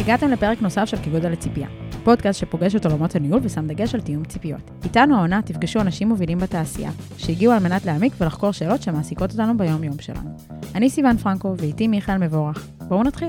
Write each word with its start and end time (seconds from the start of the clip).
הגעתם 0.00 0.28
לפרק 0.30 0.62
נוסף 0.62 0.84
של 0.84 0.96
כגודל 0.96 1.30
לציפייה, 1.30 1.68
פודקאסט 2.04 2.40
שפוגש 2.40 2.74
את 2.76 2.86
עולמות 2.86 3.14
הניהול 3.16 3.40
ושם 3.42 3.66
דגש 3.66 3.94
על 3.94 4.00
תיאום 4.00 4.24
ציפיות. 4.24 4.60
איתנו 4.84 5.16
העונה 5.16 5.42
תפגשו 5.42 5.80
אנשים 5.80 6.08
מובילים 6.08 6.38
בתעשייה, 6.38 6.90
שהגיעו 7.18 7.52
על 7.52 7.62
מנת 7.62 7.84
להעמיק 7.84 8.12
ולחקור 8.20 8.52
שאלות 8.52 8.82
שמעסיקות 8.82 9.30
אותנו 9.30 9.56
ביום-יום 9.58 9.98
שלנו. 10.00 10.30
אני 10.74 10.90
סיון 10.90 11.16
פרנקו 11.16 11.54
ואיתי 11.58 11.88
מיכאל 11.88 12.18
מבורך. 12.18 12.66
בואו 12.88 13.02
נתחיל. 13.02 13.28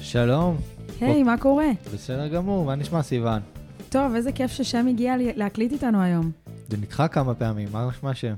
שלום, 0.00 0.56
היי, 1.00 1.22
מה 1.22 1.38
קורה? 1.38 1.66
בסדר 1.94 2.28
גמור, 2.28 2.64
מה 2.64 2.74
נשמע 2.74 3.02
סיוון? 3.02 3.40
טוב, 3.88 4.14
איזה 4.14 4.32
כיף 4.32 4.50
ששם 4.52 4.86
הגיע 4.86 5.16
לי- 5.16 5.32
להקליט 5.36 5.72
איתנו 5.72 6.02
היום. 6.02 6.30
זה 6.68 6.76
נדחה 6.76 7.08
כמה 7.08 7.34
פעמים, 7.34 7.68
מה 7.72 7.88
נשמע 7.90 8.10
השם? 8.10 8.34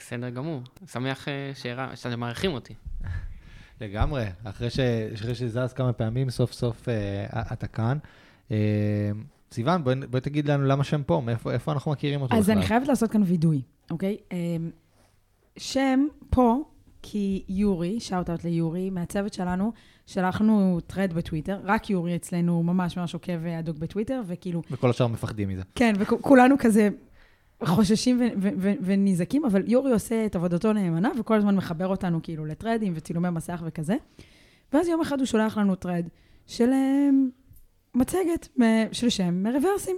בסדר 0.00 0.30
גמור. 0.30 0.60
שמח 0.92 1.28
אה, 1.28 1.52
שהרא- 1.54 1.94
שאתם 1.94 2.20
מארחים 2.20 2.52
אותי. 2.52 2.74
לגמרי, 3.80 4.24
אחרי, 4.44 4.70
ש... 4.70 4.80
אחרי 5.14 5.34
שזז 5.34 5.72
כמה 5.72 5.92
פעמים, 5.92 6.30
סוף 6.30 6.52
סוף 6.52 6.88
אה, 6.88 7.42
אתה 7.52 7.66
כאן. 7.66 7.98
אה, 8.50 9.10
סיוון, 9.52 9.84
בואי 9.84 9.94
בוא 10.10 10.20
תגיד 10.20 10.48
לנו 10.50 10.64
למה 10.64 10.84
שם 10.84 11.02
פה, 11.02 11.22
מאיפה 11.24 11.52
איפה 11.52 11.72
אנחנו 11.72 11.90
מכירים 11.92 12.22
אותו 12.22 12.36
אז 12.36 12.44
בכלל? 12.44 12.56
אני 12.58 12.66
חייבת 12.66 12.88
לעשות 12.88 13.10
כאן 13.10 13.22
וידוי, 13.26 13.62
אוקיי? 13.90 14.16
אמ, 14.32 14.70
שם 15.56 16.06
פה, 16.30 16.56
כי 17.02 17.44
יורי, 17.48 18.00
shout-out 18.00 18.44
ליורי, 18.44 18.90
מהצוות 18.90 19.32
שלנו, 19.34 19.72
שלחנו 20.06 20.80
thread 20.86 21.12
בטוויטר, 21.12 21.60
רק 21.64 21.90
יורי 21.90 22.16
אצלנו 22.16 22.62
ממש 22.62 22.96
ממש 22.96 23.14
עוקב 23.14 23.46
הדוק 23.46 23.78
בטוויטר, 23.78 24.22
וכאילו, 24.26 24.62
וכל 24.70 24.90
השאר 24.90 25.06
מפחדים 25.06 25.48
מזה. 25.48 25.62
כן, 25.74 25.94
וכולנו 25.98 26.54
כזה 26.58 26.88
חוששים 27.64 28.20
ו- 28.20 28.40
ו- 28.42 28.48
ו- 28.58 28.74
ונזעקים, 28.80 29.44
אבל 29.44 29.62
יורי 29.66 29.92
עושה 29.92 30.26
את 30.26 30.36
עבודתו 30.36 30.72
נאמנה, 30.72 31.10
וכל 31.18 31.34
הזמן 31.34 31.56
מחבר 31.56 31.86
אותנו 31.86 32.22
כאילו 32.22 32.46
לטרדים 32.46 32.92
וצילומי 32.96 33.30
מסך 33.30 33.62
וכזה. 33.66 33.96
ואז 34.72 34.88
יום 34.88 35.00
אחד 35.00 35.18
הוא 35.18 35.26
שולח 35.26 35.58
לנו 35.58 35.74
טרד 35.74 36.08
של 36.46 36.70
אמ, 36.72 37.30
מצגת 37.94 38.48
של 38.92 39.08
שם 39.08 39.42
מרוורסים. 39.42 39.96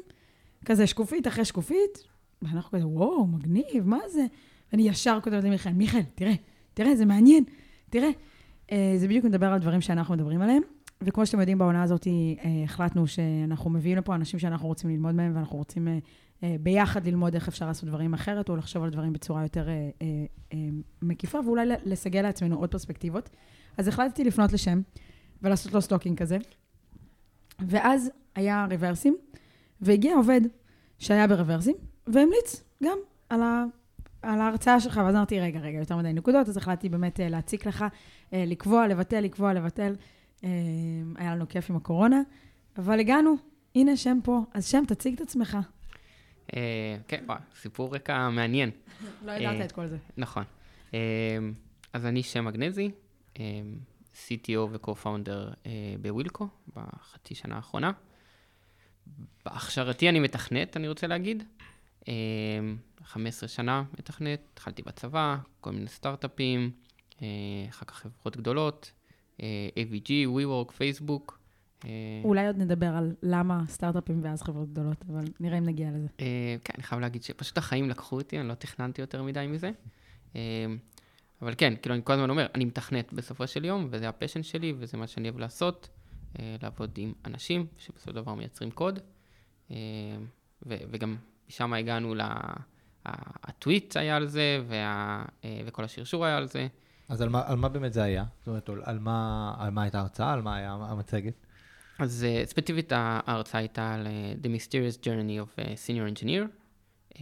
כזה 0.64 0.86
שקופית 0.86 1.26
אחרי 1.26 1.44
שקופית, 1.44 1.98
ואנחנו 2.42 2.70
כזה, 2.70 2.86
וואו, 2.86 3.26
מגניב, 3.26 3.86
מה 3.86 3.98
זה? 4.08 4.26
ואני 4.72 4.88
ישר 4.88 5.18
כותבת 5.22 5.44
למיכאל, 5.44 5.72
מיכאל, 5.72 6.02
תראה, 6.14 6.34
תראה, 6.74 6.96
זה 6.96 7.04
מעניין, 7.04 7.44
תראה. 7.90 8.10
אה, 8.72 8.94
זה 8.96 9.08
בדיוק 9.08 9.24
מדבר 9.24 9.46
על 9.46 9.58
דברים 9.58 9.80
שאנחנו 9.80 10.14
מדברים 10.14 10.42
עליהם. 10.42 10.62
וכמו 11.02 11.26
שאתם 11.26 11.40
יודעים, 11.40 11.58
בעונה 11.58 11.82
הזאת 11.82 12.06
אה, 12.06 12.64
החלטנו 12.64 13.06
שאנחנו 13.06 13.70
מביאים 13.70 13.98
לפה 13.98 14.14
אנשים 14.14 14.38
שאנחנו 14.38 14.68
רוצים 14.68 14.90
ללמוד 14.90 15.14
מהם, 15.14 15.36
ואנחנו 15.36 15.58
רוצים 15.58 15.88
אה, 15.88 15.98
ביחד 16.60 17.06
ללמוד 17.06 17.34
איך 17.34 17.48
אפשר 17.48 17.66
לעשות 17.66 17.88
דברים 17.88 18.14
אחרת, 18.14 18.48
או 18.48 18.56
לחשוב 18.56 18.82
על 18.82 18.90
דברים 18.90 19.12
בצורה 19.12 19.42
יותר 19.42 19.68
אה, 19.68 19.90
אה, 20.02 20.06
אה, 20.52 20.58
מקיפה, 21.02 21.38
ואולי 21.44 21.66
לסגל 21.84 22.22
לעצמנו 22.22 22.56
עוד 22.56 22.70
פרספקטיבות. 22.70 23.30
אז 23.78 23.88
החלטתי 23.88 24.24
לפנות 24.24 24.52
לשם, 24.52 24.80
ולעשות 25.42 25.72
לו 25.72 25.82
stalking 25.82 26.18
כזה. 26.18 26.38
ואז 27.60 28.10
היה 28.34 28.66
רוורסים, 28.70 29.16
והגיע 29.80 30.14
עובד 30.14 30.40
שהיה 30.98 31.26
ברוורסים, 31.26 31.74
והמליץ 32.06 32.64
גם 32.84 32.98
על, 33.28 33.42
ה, 33.42 33.64
על 34.22 34.40
ההרצאה 34.40 34.80
שלך, 34.80 35.00
ואז 35.04 35.14
אמרתי, 35.14 35.40
רגע, 35.40 35.60
רגע, 35.60 35.78
יותר 35.78 35.96
מדי 35.96 36.12
נקודות, 36.12 36.48
אז 36.48 36.56
החלטתי 36.56 36.88
באמת 36.88 37.20
אה, 37.20 37.28
להציק 37.28 37.66
לך, 37.66 37.84
אה, 38.32 38.44
לקבוע, 38.46 38.86
לבטל, 38.86 39.20
לקבוע, 39.20 39.52
לבטל. 39.52 39.94
אה, 40.44 40.48
היה 41.16 41.34
לנו 41.34 41.48
כיף 41.48 41.70
עם 41.70 41.76
הקורונה, 41.76 42.22
אבל 42.78 43.00
הגענו, 43.00 43.34
הנה 43.74 43.96
שם 43.96 44.18
פה. 44.24 44.40
אז 44.54 44.66
שם, 44.66 44.84
תציג 44.86 45.14
את 45.14 45.20
עצמך. 45.20 45.58
אה, 46.56 46.96
כן, 47.08 47.24
וואי, 47.26 47.38
סיפור 47.60 47.94
רקע 47.94 48.28
מעניין. 48.28 48.70
לא 49.24 49.32
ידעת 49.32 49.54
ידעת 49.54 49.66
את 49.66 49.72
כל 49.72 49.86
זה. 49.86 49.96
נכון. 50.16 50.44
אה, 50.94 50.98
אז 51.92 52.06
אני 52.06 52.22
שם 52.22 52.44
מגנזי, 52.44 52.90
אה, 53.40 53.44
CTO 54.14 54.58
ו-co-founder 54.70 55.54
אה, 55.66 55.94
בווילקו 56.00 56.48
בחצי 56.76 57.34
שנה 57.34 57.56
האחרונה. 57.56 57.92
בהכשרתי 59.44 60.08
אני 60.08 60.20
מתכנת, 60.20 60.76
אני 60.76 60.88
רוצה 60.88 61.06
להגיד. 61.06 61.42
אה, 62.08 62.12
15 63.04 63.48
שנה 63.48 63.84
מתכנת, 63.98 64.40
התחלתי 64.52 64.82
בצבא, 64.82 65.36
כל 65.60 65.70
מיני 65.70 65.88
סטארט-אפים, 65.88 66.70
אה, 67.22 67.26
אחר 67.68 67.86
כך 67.86 67.94
חברות 67.94 68.36
גדולות, 68.36 68.92
אה, 69.42 69.68
AVG, 69.76 70.08
WeWork, 70.08 70.72
פייסבוק. 70.72 71.41
אה, 71.84 71.90
אולי 72.24 72.46
עוד 72.46 72.56
נדבר 72.56 72.86
על 72.86 73.14
למה 73.22 73.62
סטארט-אפים 73.68 74.20
ואז 74.22 74.42
חברות 74.42 74.68
גדולות, 74.70 75.04
אבל 75.10 75.24
נראה 75.40 75.58
אם 75.58 75.64
נגיע 75.64 75.90
לזה. 75.90 76.06
אה, 76.20 76.56
כן, 76.64 76.72
אני 76.76 76.82
חייב 76.82 77.00
להגיד 77.00 77.22
שפשוט 77.22 77.58
החיים 77.58 77.90
לקחו 77.90 78.16
אותי, 78.16 78.40
אני 78.40 78.48
לא 78.48 78.54
תכננתי 78.54 79.00
יותר 79.00 79.22
מדי 79.22 79.46
מזה. 79.46 79.70
אה, 80.36 80.40
אבל 81.42 81.54
כן, 81.58 81.74
כאילו, 81.82 81.94
אני 81.94 82.02
כל 82.04 82.12
הזמן 82.12 82.30
אומר, 82.30 82.46
אני 82.54 82.64
מתכנת 82.64 83.12
בסופו 83.12 83.46
של 83.46 83.64
יום, 83.64 83.88
וזה 83.90 84.08
הפשן 84.08 84.42
שלי, 84.42 84.74
וזה 84.78 84.96
מה 84.96 85.06
שאני 85.06 85.28
אוהב 85.28 85.38
לעשות, 85.40 85.88
לעבוד 86.62 86.90
עם 86.96 87.12
אנשים 87.24 87.66
שבסופו 87.78 88.10
של 88.10 88.12
דבר 88.12 88.34
מייצרים 88.34 88.70
קוד. 88.70 88.98
ו- 89.70 89.74
וגם 90.66 91.16
משם 91.48 91.72
הגענו 91.72 92.14
ל... 92.14 92.20
הטוויט 93.44 93.96
היה 93.96 94.16
על 94.16 94.26
זה, 94.26 94.62
וה- 94.68 95.24
וכל 95.66 95.84
השרשור 95.84 96.24
היה 96.24 96.36
על 96.36 96.48
זה. 96.48 96.66
אז 97.08 97.22
על 97.22 97.28
מה, 97.28 97.42
על 97.46 97.56
מה 97.56 97.68
באמת 97.68 97.92
זה 97.92 98.02
היה? 98.02 98.24
זאת 98.38 98.48
אומרת, 98.48 98.70
על 98.82 98.98
מה, 98.98 99.54
על 99.58 99.70
מה 99.70 99.82
הייתה 99.82 99.98
ההרצאה? 99.98 100.32
על 100.32 100.42
מה 100.42 100.56
היה 100.56 100.72
המצגת? 100.72 101.41
אז 102.02 102.26
uh, 102.28 102.46
ספציפית 102.46 102.92
ההרצאה 102.94 103.60
הייתה 103.60 103.94
על 103.94 104.06
uh, 104.06 104.44
The 104.44 104.48
Mysterious 104.48 105.04
Journey 105.04 105.46
of 105.46 105.60
a 105.60 105.64
Senior 105.64 106.18
Engineer, 106.18 106.46
um, 107.14 107.20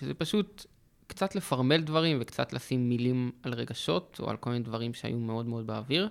שזה 0.00 0.14
פשוט 0.14 0.66
קצת 1.06 1.34
לפרמל 1.34 1.80
דברים 1.80 2.18
וקצת 2.20 2.52
לשים 2.52 2.88
מילים 2.88 3.32
על 3.42 3.54
רגשות 3.54 4.16
או 4.20 4.30
על 4.30 4.36
כל 4.36 4.50
מיני 4.50 4.64
דברים 4.64 4.94
שהיו 4.94 5.18
מאוד 5.18 5.46
מאוד 5.46 5.66
באוויר, 5.66 6.08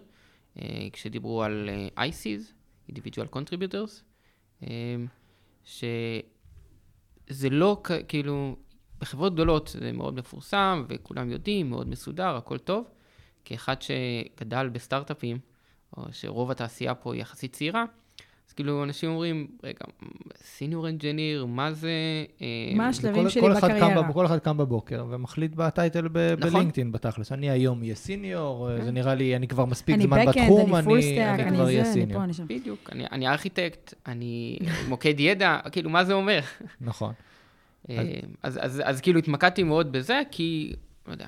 uh, 0.55 0.59
כשדיברו 0.93 1.43
על 1.43 1.69
uh, 1.95 1.99
ICs, 1.99 2.53
Individual 2.91 3.35
Contributors, 3.35 4.01
um, 4.61 4.65
שזה 5.63 7.49
לא 7.51 7.81
כאילו, 8.07 8.55
בחברות 8.99 9.33
גדולות 9.33 9.67
זה 9.81 9.91
מאוד 9.91 10.15
מפורסם 10.15 10.85
וכולם 10.89 11.31
יודעים, 11.31 11.69
מאוד 11.69 11.89
מסודר, 11.89 12.35
הכל 12.35 12.57
טוב. 12.57 12.85
כאחד 13.45 13.75
שגדל 13.81 14.69
בסטארט-אפים, 14.69 15.39
או 15.97 16.03
שרוב 16.11 16.51
התעשייה 16.51 16.95
פה 16.95 17.13
היא 17.13 17.21
יחסית 17.21 17.53
צעירה, 17.53 17.85
אז 18.49 18.53
כאילו 18.53 18.83
אנשים 18.83 19.09
אומרים, 19.09 19.47
רגע, 19.63 19.77
senior 20.37 20.89
engineer, 20.89 21.45
מה 21.45 21.73
זה... 21.73 21.89
אה, 22.41 22.47
מה 22.75 22.87
השלבים 22.87 23.29
שלי 23.29 23.41
כל 23.41 23.53
קם 23.53 23.67
בקריירה. 23.67 24.01
בב- 24.01 24.13
כל 24.13 24.25
אחד 24.25 24.37
קם 24.39 24.57
בבוקר 24.57 25.05
ומחליט 25.09 25.51
ב 25.55 25.64
title 25.64 26.07
ב- 26.11 26.33
נכון. 26.39 26.53
בלינקדאין 26.53 26.91
בתכלס. 26.91 27.31
אני 27.31 27.49
היום 27.49 27.81
אהיה 27.81 27.95
senior, 27.95 28.69
כן. 28.77 28.83
זה 28.85 28.91
נראה 28.91 29.15
לי, 29.15 29.35
אני 29.35 29.47
כבר 29.47 29.65
מספיק 29.65 29.95
אני 29.95 30.03
זמן 30.03 30.25
backend, 30.25 30.43
בתחום, 30.43 30.75
אני 30.75 30.85
אני 30.87 31.23
אני 31.33 31.43
אני 31.43 31.55
כבר 31.55 31.65
אהיה 31.65 31.83
זה, 31.83 31.89
אני 31.91 31.93
senior. 32.01 32.19
פה, 32.19 32.23
אני 32.23 32.33
שם. 32.33 32.45
בדיוק, 32.47 32.89
אני, 32.91 33.05
אני 33.11 33.27
ארכיטקט, 33.27 33.93
אני 34.07 34.57
מוקד 34.87 35.19
ידע, 35.19 35.59
כאילו, 35.71 35.89
מה 35.89 36.03
זה 36.03 36.13
אומר? 36.13 36.39
נכון. 36.81 37.13
אה, 37.89 38.19
אז, 38.43 38.59
אז, 38.61 38.81
אז 38.85 39.01
כאילו 39.01 39.19
התמקדתי 39.19 39.63
מאוד 39.63 39.91
בזה, 39.91 40.21
כי, 40.31 40.73
לא 41.07 41.11
יודע, 41.11 41.27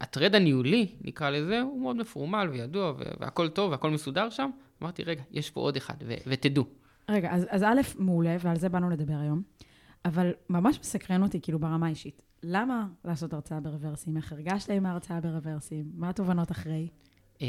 הטרד 0.00 0.34
הניהולי, 0.34 0.94
נקרא 1.00 1.30
לזה, 1.30 1.60
הוא 1.60 1.80
מאוד 1.80 1.96
מפורמל 1.96 2.48
וידוע, 2.52 2.92
והכל 3.20 3.48
טוב 3.48 3.70
והכל 3.70 3.90
מסודר 3.90 4.30
שם. 4.30 4.50
אמרתי, 4.82 5.02
רגע, 5.02 5.22
יש 5.30 5.50
פה 5.50 5.60
עוד 5.60 5.76
אחד, 5.76 5.94
ותדעו. 6.26 6.64
רגע, 7.10 7.30
אז, 7.32 7.46
אז 7.50 7.62
א', 7.62 7.80
מעולה, 7.98 8.36
ועל 8.40 8.56
זה 8.58 8.68
באנו 8.68 8.90
לדבר 8.90 9.14
היום, 9.20 9.42
אבל 10.04 10.30
ממש 10.50 10.78
מסקרן 10.80 11.22
אותי, 11.22 11.40
כאילו, 11.40 11.58
ברמה 11.58 11.86
האישית. 11.86 12.22
למה 12.42 12.86
לעשות 13.04 13.32
הרצאה 13.32 13.60
ברוורסים? 13.60 14.16
איך 14.16 14.32
הרגשת 14.32 14.70
עם 14.70 14.86
ההרצאה 14.86 15.20
ברוורסים? 15.20 15.84
מה 15.94 16.08
התובנות 16.08 16.50
אחרי? 16.50 16.88
אמ, 17.40 17.46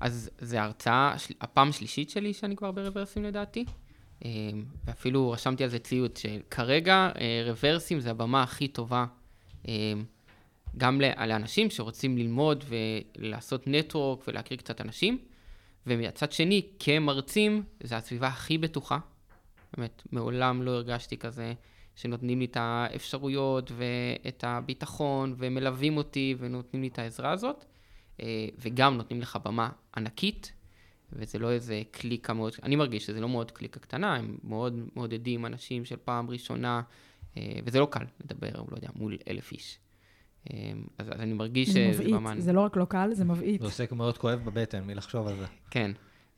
אז 0.00 0.30
זו 0.40 0.56
ההרצאה, 0.56 1.14
של- 1.18 1.34
הפעם 1.40 1.68
השלישית 1.68 2.10
שלי 2.10 2.32
שאני 2.32 2.56
כבר 2.56 2.72
ברוורסים 2.72 3.24
לדעתי. 3.24 3.64
אמ, 4.24 4.28
ואפילו 4.84 5.30
רשמתי 5.30 5.64
על 5.64 5.70
זה 5.70 5.78
ציוט 5.78 6.16
שכרגע 6.16 7.10
אה, 7.20 7.42
רוורסים 7.46 8.00
זה 8.00 8.10
הבמה 8.10 8.42
הכי 8.42 8.68
טובה 8.68 9.06
אמ, 9.68 9.72
גם 10.78 11.00
לאנשים 11.00 11.70
שרוצים 11.70 12.18
ללמוד 12.18 12.64
ולעשות 12.68 13.62
נטוורק 13.66 14.28
ולהכיר 14.28 14.56
קצת 14.56 14.80
אנשים. 14.80 15.18
ומצד 15.86 16.32
שני, 16.32 16.66
כמרצים, 16.78 17.62
זו 17.82 17.94
הסביבה 17.94 18.26
הכי 18.26 18.58
בטוחה. 18.58 18.98
באמת, 19.76 20.02
מעולם 20.12 20.62
לא 20.62 20.70
הרגשתי 20.70 21.16
כזה 21.16 21.52
שנותנים 21.96 22.38
לי 22.38 22.44
את 22.44 22.56
האפשרויות 22.60 23.72
ואת 23.76 24.44
הביטחון 24.46 25.34
ומלווים 25.38 25.96
אותי 25.96 26.34
ונותנים 26.38 26.82
לי 26.82 26.88
את 26.88 26.98
העזרה 26.98 27.30
הזאת. 27.30 27.64
אה, 28.22 28.46
וגם 28.58 28.96
נותנים 28.96 29.20
לך 29.20 29.38
במה 29.44 29.70
ענקית, 29.96 30.52
וזה 31.12 31.38
לא 31.38 31.50
איזה 31.50 31.82
קליקה 31.90 32.32
מאוד, 32.32 32.52
אני 32.62 32.76
מרגיש 32.76 33.06
שזה 33.06 33.20
לא 33.20 33.28
מאוד 33.28 33.50
קליקה 33.50 33.80
קטנה, 33.80 34.16
הם 34.16 34.38
מאוד 34.44 34.80
מעודדים 34.94 35.46
אנשים 35.46 35.84
של 35.84 35.96
פעם 36.04 36.30
ראשונה, 36.30 36.82
אה, 37.36 37.58
וזה 37.64 37.80
לא 37.80 37.88
קל 37.90 38.04
לדבר, 38.24 38.48
לא 38.70 38.76
יודע, 38.76 38.88
מול 38.94 39.18
אלף 39.28 39.52
איש. 39.52 39.78
אה, 40.52 40.72
אז, 40.98 41.08
אז 41.08 41.20
אני 41.20 41.32
מרגיש 41.32 41.68
זה 41.68 41.90
שזה 41.92 42.02
מבעית, 42.02 42.14
במה... 42.14 42.40
זה 42.40 42.52
לא 42.52 42.60
רק 42.60 42.76
לא 42.76 42.84
קל, 42.84 43.10
זה 43.12 43.24
מבעית. 43.24 43.60
זה 43.60 43.66
עושה 43.66 43.84
מאוד 43.92 44.18
כואב 44.18 44.40
בבטן 44.44 44.84
מלחשוב 44.84 45.26
על 45.26 45.36
זה. 45.36 45.46
כן, 45.70 45.90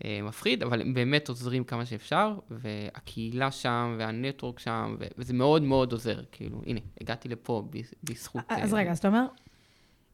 אה, 0.05 0.21
מפחיד, 0.23 0.63
אבל 0.63 0.81
הם 0.81 0.95
באמת 0.95 1.29
עוזרים 1.29 1.65
כמה 1.65 1.87
שאפשר, 1.87 2.39
והקהילה 2.51 3.51
שם, 3.51 3.97
והנטוורק 3.99 4.59
שם, 4.59 4.97
וזה 5.19 5.35
מאוד 5.35 5.63
מאוד 5.63 5.93
עוזר, 5.93 6.21
כאילו, 6.33 6.63
הנה, 6.67 6.81
הגעתי 7.01 7.29
לפה 7.29 7.69
ב- 7.71 8.11
בזכות... 8.11 8.45
אז 8.49 8.75
אה, 8.75 8.79
רגע, 8.79 8.91
אז 8.91 8.99
אתה 8.99 9.09
אומר, 9.09 9.27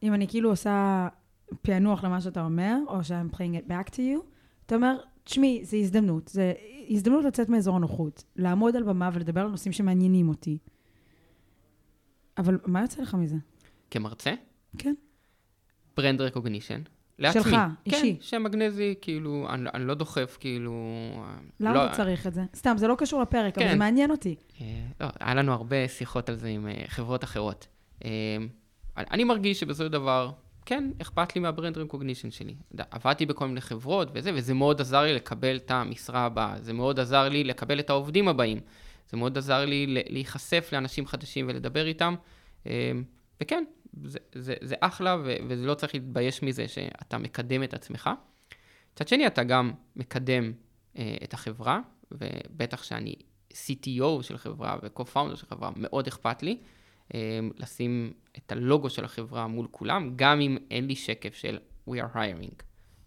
אם 0.03 0.15
אני 0.15 0.29
כאילו 0.29 0.51
עושה 0.51 1.09
פענוח 1.63 2.05
למה 2.05 2.21
שאתה 2.21 2.45
אומר, 2.45 2.79
או 2.89 3.05
ש-I'm 3.05 3.35
playing 3.35 3.67
it 3.67 3.71
back 3.71 3.91
to 3.91 3.99
you, 3.99 4.21
אתה 4.67 4.75
אומר, 4.75 4.97
תשמעי, 5.25 5.65
זו 5.65 5.77
הזדמנות. 5.77 6.29
זו 6.29 6.43
הזדמנות 6.91 7.25
לצאת 7.25 7.49
מאזור 7.49 7.77
הנוחות, 7.77 8.25
לעמוד 8.37 8.77
על 8.77 8.83
במה 8.83 9.11
ולדבר 9.13 9.41
על 9.41 9.49
נושאים 9.49 9.73
שמעניינים 9.73 10.29
אותי. 10.29 10.59
אבל 12.39 12.59
מה 12.67 12.83
יוצא 12.83 13.03
לך 13.03 13.15
מזה? 13.15 13.37
כמרצה, 13.95 14.35
כן. 14.79 14.95
ברנד 15.97 16.21
רקוגנישן. 16.21 16.81
לעצמי. 17.19 17.43
שלך, 17.43 17.57
אישי. 17.87 18.17
כן, 18.17 18.23
שם 18.23 18.43
מגנזי, 18.43 18.95
כאילו, 19.01 19.47
אני, 19.51 19.71
אני 19.75 19.85
לא 19.87 19.95
דוחף, 19.95 20.37
כאילו... 20.41 20.73
למה 21.61 21.87
לא, 21.87 21.93
צריך 21.93 22.27
את 22.27 22.35
זה? 22.35 22.43
סתם, 22.55 22.75
זה 22.77 22.89
לא 22.89 22.95
קשור 22.99 23.23
לפרק, 23.23 23.59
אבל 23.59 23.67
כן. 23.67 23.73
זה 23.73 23.79
מעניין 23.79 24.11
אותי. 24.11 24.37
אה, 24.61 24.67
לא, 25.01 25.07
היה 25.21 25.35
לנו 25.35 25.53
הרבה 25.53 25.89
שיחות 25.89 26.29
על 26.29 26.37
זה 26.37 26.49
עם 26.49 26.67
אה, 26.69 26.85
חברות 26.87 27.25
אחרות. 27.25 27.67
אה, 28.05 28.11
אני 28.97 29.25
מרגיש 29.25 29.61
שבסופו 29.61 29.85
של 29.85 29.93
דבר, 29.93 30.31
כן, 30.67 30.91
אכפת 31.03 31.35
לי 31.35 31.41
מהברנד 31.41 31.79
רקוגנישן 31.79 32.31
שלי. 32.31 32.55
עבדתי 32.91 33.27
בכל 33.27 33.47
מיני 33.47 33.61
חברות 33.61 34.09
וזה, 34.15 34.31
וזה 34.35 34.55
מאוד 34.55 34.81
עזר 34.81 35.03
לי 35.03 35.15
לקבל 35.15 35.57
את 35.57 35.71
המשרה 35.71 36.21
הבאה. 36.25 36.57
זה 36.61 36.73
מאוד 36.73 37.01
עזר 37.01 37.29
לי 37.29 37.45
לקבל 37.45 37.81
את 37.81 37.91
העובדים 37.91 38.29
הבאים. 38.29 38.61
זה 39.11 39.17
מאוד 39.17 39.39
עזר 39.39 39.65
לי 39.65 39.87
להיחשף 40.09 40.69
לאנשים 40.73 41.07
חדשים 41.07 41.49
ולדבר 41.49 41.87
איתם. 41.87 42.15
אה, 42.67 42.93
וכן, 43.43 43.65
זה, 44.05 44.19
זה, 44.35 44.55
זה 44.61 44.75
אחלה, 44.81 45.17
ו- 45.25 45.37
וזה 45.49 45.67
לא 45.67 45.75
צריך 45.75 45.95
להתבייש 45.95 46.43
מזה 46.43 46.69
שאתה 46.69 47.19
מקדם 47.19 47.63
את 47.63 47.75
עצמך. 47.75 48.11
מצד 48.95 49.09
שני, 49.09 49.27
אתה 49.27 49.45
גם 49.45 49.73
מקדם 49.97 50.53
אה, 50.99 51.17
את 51.25 51.35
החברה, 51.35 51.81
ובטח 52.11 52.83
שאני 52.83 53.15
CTO 53.53 54.23
של 54.23 54.39
חברה 54.39 54.77
ו-co-founder 54.83 55.37
של 55.37 55.47
חברה, 55.47 55.71
מאוד 55.77 56.07
אכפת 56.07 56.43
לי 56.43 56.59
אה, 57.15 57.41
לשים 57.57 58.13
את 58.39 58.53
הלוגו 58.53 58.91
של 58.91 59.05
החברה 59.05 59.47
מול 59.47 59.67
כולם, 59.71 60.13
גם 60.17 60.41
אם 60.41 60.57
אין 60.71 60.87
לי 60.87 60.97
שקף 60.97 61.35
של 61.35 61.59
We 61.89 61.93
are 61.93 62.17
hiring. 62.17 62.63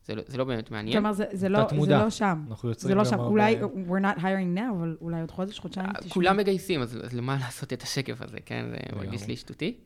זה 0.06 0.16
לא, 0.16 0.24
זה 0.28 0.38
לא 0.38 0.44
באמת 0.44 0.72
מעניין. 0.72 0.98
כלומר, 0.98 1.13
זה, 1.13 1.25
זה, 1.31 1.50
לא, 1.50 1.60
זה. 1.81 1.92
לא 1.92 2.10
שם. 2.10 2.45
אנחנו 2.50 2.69
יוצרים 2.69 2.88
זה 2.88 2.95
לא 2.95 3.06
שם. 3.06 3.19
אולי, 3.19 3.56
we're 3.62 4.01
not 4.01 4.19
hiring 4.19 4.57
now, 4.57 4.72
אבל 4.78 4.98
אולי 5.01 5.22
עוד 5.22 5.31
חודש, 5.31 5.60
חודשיים, 5.60 5.94
תשמעו. 5.94 6.10
כולם 6.10 6.38
מגייסים, 6.38 6.81
אז, 6.81 6.98
אז 7.04 7.13
למה 7.13 7.38
לעשות 7.40 7.74
את 7.74 7.83
השקף 7.83 8.22
הזה, 8.22 8.38
כן? 8.45 8.66
זה. 8.69 8.95
מרגיש 8.95 9.28
לי 9.28 9.36
שטותי. 9.36 9.78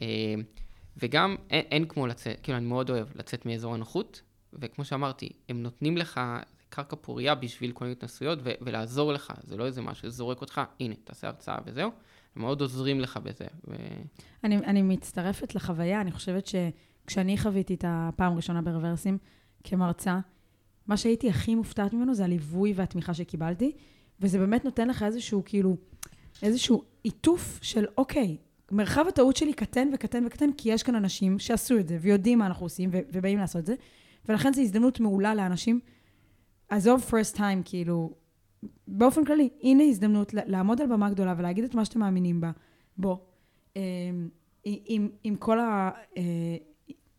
אה, 0.00 0.34
וגם 0.96 1.36
אין, 1.50 1.64
אין 1.70 1.84
כמו 1.84 2.06
לצאת, 2.06 2.40
כאילו, 2.42 2.58
אני 2.58 2.66
מאוד 2.66 2.90
אוהב 2.90 3.06
לצאת 3.14 3.46
מאזור 3.46 3.74
הנוחות, 3.74 4.22
וכמו 4.52 4.84
שאמרתי, 4.84 5.28
הם 5.48 5.62
נותנים 5.62 5.96
לך 5.96 6.20
קרקע 6.68 6.96
פורייה 7.00 7.34
בשביל 7.34 7.72
כל 7.72 7.84
מיני 7.84 7.92
התנסויות 7.92 8.38
ו- 8.42 8.52
ולעזור 8.60 9.12
לך, 9.12 9.32
זה 9.42 9.56
לא 9.56 9.66
איזה 9.66 9.82
משהו 9.82 10.10
שזורק 10.10 10.40
אותך, 10.40 10.60
הנה, 10.80 10.94
תעשה 11.04 11.26
הרצאה 11.26 11.58
וזהו, 11.66 11.90
הם 12.36 12.42
מאוד 12.42 12.60
עוזרים 12.60 13.00
לך 13.00 13.16
בזה. 13.16 13.46
ו... 13.68 13.74
אני, 14.44 14.56
אני 14.56 14.82
מצטרפת 14.82 15.54
לחוויה, 15.54 16.00
אני 16.00 16.12
חושבת 16.12 16.46
שכשאני 16.46 17.38
חוויתי 17.38 17.74
את 17.74 17.84
הפעם 17.88 18.32
הראשונה 18.32 18.62
ברוורסים 18.62 19.18
כמרצה, 19.64 20.18
מה 20.86 20.96
שהייתי 20.96 21.30
הכי 21.30 21.54
מופתעת 21.54 21.92
ממנו 21.92 22.14
זה 22.14 22.24
הליווי 22.24 22.72
והתמיכה 22.76 23.14
שקיבלתי, 23.14 23.72
וזה 24.20 24.38
באמת 24.38 24.64
נותן 24.64 24.88
לך 24.88 25.02
איזשהו, 25.02 25.42
כאילו, 25.44 25.76
איזשהו 26.42 26.84
עיטוף 27.02 27.58
של, 27.62 27.84
אוקיי, 27.96 28.36
מרחב 28.72 29.04
הטעות 29.08 29.36
שלי 29.36 29.52
קטן 29.52 29.88
וקטן 29.94 30.26
וקטן, 30.26 30.52
כי 30.56 30.72
יש 30.72 30.82
כאן 30.82 30.94
אנשים 30.94 31.38
שעשו 31.38 31.78
את 31.78 31.88
זה, 31.88 31.98
ויודעים 32.00 32.38
מה 32.38 32.46
אנחנו 32.46 32.66
עושים, 32.66 32.90
ו- 32.92 32.98
ובאים 33.12 33.38
לעשות 33.38 33.60
את 33.60 33.66
זה, 33.66 33.74
ולכן 34.28 34.52
זו 34.52 34.60
הזדמנות 34.60 35.00
מעולה 35.00 35.34
לאנשים. 35.34 35.80
עזוב 36.68 37.04
first 37.10 37.36
time, 37.36 37.62
כאילו, 37.64 38.12
באופן 38.88 39.24
כללי, 39.24 39.48
הנה 39.62 39.82
הזדמנות 39.84 40.34
לעמוד 40.34 40.80
על 40.80 40.86
במה 40.86 41.10
גדולה 41.10 41.34
ולהגיד 41.38 41.64
את 41.64 41.74
מה 41.74 41.84
שאתם 41.84 42.00
מאמינים 42.00 42.40
בה. 42.40 42.50
בוא. 42.96 43.16
אמ, 43.76 43.82
עם, 44.64 45.08
עם, 45.24 45.36
כל 45.36 45.60
ה, 45.60 45.90
אה, 46.16 46.22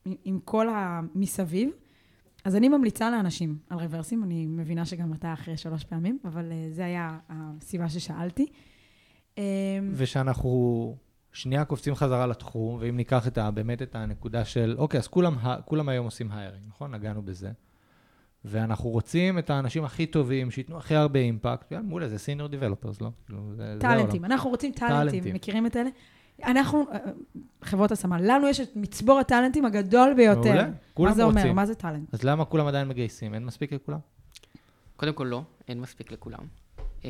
עם- 0.06 0.16
עם 0.24 0.40
כל 0.46 0.68
המסביב. 0.70 1.70
אז 2.46 2.56
אני 2.56 2.70
ממליצה 2.70 3.10
לאנשים 3.10 3.58
על 3.70 3.80
רוורסים, 3.80 4.24
אני 4.24 4.46
מבינה 4.48 4.86
שגם 4.86 5.14
אתה 5.14 5.34
אחרי 5.34 5.58
שלוש 5.58 5.84
פעמים, 5.84 6.18
אבל 6.26 6.52
אה, 6.52 6.68
זה 6.72 6.86
היה 6.86 7.20
הסיבה 7.30 7.90
ששאלתי. 7.90 8.46
ושאנחנו 9.94 10.96
שנייה 11.34 11.66
קופצים 11.66 11.96
חזרה 11.96 12.28
לתחום, 12.28 12.78
ואם 12.80 12.98
ניקח 12.98 13.28
את 13.28 13.38
ה, 13.38 13.52
באמת 13.52 13.82
את 13.82 13.96
הנקודה 13.96 14.46
של, 14.46 14.76
אוקיי, 14.78 15.00
אז 15.00 15.08
כולם, 15.08 15.36
כולם 15.66 15.90
היום 15.90 16.06
עושים 16.06 16.32
hiring, 16.32 16.64
נכון? 16.68 16.96
נגענו 16.96 17.22
בזה. 17.22 17.52
ואנחנו 18.46 18.90
רוצים 18.90 19.40
את 19.40 19.50
האנשים 19.50 19.84
הכי 19.84 20.06
טובים, 20.06 20.52
שייתנו 20.52 20.78
הכי 20.78 20.96
הרבה 20.96 21.20
impact, 21.20 21.72
יאללה, 21.72 21.86
מעולה, 21.86 22.10
זה 22.10 22.20
senior 22.20 22.48
developers, 22.50 23.02
לא? 23.02 23.10
טאלנטים, 23.80 24.26
אנחנו 24.26 24.50
רוצים 24.50 24.72
טאלנטים. 24.72 25.36
מכירים 25.36 25.66
את 25.66 25.78
אלה? 25.78 25.90
אנחנו, 26.44 26.86
אה, 26.92 26.98
חברות 27.62 27.92
השמה, 27.92 28.22
לנו 28.22 28.48
יש 28.48 28.60
את 28.60 28.76
מצבור 28.76 29.20
הטאלנטים 29.20 29.66
הגדול 29.66 30.14
ביותר. 30.14 30.42
מעולה, 30.42 30.70
כולם 30.94 31.10
מה 31.10 31.16
זה 31.16 31.24
רוצים. 31.24 31.42
אומר? 31.42 31.54
מה 31.54 31.66
זה 31.66 31.76
טאלנט? 31.76 32.14
אז 32.14 32.24
למה 32.24 32.46
כולם 32.46 32.68
עדיין 32.68 32.88
מגייסים? 32.88 33.34
אין 33.34 33.46
מספיק 33.46 33.74
לכולם? 33.74 34.00
קודם 34.96 35.14
כל 35.14 35.24
לא, 35.24 35.42
אין 35.68 35.82
מספיק 35.82 36.12
לכולם. 36.12 36.40
אה, 37.06 37.10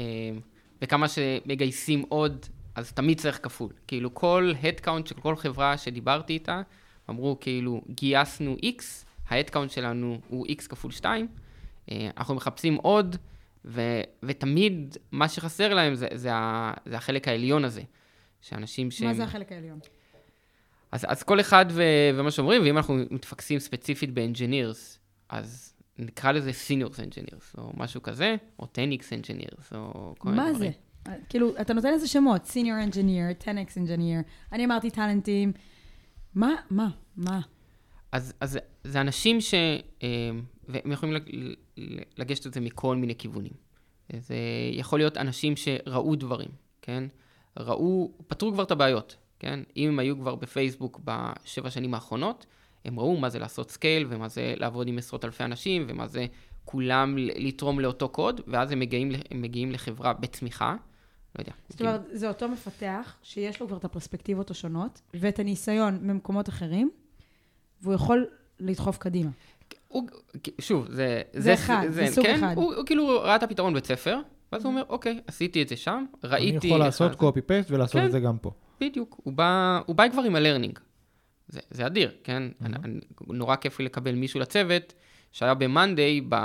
וכמה 0.82 1.08
שמגייסים 1.08 2.04
עוד, 2.10 2.46
אז 2.76 2.92
תמיד 2.92 3.20
צריך 3.20 3.40
כפול. 3.44 3.70
כאילו 3.88 4.14
כל 4.14 4.52
headcount 4.64 5.08
של 5.08 5.16
כל 5.16 5.36
חברה 5.36 5.78
שדיברתי 5.78 6.34
איתה, 6.34 6.62
אמרו 7.10 7.38
כאילו 7.42 7.82
גייסנו 7.90 8.56
X, 8.66 8.84
ההדקאונט 9.28 9.72
שלנו 9.72 10.20
הוא 10.28 10.46
X 10.48 10.68
כפול 10.70 10.92
2, 10.92 11.28
אנחנו 12.18 12.36
מחפשים 12.36 12.76
עוד, 12.76 13.16
ו- 13.66 14.02
ותמיד 14.24 14.98
מה 15.12 15.30
שחסר 15.30 15.74
להם 15.74 15.96
זה, 15.96 16.08
זה, 16.14 16.34
ה- 16.34 16.74
זה 16.86 16.96
החלק 16.98 17.28
העליון 17.28 17.66
הזה. 17.66 17.82
שאנשים 18.42 18.92
שהם... 18.92 19.08
מה 19.08 19.14
זה 19.14 19.24
החלק 19.24 19.52
העליון? 19.52 19.80
אז, 20.92 21.06
אז 21.08 21.24
כל 21.24 21.40
אחד 21.40 21.66
ו, 21.70 21.84
ומה 22.16 22.32
שאומרים, 22.32 22.62
ואם 22.64 22.78
אנחנו 22.78 22.96
מתפקסים 23.12 23.60
ספציפית 23.60 24.14
ב-engineers, 24.14 24.98
אז 25.30 25.74
נקרא 25.98 26.32
לזה 26.32 26.52
seniors 26.52 26.96
engineers, 26.96 27.58
או 27.58 27.72
משהו 27.78 28.02
כזה, 28.02 28.36
או 28.60 28.66
10x 28.66 29.02
engineers, 29.02 29.76
או 29.76 30.16
כל 30.18 30.30
מיני 30.30 30.42
מה 30.44 30.50
דברים. 30.52 30.72
זה? 30.72 30.78
כאילו, 31.30 31.52
אתה 31.62 31.74
נותן 31.74 31.88
איזה 31.88 32.08
שמות, 32.08 32.42
senior 32.46 32.92
engineer, 32.92 33.44
10x 33.44 33.78
engineer, 33.78 34.52
אני 34.52 34.66
אמרתי 34.66 34.90
טאלנטים. 34.90 35.52
מה, 36.36 36.52
מה, 36.70 36.90
מה? 37.18 37.42
אז, 38.12 38.34
אז 38.40 38.60
זה 38.84 39.02
אנשים 39.02 39.42
ש... 39.42 39.54
אה, 40.04 40.08
והם 40.68 40.92
יכולים 40.92 41.24
לגשת 42.18 42.48
את 42.48 42.54
זה 42.54 42.62
מכל 42.62 42.96
מיני 42.96 43.16
כיוונים. 43.16 43.52
זה 44.20 44.36
יכול 44.72 45.00
להיות 45.00 45.18
אנשים 45.18 45.54
שראו 45.56 46.16
דברים, 46.16 46.50
כן? 46.82 47.04
ראו, 47.60 48.12
פתרו 48.28 48.54
כבר 48.54 48.64
את 48.64 48.72
הבעיות, 48.72 49.16
כן? 49.40 49.60
אם 49.78 49.90
הם 49.90 50.00
היו 50.00 50.18
כבר 50.18 50.36
בפייסבוק 50.36 51.00
בשבע 51.04 51.70
שנים 51.70 51.94
האחרונות, 51.94 52.46
הם 52.86 53.00
ראו 53.00 53.18
מה 53.18 53.30
זה 53.30 53.40
לעשות 53.40 53.72
scale, 53.72 54.06
ומה 54.10 54.28
זה 54.28 54.54
לעבוד 54.58 54.88
עם 54.88 54.98
עשרות 54.98 55.26
אלפי 55.26 55.44
אנשים, 55.44 55.86
ומה 55.88 56.08
זה 56.08 56.26
כולם 56.66 57.16
לתרום 57.18 57.80
לאותו 57.80 58.10
קוד, 58.10 58.42
ואז 58.48 58.72
הם 58.72 58.80
מגיעים, 58.80 59.12
הם 59.32 59.42
מגיעים 59.42 59.72
לחברה 59.72 60.14
בצמיחה. 60.14 60.76
לא 61.36 61.42
יודע. 61.42 61.52
זאת 61.70 61.82
אומרת, 61.82 62.02
זה 62.12 62.28
אותו 62.28 62.50
מפתח 62.50 63.16
שיש 63.24 63.60
לו 63.60 63.68
כבר 63.68 63.78
את 63.78 63.86
הפרספקטיבות 63.86 64.52
השונות, 64.52 65.02
ואת 65.14 65.40
הניסיון 65.40 66.00
ממקומות 66.02 66.50
אחרים, 66.50 66.92
והוא 67.82 67.94
יכול 67.94 68.28
לדחוף 68.60 68.98
קדימה. 68.98 69.30
הוא, 69.88 70.08
שוב, 70.60 70.88
זה... 70.92 71.22
זה 71.34 71.54
אחד, 71.54 71.86
זה 71.90 72.08
סוג 72.08 72.26
כן, 72.26 72.36
אחד. 72.44 72.54
הוא, 72.56 72.74
הוא 72.74 72.86
כאילו 72.86 73.08
ראה 73.08 73.36
את 73.36 73.44
הפתרון 73.44 73.74
בית 73.74 73.86
ספר, 73.86 74.20
ואז 74.52 74.64
הוא 74.66 74.72
אומר, 74.72 74.84
אוקיי, 74.90 75.20
עשיתי 75.28 75.62
את 75.62 75.70
זה 75.70 75.76
שם, 75.76 76.06
ראיתי... 76.24 76.58
אני 76.58 76.68
יכול 76.68 76.80
לעשות 76.80 77.20
זה." 77.36 77.42
paste 77.42 77.72
ולעשות 77.72 78.02
כן. 78.02 78.06
את 78.06 78.12
זה 78.12 78.20
גם 78.20 78.38
פה. 78.38 78.52
בדיוק, 78.82 79.22
הוא 79.24 79.34
בא, 79.34 79.80
הוא 79.86 79.96
בא 79.96 80.10
כבר 80.10 80.22
עם 80.22 80.36
ה 80.36 80.40
learning. 80.40 80.80
זה, 81.48 81.60
זה 81.72 81.86
אדיר, 81.86 82.12
כן? 82.24 82.44
אני, 82.62 82.76
אני, 82.84 83.00
נורא 83.28 83.56
כיף 83.56 83.80
לי 83.80 83.86
לקבל 83.86 84.16
מישהו 84.16 84.40
לצוות 84.40 84.94
שהיה 85.32 85.54
ב-Monday 85.54 86.36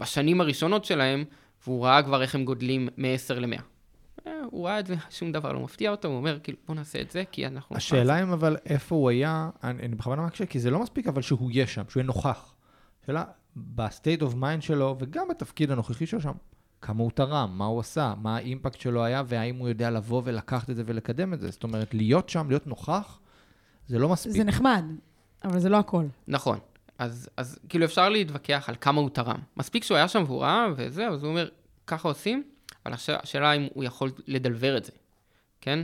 בשנים 0.00 0.40
הראשונות 0.40 0.84
שלהם, 0.84 1.24
והוא 1.64 1.84
ראה 1.84 2.02
כבר 2.02 2.22
איך 2.22 2.34
הם 2.34 2.44
גודלים 2.44 2.88
מ-10 2.96 3.34
ל-100. 3.34 3.60
הוא 4.50 4.66
ראה 4.66 4.80
את 4.80 4.86
זה, 4.86 4.94
שום 5.10 5.32
דבר 5.32 5.52
לא 5.52 5.60
מפתיע 5.60 5.90
אותו, 5.90 6.08
הוא 6.08 6.16
אומר, 6.16 6.38
כאילו, 6.42 6.58
בוא 6.66 6.74
נעשה 6.74 7.00
את 7.00 7.10
זה, 7.10 7.22
כי 7.32 7.46
אנחנו... 7.46 7.76
השאלה 7.76 8.22
אם 8.22 8.32
אבל 8.32 8.56
איפה 8.66 8.94
הוא 8.94 9.10
היה, 9.10 9.50
אני, 9.64 9.82
אני 9.82 9.94
בכוונה 9.94 10.22
מקשה, 10.22 10.46
כי 10.46 10.60
זה 10.60 10.70
לא 10.70 10.78
מספיק 10.82 11.06
אבל 11.06 11.22
שהוא 11.22 11.50
יהיה 11.50 11.66
שם, 11.66 11.82
שהוא 11.88 12.00
יהיה 12.00 12.06
נוכח. 12.06 12.54
שאלה, 13.06 13.24
ב 13.56 13.67
state 13.67 14.22
of 14.22 14.34
mind 14.34 14.62
שלו, 14.62 14.96
וגם 15.00 15.28
בתפקיד 15.28 15.70
הנוכחי 15.70 16.06
שלו 16.06 16.20
שם, 16.20 16.32
כמה 16.80 17.02
הוא 17.02 17.10
תרם, 17.14 17.50
מה 17.54 17.64
הוא 17.64 17.80
עשה, 17.80 18.14
מה 18.22 18.36
ה 18.36 18.42
impact 18.42 18.80
שלו 18.80 19.04
היה, 19.04 19.22
והאם 19.26 19.56
הוא 19.56 19.68
יודע 19.68 19.90
לבוא 19.90 20.22
ולקחת 20.24 20.70
את 20.70 20.76
זה 20.76 20.82
ולקדם 20.86 21.34
את 21.34 21.40
זה. 21.40 21.50
זאת 21.50 21.62
אומרת, 21.62 21.94
להיות 21.94 22.28
שם, 22.28 22.48
להיות 22.48 22.66
נוכח, 22.66 23.20
זה 23.86 23.98
לא 23.98 24.08
מספיק. 24.08 24.32
זה 24.32 24.44
נחמד, 24.44 24.84
אבל 25.44 25.58
זה 25.58 25.68
לא 25.68 25.76
הכל. 25.76 26.04
נכון. 26.28 26.58
אז, 26.98 27.28
אז 27.36 27.58
כאילו 27.68 27.84
אפשר 27.84 28.08
להתווכח 28.08 28.64
על 28.68 28.74
כמה 28.80 29.00
הוא 29.00 29.10
תרם. 29.10 29.38
מספיק 29.56 29.84
שהוא 29.84 29.96
היה 29.96 30.08
שם 30.08 30.22
והוא 30.26 30.42
ראה 30.42 30.66
וזהו, 30.76 31.14
אז 31.14 31.22
הוא 31.22 31.30
אומר, 31.30 31.48
ככה 31.86 32.08
עושים, 32.08 32.42
אבל 32.86 32.94
הש- 32.94 33.10
השאלה 33.10 33.52
אם 33.52 33.68
הוא 33.74 33.84
יכול 33.84 34.10
לדלבר 34.26 34.76
את 34.76 34.84
זה, 34.84 34.92
כן? 35.60 35.82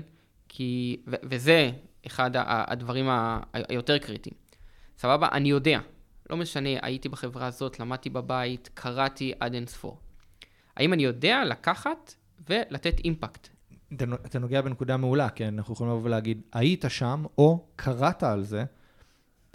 כי, 0.49 0.97
ו- 1.07 1.15
וזה 1.23 1.71
אחד 2.07 2.31
הדברים 2.35 3.09
ה- 3.09 3.41
היותר 3.53 3.99
קריטיים. 3.99 4.35
סבבה, 4.99 5.29
אני 5.33 5.49
יודע, 5.49 5.81
לא 6.31 6.37
משנה, 6.37 6.69
הייתי 6.83 7.09
בחברה 7.09 7.47
הזאת, 7.47 7.81
למדתי 7.81 8.11
בבית, 8.11 8.71
קראתי 8.75 9.33
עד 9.41 9.55
אין 9.55 9.67
ספור. 9.67 9.99
האם 10.76 10.93
אני 10.93 11.05
יודע 11.05 11.45
לקחת 11.45 12.15
ולתת 12.49 13.00
אימפקט? 13.05 13.49
אתה 14.26 14.38
נוגע 14.38 14.61
בנקודה 14.61 14.97
מעולה, 14.97 15.29
כי 15.29 15.49
אנחנו 15.49 15.75
יכולים 15.75 15.93
לבוא 15.93 16.05
ולהגיד, 16.05 16.41
היית 16.53 16.85
שם, 16.88 17.25
או 17.38 17.67
קראת 17.76 18.23
על 18.23 18.43
זה, 18.43 18.65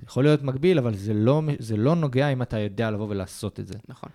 יכול 0.03 0.23
להיות 0.23 0.43
מקביל, 0.43 0.77
אבל 0.79 0.93
זה 0.95 1.13
לא, 1.13 1.41
זה 1.59 1.77
לא 1.77 1.95
נוגע 1.95 2.27
אם 2.27 2.41
אתה 2.41 2.59
יודע 2.59 2.91
לבוא 2.91 3.07
ולעשות 3.09 3.59
את 3.59 3.67
זה. 3.67 3.73
נכון. 3.87 4.09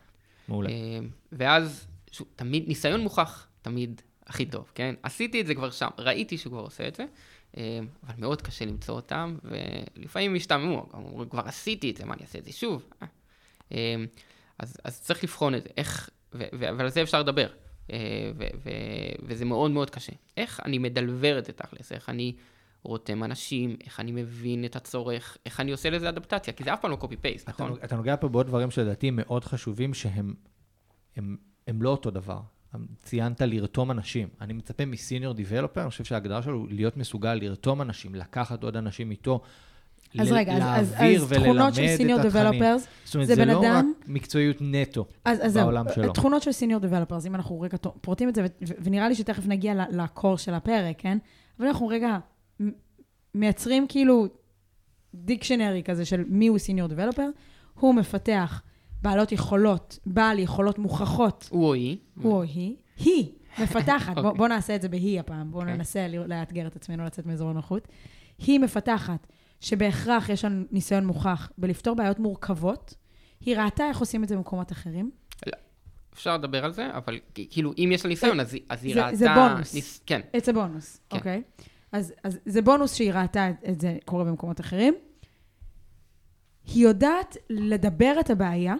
מעולה. 0.48 0.68
אה, 0.70 0.98
ואז, 1.32 1.86
שוב, 2.16 2.28
תמיד, 2.36 2.68
ניסיון 2.68 3.00
מוכח, 3.00 3.48
תמיד 3.62 4.02
הכי 4.26 4.46
טוב, 4.46 4.70
כן? 4.74 4.94
עשיתי 5.02 5.40
את 5.40 5.46
זה 5.46 5.54
כבר 5.54 5.70
שם, 5.70 5.88
ראיתי 5.98 6.38
שהוא 6.38 6.50
כבר 6.50 6.60
עושה 6.60 6.88
את 6.88 6.94
זה, 6.94 7.04
אה, 7.56 7.80
אבל 8.06 8.14
מאוד 8.18 8.42
קשה 8.42 8.64
למצוא 8.64 8.94
אותם, 8.94 9.36
ולפעמים 9.44 10.34
השתעממו, 10.34 10.86
אומרים, 10.92 11.28
כבר 11.28 11.42
עשיתי 11.46 11.90
את 11.90 11.96
זה, 11.96 12.04
מה 12.04 12.14
אני 12.14 12.22
אעשה 12.22 12.38
את 12.38 12.44
זה 12.44 12.52
שוב? 12.52 12.86
אה. 13.02 13.06
אה, 13.72 14.04
אז, 14.58 14.76
אז 14.84 15.00
צריך 15.00 15.24
לבחון 15.24 15.54
את 15.54 15.62
זה, 15.62 15.68
איך, 15.76 16.10
ו, 16.34 16.38
ו, 16.38 16.64
ועל 16.78 16.88
זה 16.88 17.02
אפשר 17.02 17.20
לדבר, 17.20 17.48
ו, 17.92 17.94
ו, 18.64 18.70
וזה 19.22 19.44
מאוד 19.44 19.70
מאוד 19.70 19.90
קשה. 19.90 20.12
איך 20.36 20.60
אני 20.64 20.78
מדלבר 20.78 21.38
את 21.38 21.44
זה 21.44 21.52
תכלס, 21.52 21.92
איך 21.92 22.08
אני 22.08 22.36
רותם 22.82 23.24
אנשים, 23.24 23.76
איך 23.84 24.00
אני 24.00 24.12
מבין 24.12 24.64
את 24.64 24.76
הצורך, 24.76 25.36
איך 25.46 25.60
אני 25.60 25.72
עושה 25.72 25.90
לזה 25.90 26.08
אדפטציה, 26.08 26.52
כי 26.52 26.64
זה 26.64 26.74
אף 26.74 26.80
פעם 26.80 26.90
לא 26.90 26.98
copy-paste, 27.00 27.42
אתה, 27.42 27.50
נכון? 27.50 27.78
אתה 27.84 27.96
נוגע 27.96 28.16
פה 28.16 28.28
בעוד 28.28 28.46
דברים 28.46 28.70
שלדעתי 28.70 29.10
מאוד 29.10 29.44
חשובים, 29.44 29.94
שהם 29.94 30.34
הם, 31.16 31.36
הם 31.66 31.82
לא 31.82 31.88
אותו 31.90 32.10
דבר. 32.10 32.40
ציינת 33.02 33.40
לרתום 33.40 33.90
אנשים. 33.90 34.28
אני 34.40 34.52
מצפה 34.52 34.84
מסיניור 34.84 35.34
דיבלופר, 35.34 35.80
אני 35.82 35.90
חושב 35.90 36.04
שההגדרה 36.04 36.42
שלו 36.42 36.66
להיות 36.66 36.96
מסוגל 36.96 37.34
לרתום 37.34 37.82
אנשים, 37.82 38.14
לקחת 38.14 38.62
עוד 38.64 38.76
אנשים 38.76 39.10
איתו, 39.10 39.40
אז 40.18 40.32
ל- 40.32 40.34
רגע, 40.34 40.52
אז- 40.52 40.92
אז 40.92 41.24
אז 41.24 41.32
תכונות 41.32 41.74
של 41.74 41.86
סיניור 41.96 42.20
התכנים. 42.20 42.42
דבלופרס, 42.44 42.86
זאת 43.04 43.14
אומרת, 43.14 43.26
זה 43.28 43.34
זה 43.34 43.42
בן 43.44 43.48
לא 43.50 43.58
רק 43.58 43.64
אדם- 43.64 43.92
מקצועיות 44.06 44.56
נטו. 44.60 45.06
אז, 45.24 45.38
אז 45.46 45.56
בעולם 45.56 45.84
שלו. 45.94 46.12
תכונות 46.12 46.42
של 46.42 46.52
סיניור 46.52 46.80
דבלופרס, 46.80 47.26
אם 47.26 47.34
אנחנו 47.34 47.60
רגע 47.60 47.76
פורטים 48.00 48.28
את 48.28 48.34
זה, 48.34 48.42
ו- 48.44 48.72
ונראה 48.84 49.08
לי 49.08 49.14
שתכף 49.14 49.46
נגיע 49.46 49.74
לקור 49.90 50.38
של 50.38 50.54
הפרק, 50.54 50.94
כן? 50.98 51.18
אבל 51.58 51.66
אנחנו 51.66 51.86
רגע 51.86 52.18
מייצרים 53.34 53.86
כאילו 53.88 54.26
דיקשנרי 55.14 55.82
כזה 55.82 56.04
של 56.04 56.24
מי 56.28 56.46
הוא 56.46 56.58
סיניור 56.58 56.88
דבלופר, 56.88 57.26
הוא 57.74 57.94
מפתח 57.94 58.62
בעלות 59.06 59.32
יכולות, 59.32 59.98
בעל 60.06 60.38
יכולות 60.38 60.78
מוכחות, 60.78 61.48
הוא 61.50 61.66
או 61.66 61.74
היא. 61.74 61.96
הוא 62.22 62.32
או 62.32 62.42
היא, 62.42 62.76
היא 62.96 63.32
מפתחת, 63.62 64.14
בוא, 64.14 64.22
אוקיי. 64.22 64.38
בוא 64.38 64.48
נעשה 64.48 64.76
את 64.76 64.82
זה 64.82 64.88
בהיא 64.88 65.20
הפעם, 65.20 65.50
בואו 65.50 65.62
אוקיי. 65.62 65.76
ננסה 65.76 66.08
ל- 66.08 66.26
לאתגר 66.32 66.66
את 66.66 66.76
עצמנו 66.76 67.04
לצאת 67.04 67.26
מאזור 67.26 67.50
הנוחות. 67.50 67.88
היא 68.38 68.60
מפתחת, 68.60 69.26
שבהכרח 69.60 70.28
יש 70.28 70.44
לנו 70.44 70.64
ניסיון 70.70 71.06
מוכח 71.06 71.50
בלפתור 71.58 71.96
בעיות 71.96 72.18
מורכבות, 72.18 72.94
היא 73.40 73.56
ראתה 73.56 73.88
איך 73.88 73.98
עושים 73.98 74.24
את 74.24 74.28
זה 74.28 74.36
במקומות 74.36 74.72
אחרים, 74.72 75.10
אפשר 76.14 76.34
לדבר 76.36 76.64
על 76.64 76.72
זה, 76.72 76.88
אבל 76.96 77.18
כאילו, 77.34 77.72
אם 77.78 77.90
יש 77.92 78.04
לה 78.04 78.08
ניסיון, 78.08 78.40
אז 78.40 78.56
אז 78.68 78.84
היא 78.84 78.94
זה- 78.94 79.04
ראתה... 79.04 79.16
זה 79.16 79.26
בונוס. 79.34 79.74
ניס- 79.74 80.00
כן, 80.06 80.20
it's 80.36 80.48
a 80.50 80.52
בונוס, 80.52 81.00
כן. 81.10 81.16
אוקיי? 81.16 81.42
אז, 81.92 82.12
אז 82.24 82.38
זה 82.46 82.62
בונוס 82.62 82.94
שהיא 82.94 83.12
ראתה 83.12 83.50
את- 83.50 83.64
את 83.68 83.80
זה 83.80 83.96
קורה 84.04 84.24
במקומות 84.24 84.60
אחרים. 84.60 84.94
היא 86.74 86.84
יודעת 86.84 87.36
לדבר 87.50 88.16
את 88.20 88.30
הבעיה 88.30 88.74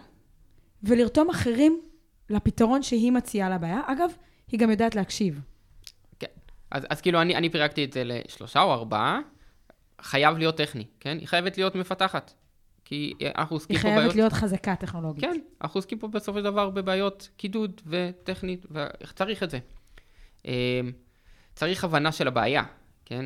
ולרתום 0.87 1.29
אחרים 1.29 1.81
לפתרון 2.29 2.83
שהיא 2.83 3.11
מציעה 3.11 3.49
לבעיה. 3.49 3.81
אגב, 3.85 4.09
היא 4.51 4.59
גם 4.59 4.69
יודעת 4.69 4.95
להקשיב. 4.95 5.41
כן. 6.19 6.27
אז, 6.71 6.85
אז 6.89 7.01
כאילו, 7.01 7.21
אני, 7.21 7.35
אני 7.35 7.49
פירקתי 7.49 7.83
את 7.83 7.93
זה 7.93 8.03
לשלושה 8.05 8.61
או 8.61 8.73
ארבעה, 8.73 9.19
חייב 10.01 10.37
להיות 10.37 10.57
טכני, 10.57 10.85
כן? 10.99 11.17
היא 11.19 11.27
חייבת 11.27 11.57
להיות 11.57 11.75
מפתחת. 11.75 12.33
כי 12.85 13.13
אנחנו 13.35 13.55
עוסקים 13.55 13.75
היא 13.75 13.81
פה 13.81 13.87
חייבת 13.87 14.01
בעיות... 14.01 14.15
להיות 14.15 14.33
חזקה 14.33 14.75
טכנולוגית. 14.75 15.23
כן, 15.23 15.39
אנחנו 15.61 15.77
עוסקים 15.77 15.99
פה 15.99 16.07
בסופו 16.07 16.37
של 16.37 16.43
דבר 16.43 16.69
בבעיות 16.69 17.29
קידוד 17.37 17.81
וטכנית, 17.85 18.65
ואיך 18.71 19.13
צריך 19.13 19.43
את 19.43 19.49
זה. 19.49 19.59
אה, 20.47 20.81
צריך 21.55 21.83
הבנה 21.83 22.11
של 22.11 22.27
הבעיה, 22.27 22.63
כן? 23.05 23.25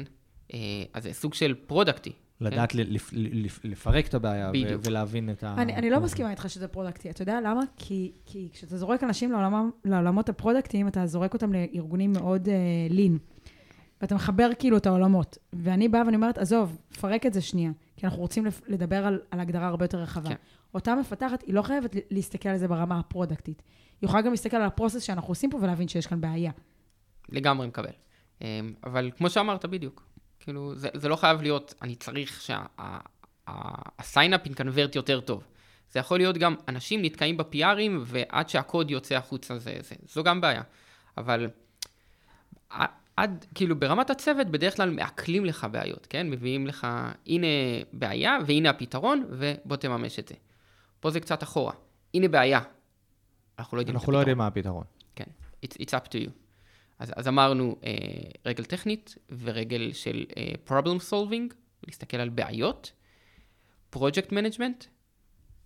אה, 0.54 0.60
אז 0.94 1.04
זה 1.04 1.14
סוג 1.14 1.34
של 1.34 1.56
פרודקטי. 1.68 2.12
לדעת 2.42 2.76
לפ- 2.76 3.14
לפרק 3.64 4.08
את 4.08 4.14
הבעיה. 4.14 4.52
ולהבין 4.84 5.30
את 5.30 5.44
ה... 5.44 5.56
אני, 5.58 5.76
אני 5.76 5.90
לא 5.90 6.00
מסכימה 6.00 6.32
איתך 6.32 6.50
שזה 6.50 6.68
פרודקטי. 6.68 7.10
אתה 7.10 7.22
יודע 7.22 7.42
למה? 7.42 7.62
כי, 7.78 8.12
כי 8.26 8.50
כשאתה 8.54 8.78
זורק 8.78 9.04
אנשים 9.04 9.32
לעולמות 9.86 10.30
הפרודקטיים, 10.30 10.88
אתה 10.88 11.06
זורק 11.08 11.34
אותם 11.34 11.54
לארגונים 11.54 12.12
מאוד 12.12 12.48
lean. 12.90 13.18
ואתה 14.02 14.16
מחבר 14.16 14.50
כאילו 14.60 14.78
את 14.78 14.86
העולמות. 14.86 15.38
ואני 15.54 15.90
באה 15.90 16.02
ואני 16.06 16.16
אומרת, 16.16 16.38
עזוב, 16.38 16.78
פרק 17.02 17.26
את 17.26 17.34
זה 17.34 17.42
שנייה. 17.42 17.72
כי 17.98 18.06
אנחנו 18.06 18.20
רוצים 18.22 18.46
לדבר 18.68 19.06
על, 19.06 19.20
על 19.32 19.40
הגדרה 19.40 19.68
הרבה 19.68 19.86
יותר 19.86 19.98
רחבה. 20.02 20.30
כן. 20.30 20.36
אותה 20.74 20.96
מפתחת, 20.96 21.42
היא 21.48 21.54
לא 21.54 21.62
חייבת 21.62 21.96
ל- 21.96 22.00
להסתכל 22.12 22.50
על 22.50 22.58
זה 22.58 22.68
ברמה 22.68 23.00
הפרודקטית. 23.00 23.62
היא 24.02 24.08
יכולה 24.08 24.22
גם 24.22 24.32
להסתכל 24.32 24.58
על 24.58 24.64
ה 24.64 24.68
process 24.68 25.02
שאנחנו 25.04 25.30
עושים 25.32 25.50
פה 25.50 25.58
ולהבין 25.62 25.88
שיש 25.88 26.08
כאן 26.08 26.22
בעיה. 26.22 26.52
לגמרי 27.30 27.68
מקבל. 27.68 27.90
אה, 28.42 28.48
אבל 28.84 29.12
כמו 29.18 29.30
שאמרת 29.30 29.66
בדיוק, 29.66 30.04
כאילו, 30.42 30.76
זה, 30.76 30.90
זה 30.94 31.10
לא 31.10 31.16
חייב 31.16 31.42
להיות, 31.42 31.74
אני 31.82 31.96
צריך 31.96 32.42
שה 33.48 33.77
sign-up 33.77 34.46
יקנברט 34.46 34.96
יותר 34.96 35.20
טוב. 35.20 35.44
זה 35.92 36.00
יכול 36.00 36.20
להיות 36.20 36.38
גם, 36.38 36.56
אנשים 36.68 37.02
נתקעים 37.02 37.38
ב-PRים, 37.38 37.92
ועד 38.04 38.50
שהקוד 38.50 38.92
יוצא 38.92 39.16
החוצה, 39.16 39.58
זה, 39.60 39.78
זה, 39.82 39.96
זו 40.08 40.24
גם 40.24 40.42
בעיה. 40.42 40.62
אבל 41.18 41.50
עד, 43.16 43.46
כאילו, 43.56 43.80
ברמת 43.80 44.10
הצוות, 44.10 44.48
בדרך 44.48 44.76
כלל 44.76 44.90
מאכילים 44.90 45.46
לך 45.46 45.68
בעיות, 45.72 46.08
כן? 46.10 46.30
מביאים 46.30 46.68
לך, 46.68 46.88
הנה 47.28 47.48
בעיה, 47.94 48.38
והנה 48.46 48.70
הפתרון, 48.70 49.26
ובוא 49.30 49.76
תממש 49.76 50.20
את 50.20 50.28
זה. 50.28 50.36
פה 51.00 51.10
זה 51.10 51.20
קצת 51.20 51.44
אחורה. 51.44 51.74
הנה 52.14 52.28
בעיה. 52.28 52.60
אנחנו 53.60 53.78
לא 53.78 53.82
יודעים 53.82 53.98
אנחנו 53.98 54.12
לא. 54.12 54.18
יודעים 54.18 54.38
מה 54.38 54.48
הפתרון. 54.48 54.84
כן, 55.16 55.26
it's, 55.66 55.74
it's 55.74 55.94
up 55.94 56.08
to 56.08 56.28
you. 56.28 56.41
אז, 57.02 57.12
אז 57.16 57.28
אמרנו 57.28 57.76
אה, 57.84 57.92
רגל 58.46 58.64
טכנית 58.64 59.16
ורגל 59.40 59.94
של 59.94 60.26
אה, 60.38 60.52
problem 60.68 61.12
solving, 61.12 61.54
להסתכל 61.88 62.18
על 62.18 62.30
בעיות, 62.30 62.92
project 63.96 64.30
management, 64.30 64.86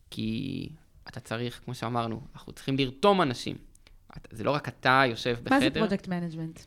כי 0.09 0.69
אתה 1.07 1.19
צריך, 1.19 1.61
כמו 1.65 1.75
שאמרנו, 1.75 2.21
אנחנו 2.33 2.53
צריכים 2.53 2.77
לרתום 2.77 3.21
אנשים. 3.21 3.57
אתה- 4.17 4.35
זה 4.35 4.43
לא 4.43 4.51
רק 4.51 4.67
אתה 4.67 5.03
יושב 5.09 5.37
בחדר. 5.43 5.55
מה 5.55 5.59
זה 5.59 5.69
project 5.69 6.07
management? 6.07 6.59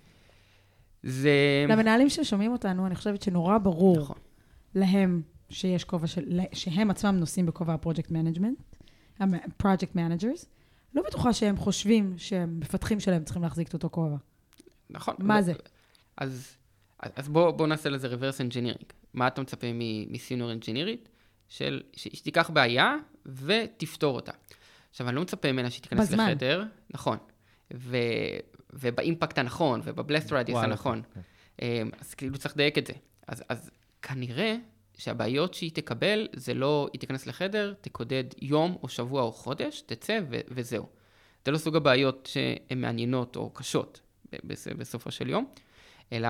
זה... 1.02 1.66
למנהלים 1.68 2.08
ששומעים 2.08 2.52
אותנו, 2.52 2.86
אני 2.86 2.94
חושבת 2.94 3.22
שנורא 3.22 3.58
ברור 3.58 3.98
נכון. 4.00 4.16
להם 4.74 5.22
שיש 5.50 5.84
כובע 5.84 6.06
של... 6.06 6.40
שהם 6.52 6.90
עצמם 6.90 7.16
נושאים 7.16 7.46
בכובע 7.46 7.74
ה 7.74 7.79
project 7.79 8.10
management, 8.10 8.58
ה 9.20 9.29
project 9.29 9.94
managers. 9.94 10.46
לא 10.94 11.02
בטוחה 11.06 11.32
שהם 11.32 11.56
חושבים 11.56 12.14
שמפתחים 12.16 13.00
שלהם 13.00 13.24
צריכים 13.24 13.42
להחזיק 13.42 13.68
את 13.68 13.74
אותו 13.74 13.90
כובע. 13.90 14.16
נכון. 14.90 15.14
מה 15.18 15.42
זה? 15.42 15.52
אז, 16.16 16.56
אז 17.00 17.10
אז 17.16 17.28
בוא, 17.28 17.50
בוא 17.50 17.66
נעשה 17.66 17.88
לזה 17.88 18.08
reverse 18.14 18.50
engineering. 18.50 18.84
מה 19.14 19.26
אתה 19.26 19.40
מצפה 19.40 19.66
מסיניור 20.10 20.52
אנג'ינירית? 20.52 21.08
של, 21.48 21.82
ש- 21.96 22.08
שתיקח 22.12 22.50
בעיה 22.50 22.96
ותפתור 23.26 24.16
אותה. 24.16 24.32
עכשיו, 24.90 25.08
אני 25.08 25.16
לא 25.16 25.22
מצפה 25.22 25.52
ממנה 25.52 25.70
שתיכנס 25.70 26.08
בזמן. 26.08 26.30
לחדר, 26.30 26.64
נכון, 26.90 27.18
ו, 27.74 27.96
ובאימפקט 28.72 29.38
הנכון, 29.38 29.80
וב 29.84 29.98
blast 29.98 30.32
radius 30.32 30.58
הנכון. 30.62 31.02
כן. 31.14 31.20
אמ, 31.62 31.90
אז 32.00 32.14
כאילו 32.14 32.38
צריך 32.38 32.54
לדייק 32.54 32.78
את 32.78 32.86
זה. 32.86 32.92
אז, 33.26 33.44
אז 33.48 33.70
כנראה 34.02 34.56
שהבעיות 34.98 35.54
שהיא 35.54 35.70
תקבל, 35.74 36.28
זה 36.36 36.54
לא, 36.54 36.88
היא 36.92 37.00
תיכנס 37.00 37.26
לחדר, 37.26 37.74
תקודד 37.80 38.24
יום 38.42 38.76
או 38.82 38.88
שבוע 38.88 39.22
או 39.22 39.32
חודש, 39.32 39.80
תצא 39.86 40.20
ו- 40.30 40.40
וזהו. 40.48 40.86
זה 41.44 41.50
לא 41.52 41.58
סוג 41.58 41.76
הבעיות 41.76 42.28
שהן 42.32 42.80
מעניינות 42.80 43.36
או 43.36 43.50
קשות 43.50 44.00
בסופו 44.78 45.10
של 45.10 45.30
יום, 45.30 45.46
אלא 46.12 46.28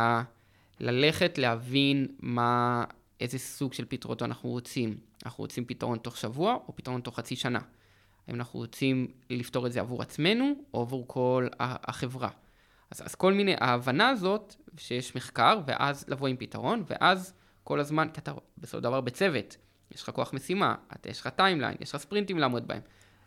ללכת 0.81 1.39
להבין 1.39 2.07
מה, 2.19 2.85
איזה 3.21 3.39
סוג 3.39 3.73
של 3.73 3.85
פתרונות 3.89 4.23
אנחנו 4.23 4.49
רוצים. 4.49 4.99
אנחנו 5.25 5.43
רוצים 5.43 5.65
פתרון 5.65 5.99
תוך 5.99 6.17
שבוע 6.17 6.55
או 6.69 6.77
פתרון 6.77 7.01
תוך 7.01 7.17
חצי 7.17 7.37
שנה. 7.37 7.61
האם 8.29 8.35
אנחנו 8.35 8.59
רוצים 8.59 9.07
לפתור 9.31 9.67
את 9.67 9.73
זה 9.73 9.81
עבור 9.81 10.03
עצמנו 10.03 10.53
או 10.75 10.81
עבור 10.81 11.05
כל 11.07 11.47
החברה. 11.61 12.31
אז, 12.91 13.03
אז 13.07 13.15
כל 13.15 13.33
מיני, 13.33 13.55
ההבנה 13.61 14.09
הזאת 14.09 14.55
שיש 14.77 15.17
מחקר, 15.17 15.61
ואז 15.67 16.05
לבוא 16.09 16.29
עם 16.29 16.37
פתרון, 16.37 16.83
ואז 16.87 17.35
כל 17.65 17.81
הזמן, 17.81 18.09
כי 18.15 18.21
אתה 18.21 18.33
בסופו 18.59 18.79
של 18.79 18.83
דבר 18.83 19.01
בצוות, 19.01 19.57
יש 19.91 20.03
לך 20.03 20.11
כוח 20.11 20.33
משימה, 20.33 20.75
אתה, 20.93 21.11
יש 21.11 21.21
לך 21.21 21.27
timeline, 21.27 21.77
יש 21.81 21.95
לך 21.95 22.01
ספרינטים 22.01 22.39
לעמוד 22.39 22.69
בהם. 22.69 22.81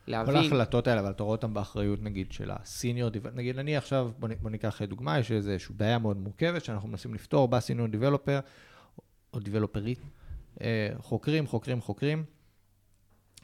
כל 0.06 0.12
להבין, 0.12 0.36
ההחלטות 0.36 0.88
האלה, 0.88 1.02
אבל 1.02 1.12
אתה 1.12 1.24
רואה 1.24 1.36
אותן 1.36 1.54
באחריות, 1.54 2.04
נגיד, 2.04 2.32
של 2.32 2.52
ה 2.52 2.60
senior 2.60 3.10
developer, 3.10 3.38
נגיד, 3.38 3.60
אני 3.60 3.78
עכשיו, 3.78 4.12
בוא, 4.20 4.30
בוא 4.42 4.50
ניקח 4.50 4.82
דוגמה, 4.82 5.20
יש 5.20 5.32
איזושהי 5.32 5.76
בעיה 5.78 6.00
מאוד 6.00 6.18
מורכבת 6.18 6.66
שאנחנו 6.66 6.90
מנסים 6.90 7.14
לפתור, 7.14 7.48
בא 7.48 7.60
senior 7.60 7.88
developer, 7.88 8.40
או 9.34 9.40
developerית, 9.40 10.00
אה, 10.62 10.90
חוקרים, 11.00 11.48
חוקרים, 11.48 11.82
חוקרים, 11.82 12.24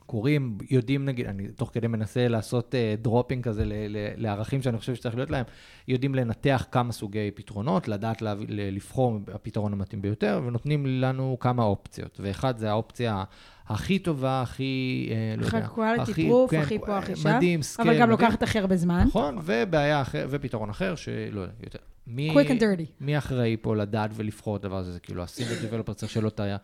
קוראים, 0.05 0.57
יודעים, 0.69 1.05
נגיד, 1.05 1.25
אני 1.25 1.47
תוך 1.47 1.69
כדי 1.73 1.87
מנסה 1.87 2.27
לעשות 2.27 2.75
dropping 3.01 3.43
כזה 3.43 3.65
ל- 3.65 3.73
ל- 3.73 4.13
לערכים 4.15 4.61
שאני 4.61 4.77
חושב 4.77 4.95
שצריך 4.95 5.15
להיות 5.15 5.29
להם, 5.29 5.45
יודעים 5.87 6.15
לנתח 6.15 6.65
כמה 6.71 6.91
סוגי 6.91 7.31
פתרונות, 7.35 7.87
לדעת 7.87 8.21
להביא, 8.21 8.45
ל- 8.49 8.75
לבחור 8.75 9.19
הפתרון 9.33 9.73
המתאים 9.73 10.01
ביותר, 10.01 10.41
ונותנים 10.47 10.85
לנו 10.85 11.37
כמה 11.39 11.63
אופציות. 11.63 12.19
ואחד 12.23 12.57
זה 12.57 12.69
האופציה 12.69 13.23
הכי 13.67 13.99
טובה, 13.99 14.41
הכי, 14.41 14.63
אה, 15.11 15.35
לא 15.37 15.45
יודע, 15.45 15.67
quality 15.67 16.01
הכי- 16.11 16.29
proof, 16.29 16.51
כן, 16.51 16.59
הכי 16.61 16.79
פה, 16.79 16.97
הכי 16.97 17.15
שם, 17.15 17.35
מדהים, 17.35 17.61
scale, 17.61 17.89
אבל 17.89 17.99
גם. 17.99 18.09
לוקחת 18.09 18.43
הכי 18.43 18.59
הרבה 18.59 18.77
זמן. 18.77 19.03
נכון, 19.07 19.37
ובעיה 19.43 20.01
אחר, 20.01 20.27
ופתרון 20.29 20.69
אחר, 20.69 20.95
שלא 20.95 21.41
יודע, 21.41 21.53
יותר. 21.63 21.79
מי, 22.07 22.29
quick 22.31 22.47
and 22.49 22.59
dirty. 22.61 22.91
מי 23.01 23.17
אחראי 23.17 23.57
פה 23.61 23.75
לדעת 23.75 24.11
ולבחור 24.13 24.57
את 24.57 24.65
הדבר 24.65 24.77
הזה? 24.77 24.91
זה 24.91 24.99
כאילו, 24.99 25.23
ה 25.23 25.28
senior 25.28 25.55
developer 25.61 25.93
צריך 25.93 26.11
שלא 26.11 26.29
תהיה 26.29 26.57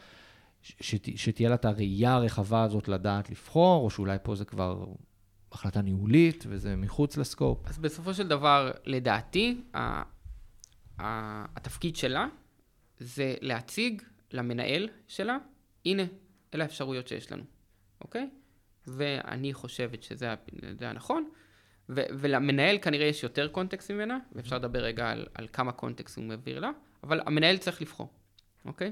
שת, 0.62 1.18
שתהיה 1.18 1.50
לה 1.50 1.56
את 1.56 1.66
הראייה 1.66 2.14
הרחבה 2.14 2.64
הזאת 2.64 2.88
לדעת 2.88 3.30
לבחור, 3.30 3.86
או 3.86 3.90
שאולי 3.90 4.18
פה 4.24 4.36
זה 4.36 4.46
כבר 4.46 4.86
החלטה 5.52 5.82
ניהולית 5.82 6.44
וזה 6.48 6.76
מחוץ 6.76 7.18
לסקופ? 7.18 7.58
אז 7.66 7.78
בסופו 7.78 8.14
של 8.14 8.28
דבר, 8.28 8.72
לדעתי, 8.86 9.62
התפקיד 11.00 11.96
שלה 11.96 12.28
זה 13.00 13.36
להציג 13.42 14.02
למנהל 14.32 14.90
שלה, 15.08 15.38
הנה, 15.86 16.04
אלה 16.56 16.64
האפשרויות 16.64 17.08
שיש 17.08 17.32
לנו, 17.32 17.44
אוקיי? 18.02 18.30
ואני 18.88 19.54
חושבת 19.54 20.04
שזה 20.04 20.36
הנכון, 20.82 21.30
ו- 21.90 22.02
ולמנהל 22.20 22.78
כנראה 22.78 23.06
יש 23.06 23.24
יותר 23.24 23.48
קונטקסט 23.48 23.92
ממנה, 23.92 24.18
ואפשר 24.32 24.56
לדבר 24.56 24.80
רגע 24.84 25.10
על, 25.10 25.26
על 25.34 25.48
כמה 25.54 25.72
קונטקסט 25.72 26.18
הוא 26.18 26.26
מעביר 26.26 26.60
לה, 26.60 26.72
אבל 27.04 27.20
המנהל 27.26 27.58
צריך 27.58 27.82
לבחור, 27.82 28.10
אוקיי? 28.66 28.92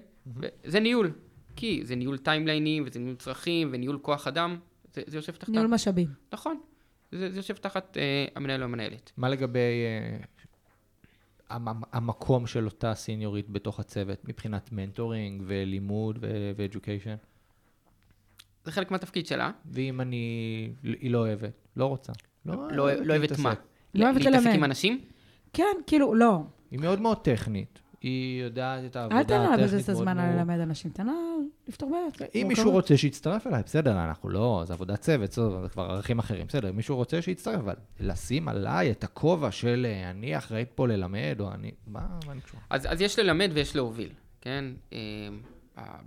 זה 0.64 0.80
ניהול, 0.80 1.12
כי 1.56 1.82
זה 1.86 1.96
ניהול 1.96 2.18
טיימליינים, 2.18 2.84
וזה 2.88 3.00
ניהול 3.00 3.16
צרכים, 3.16 3.70
וניהול 3.74 4.00
כוח 4.02 4.28
אדם, 4.28 4.60
זה, 4.94 5.02
זה 5.08 5.18
יושב 5.18 5.36
תחתיו. 5.36 5.54
ניהול 5.54 5.68
משאבים. 5.68 6.08
נכון, 6.34 6.60
זה, 7.12 7.32
זה 7.32 7.40
יושב 7.40 7.56
תחת 7.58 7.98
אה, 7.98 8.26
המנהל 8.36 8.60
או 8.60 8.66
המנהלת. 8.66 9.12
מה 9.18 9.30
לגבי 9.30 9.60
אה, 9.60 10.18
המ- 11.50 11.84
המקום 11.92 12.48
של 12.48 12.66
אותה 12.66 12.96
סיניורית 12.96 13.50
בתוך 13.50 13.80
הצוות, 13.80 14.28
מבחינת 14.30 14.72
מנטורינג 14.72 15.44
ולימוד 15.46 16.20
ואדיוקיישן? 16.56 17.16
זה 18.66 18.72
חלק 18.72 18.92
מהתפקיד 18.92 19.28
שלה. 19.28 19.52
ואם 19.66 20.02
אני, 20.02 20.18
היא 20.84 21.12
לא 21.12 21.18
אוהבת, 21.18 21.68
לא 21.76 21.86
רוצה. 21.86 22.14
לא, 22.46 22.72
לא 22.72 22.84
אוהבת 22.84 23.06
להתעסק. 23.08 23.40
מה? 23.44 23.54
לא 23.96 24.06
אוהבת 24.06 24.18
להתעסק 24.26 24.46
ללמד. 24.46 24.56
עם 24.56 24.64
אנשים? 24.64 25.00
כן, 25.54 25.64
כאילו, 25.88 26.16
לא. 26.16 26.40
היא 26.72 26.80
מאוד 26.80 27.02
מאוד 27.02 27.18
טכנית. 27.18 27.80
היא 28.02 28.44
יודעת 28.44 28.86
את 28.86 28.96
העבודה 28.96 29.20
אל 29.20 29.24
תן 29.24 29.34
לה 29.40 29.46
הטכנית. 29.46 29.60
לבזבז 29.62 29.84
את 29.84 29.90
הזמן 29.90 30.06
מאוד 30.18 30.26
על 30.30 30.36
מאוד- 30.36 30.48
ללמד 30.50 30.60
אנשים, 30.60 30.92
תן 30.92 31.06
לה 31.06 31.14
לפתור 31.68 31.90
בעיות. 31.92 32.32
אם. 32.36 32.48
מישהו 32.48 32.72
רוצה 32.72 32.98
שיצטרף 32.98 33.48
אליי, 33.48 33.64
בסדר, 33.66 33.92
אנחנו 34.04 34.30
לא, 34.30 34.64
זה 34.68 34.74
עבודת 34.74 35.00
צוות, 35.02 35.32
זה 35.32 35.42
כבר 35.72 35.84
ערכים 35.84 36.20
אחרים, 36.20 36.48
בסדר, 36.48 36.70
אם 36.70 36.76
מישהו 36.76 36.96
רוצה 36.96 37.22
שיצטרף, 37.22 37.60
אבל 37.60 37.74
לשים 38.00 38.48
עליי 38.48 38.92
את 38.92 39.04
הכובע 39.04 39.52
של 39.52 39.88
אה, 39.90 40.10
אני 40.10 40.38
אחראית 40.38 40.70
פה 40.76 40.88
ללמד, 40.88 41.36
או 41.40 41.52
אני, 41.52 41.72
מה, 41.88 42.00
מה 42.26 42.32
אני 42.32 42.42
קשור? 42.42 42.60
אז, 42.70 42.88
אז 42.92 43.02
יש 43.02 43.20
ללמד 43.20 43.50
ויש 43.54 43.76
להוביל, 43.76 44.10
כן? 44.42 44.66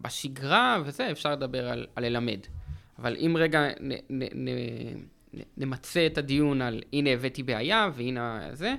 בשגרה 0.03 0.83
וזה, 0.85 1.11
אפשר 1.11 1.33
לדבר 1.33 1.69
על, 1.69 1.87
על 1.97 2.05
ללמד. 2.05 2.41
אבל 2.99 3.17
אם 3.17 3.37
רגע 3.39 3.69
נ, 3.81 3.93
נ, 3.93 4.23
נ, 4.35 4.49
נ, 5.35 5.39
נמצה 5.57 6.07
את 6.07 6.19
הדיון 6.19 6.63
על 6.63 6.83
הנה 6.93 7.11
הבאתי 7.11 7.43
בעיה 7.43 7.91
והנה 7.95 8.49
זה, 8.53 8.75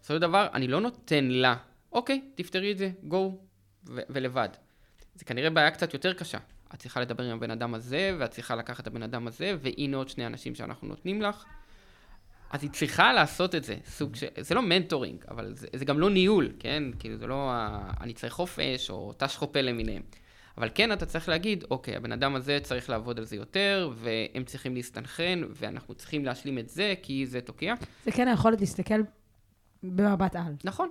בסופו 0.00 0.14
של 0.14 0.20
דבר 0.20 0.48
אני 0.54 0.68
לא 0.68 0.80
נותן 0.80 1.24
לה, 1.24 1.56
אוקיי, 1.92 2.20
תפתרי 2.34 2.72
את 2.72 2.78
זה, 2.78 2.90
גו, 3.02 3.38
ולבד. 3.84 4.48
זה 5.14 5.24
כנראה 5.24 5.50
בעיה 5.50 5.70
קצת 5.70 5.94
יותר 5.94 6.12
קשה. 6.12 6.38
את 6.74 6.78
צריכה 6.78 7.00
לדבר 7.00 7.24
עם 7.24 7.36
הבן 7.36 7.50
אדם 7.50 7.74
הזה, 7.74 8.16
ואת 8.18 8.30
צריכה 8.30 8.56
לקחת 8.56 8.80
את 8.80 8.86
הבן 8.86 9.02
אדם 9.02 9.26
הזה, 9.26 9.56
והנה 9.60 9.96
עוד 9.96 10.08
שני 10.08 10.26
אנשים 10.26 10.54
שאנחנו 10.54 10.88
נותנים 10.88 11.22
לך. 11.22 11.44
אז 12.50 12.62
היא 12.62 12.70
צריכה 12.70 13.12
לעשות 13.12 13.54
את 13.54 13.64
זה, 13.64 13.76
סוג 13.84 14.16
של, 14.16 14.26
זה 14.40 14.54
לא 14.54 14.62
מנטורינג, 14.62 15.24
אבל 15.28 15.54
זה, 15.54 15.66
זה 15.76 15.84
גם 15.84 15.98
לא 16.00 16.10
ניהול, 16.10 16.52
כן? 16.58 16.82
כאילו 16.98 17.16
זה 17.16 17.26
לא, 17.26 17.50
ה- 17.52 17.90
אני 18.00 18.12
צריך 18.12 18.32
חופש, 18.32 18.90
או 18.90 19.12
תש 19.16 19.36
חופה 19.36 19.60
למיניהם. 19.60 20.02
אבל 20.58 20.68
כן, 20.74 20.92
אתה 20.92 21.06
צריך 21.06 21.28
להגיד, 21.28 21.64
אוקיי, 21.70 21.96
הבן 21.96 22.12
אדם 22.12 22.34
הזה 22.34 22.58
צריך 22.62 22.90
לעבוד 22.90 23.18
על 23.18 23.24
זה 23.24 23.36
יותר, 23.36 23.90
והם 23.94 24.44
צריכים 24.44 24.74
להסתנכרן, 24.74 25.42
ואנחנו 25.50 25.94
צריכים 25.94 26.24
להשלים 26.24 26.58
את 26.58 26.68
זה, 26.68 26.94
כי 27.02 27.26
זה 27.26 27.40
תוקע. 27.40 27.74
זה 28.04 28.12
כן 28.12 28.28
היכולת 28.28 28.60
להסתכל 28.60 29.00
במבט 29.82 30.36
על. 30.36 30.52
נכון. 30.64 30.90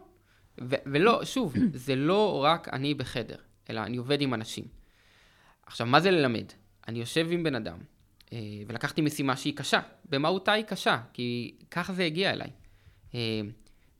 ו- 0.62 0.76
ולא, 0.86 1.26
שוב, 1.26 1.54
זה 1.74 1.96
לא 1.96 2.44
רק 2.44 2.70
אני 2.74 2.94
בחדר, 2.94 3.36
אלא 3.70 3.80
אני 3.80 3.98
עובד 3.98 4.22
עם 4.22 4.34
אנשים. 4.34 4.66
עכשיו, 5.65 5.88
מה 5.88 6.00
זה 6.00 6.12
ללמד? 6.12 6.46
אני 6.88 7.00
יושב 7.00 7.28
עם 7.32 7.44
בן 7.44 7.56
אדם, 7.56 7.78
ולקחתי 8.68 9.02
משימה 9.02 9.38
שהיא 9.38 9.56
קשה. 9.56 9.80
במהותה 10.10 10.52
היא 10.52 10.64
קשה, 10.64 11.02
כי 11.14 11.56
ככה 11.72 11.94
זה 11.94 12.04
הגיע 12.04 12.32
אליי. 12.32 12.50
אה, 13.16 13.20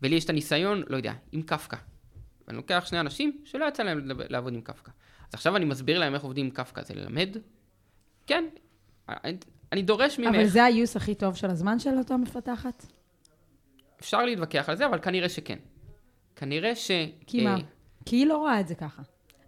ולי 0.02 0.16
יש 0.16 0.26
את 0.26 0.30
הניסיון, 0.30 0.84
לא 0.88 0.98
יודע, 0.98 1.14
עם 1.32 1.42
קפקא. 1.42 1.78
ואני 2.48 2.58
לוקח 2.58 2.84
שני 2.88 3.00
אנשים 3.00 3.42
שלא 3.44 3.66
יצא 3.66 3.84
להם 3.84 4.02
לעבוד 4.30 4.54
עם 4.54 4.62
קפקא. 4.62 4.92
אז 5.28 5.34
עכשיו 5.34 5.56
אני 5.56 5.66
מסביר 5.66 6.00
להם 6.00 6.14
איך 6.14 6.24
עובדים 6.24 6.46
עם 6.46 6.52
קפקא. 6.52 6.84
זה 6.84 6.94
ללמד? 6.94 7.38
כן. 8.28 8.46
אני, 9.10 9.38
אני 9.72 9.82
דורש 9.82 10.20
ממך, 10.20 10.36
אבל 10.36 10.48
זה 10.48 10.64
היוס 10.64 10.96
הכי 10.96 11.16
טוב 11.16 11.36
של 11.36 11.50
הזמן 11.50 11.80
של 11.80 11.98
אותה 11.98 12.18
מפתחת? 12.18 12.86
אפשר 14.00 14.26
להתווכח 14.26 14.70
על 14.70 14.76
זה, 14.76 14.86
אבל 14.86 15.00
כנראה 15.00 15.30
שכן. 15.30 15.58
כנראה 16.36 16.76
ש... 16.76 16.92
כי 17.28 17.44
מה? 17.44 17.56
אה, 17.56 17.60
כי 18.06 18.16
היא 18.16 18.26
לא 18.26 18.38
רואה 18.38 18.60
את 18.60 18.68
זה 18.68 18.76
ככה. 18.76 19.02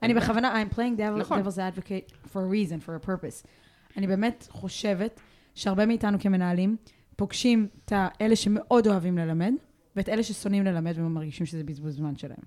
אני. 0.04 0.14
בכוונה, 0.14 0.64
I'm 0.64 0.74
playing 0.74 0.98
devil, 0.98 1.20
נכון. 1.20 1.42
devil's 1.42 1.58
advocate 1.58 2.12
for 2.28 2.38
a 2.38 2.48
reason, 2.48 2.80
for 2.80 3.06
a 3.06 3.08
purpose. 3.08 3.48
אני 3.98 4.08
באמת 4.08 4.48
חושבת 4.52 5.20
שהרבה 5.56 5.86
מאיתנו 5.86 6.20
כמנהלים 6.20 6.76
פוגשים 7.16 7.68
את 7.86 7.92
האלה 7.96 8.36
שמאוד 8.36 8.88
אוהבים 8.88 9.18
ללמד, 9.18 9.54
ואת 9.96 10.10
אלה 10.10 10.24
ששונאים 10.24 10.66
ללמד 10.66 10.94
ומרגישים 10.96 11.46
שזה 11.46 11.64
בזבוז 11.64 11.96
זמן 11.96 12.16
שלהם. 12.16 12.38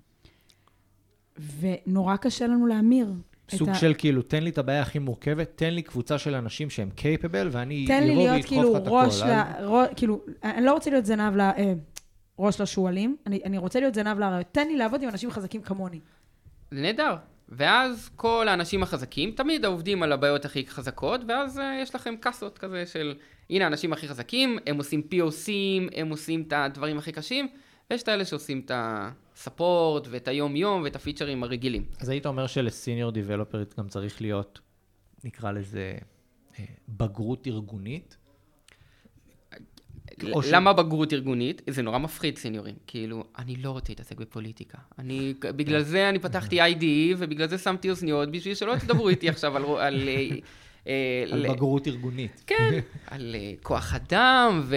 ונורא 1.59 2.15
קשה 2.15 2.47
לנו 2.47 2.67
להמיר. 2.67 3.13
סוג 3.51 3.69
ה- 3.69 3.75
של 3.75 3.93
כאילו, 3.97 4.21
תן 4.21 4.43
לי 4.43 4.49
את 4.49 4.57
הבעיה 4.57 4.81
הכי 4.81 4.99
מורכבת, 4.99 5.51
תן 5.55 5.73
לי 5.73 5.81
קבוצה 5.81 6.17
של 6.17 6.35
אנשים 6.35 6.69
שהם 6.69 6.89
קייפבל, 6.89 7.49
ואני 7.51 7.85
תן 7.87 8.03
לי 8.03 8.13
אבוא 8.13 8.23
להיות 8.23 8.35
ואדחוף 8.35 8.49
כאילו 8.49 8.73
לך 8.73 8.77
את 8.81 8.87
ראש, 8.87 9.21
הכל. 9.21 9.29
ל... 9.29 9.33
אל- 9.59 9.65
רו... 9.65 9.81
כאילו, 9.95 10.21
אני 10.43 10.65
לא 10.65 10.73
רוצה 10.73 10.89
להיות 10.89 11.05
זנב 11.05 11.35
ל... 11.35 11.41
אה, 11.41 11.73
ראש 12.39 12.61
לשועלים, 12.61 13.17
אני, 13.27 13.39
אני 13.45 13.57
רוצה 13.57 13.79
להיות 13.79 13.95
זנב 13.95 14.19
לרעיון. 14.19 14.43
תן 14.51 14.67
לי 14.67 14.77
לעבוד 14.77 15.03
עם 15.03 15.09
אנשים 15.09 15.31
חזקים 15.31 15.61
כמוני. 15.61 15.99
נהדר. 16.71 17.15
ואז 17.51 18.09
כל 18.15 18.47
האנשים 18.47 18.83
החזקים, 18.83 19.31
תמיד 19.31 19.65
העובדים 19.65 20.03
על 20.03 20.11
הבעיות 20.11 20.45
הכי 20.45 20.67
חזקות, 20.67 21.21
ואז 21.27 21.57
uh, 21.57 21.61
יש 21.81 21.95
לכם 21.95 22.15
קאסות 22.19 22.57
כזה 22.57 22.85
של, 22.85 23.15
הנה 23.49 23.65
האנשים 23.65 23.93
הכי 23.93 24.07
חזקים, 24.07 24.57
הם 24.67 24.77
עושים 24.77 25.01
POCים, 25.11 25.89
הם 25.95 26.09
עושים 26.09 26.41
את 26.47 26.53
הדברים 26.53 26.97
הכי 26.97 27.11
קשים, 27.11 27.47
ויש 27.89 28.03
את 28.03 28.07
האלה 28.07 28.25
שעושים 28.25 28.61
את 28.65 28.71
הספורט, 28.73 30.07
ואת 30.09 30.27
היום-יום, 30.27 30.81
ואת 30.83 30.95
הפיצ'רים 30.95 31.43
הרגילים. 31.43 31.85
אז 31.99 32.09
היית 32.09 32.25
אומר 32.25 32.47
שלסיניור 32.47 33.11
דיבלופרית 33.11 33.79
גם 33.79 33.87
צריך 33.87 34.21
להיות, 34.21 34.59
נקרא 35.23 35.51
לזה, 35.51 35.97
אה, 36.59 36.65
בגרות 36.89 37.47
ארגונית? 37.47 38.17
או 40.33 40.43
ש- 40.43 40.49
למה 40.51 40.73
בגרות 40.73 41.13
ארגונית? 41.13 41.61
זה 41.69 41.81
נורא 41.81 41.97
מפחיד, 41.97 42.37
סניורים. 42.37 42.75
כאילו, 42.87 43.23
אני 43.39 43.55
לא 43.55 43.71
רוצה 43.71 43.91
להתעסק 43.91 44.17
בפוליטיקה. 44.17 44.77
אני, 44.99 45.33
בגלל 45.41 45.81
זה 45.83 46.09
אני 46.09 46.19
פתחתי 46.19 46.61
IDE, 46.61 47.15
ובגלל 47.17 47.47
זה 47.47 47.57
שמתי 47.57 47.89
אוזניות, 47.89 48.31
בשביל 48.31 48.55
שלא 48.55 48.75
תדברו 48.75 49.09
איתי 49.09 49.29
עכשיו 49.29 49.57
על... 49.57 49.63
על 49.65 50.09
אה, 50.09 50.29
אה, 50.87 51.23
על 51.31 51.53
בגרות 51.53 51.87
ארגונית. 51.87 52.43
כן, 52.47 52.79
על 53.11 53.35
אה, 53.39 53.53
כוח 53.63 53.93
אדם 53.95 54.61
ו... 54.63 54.75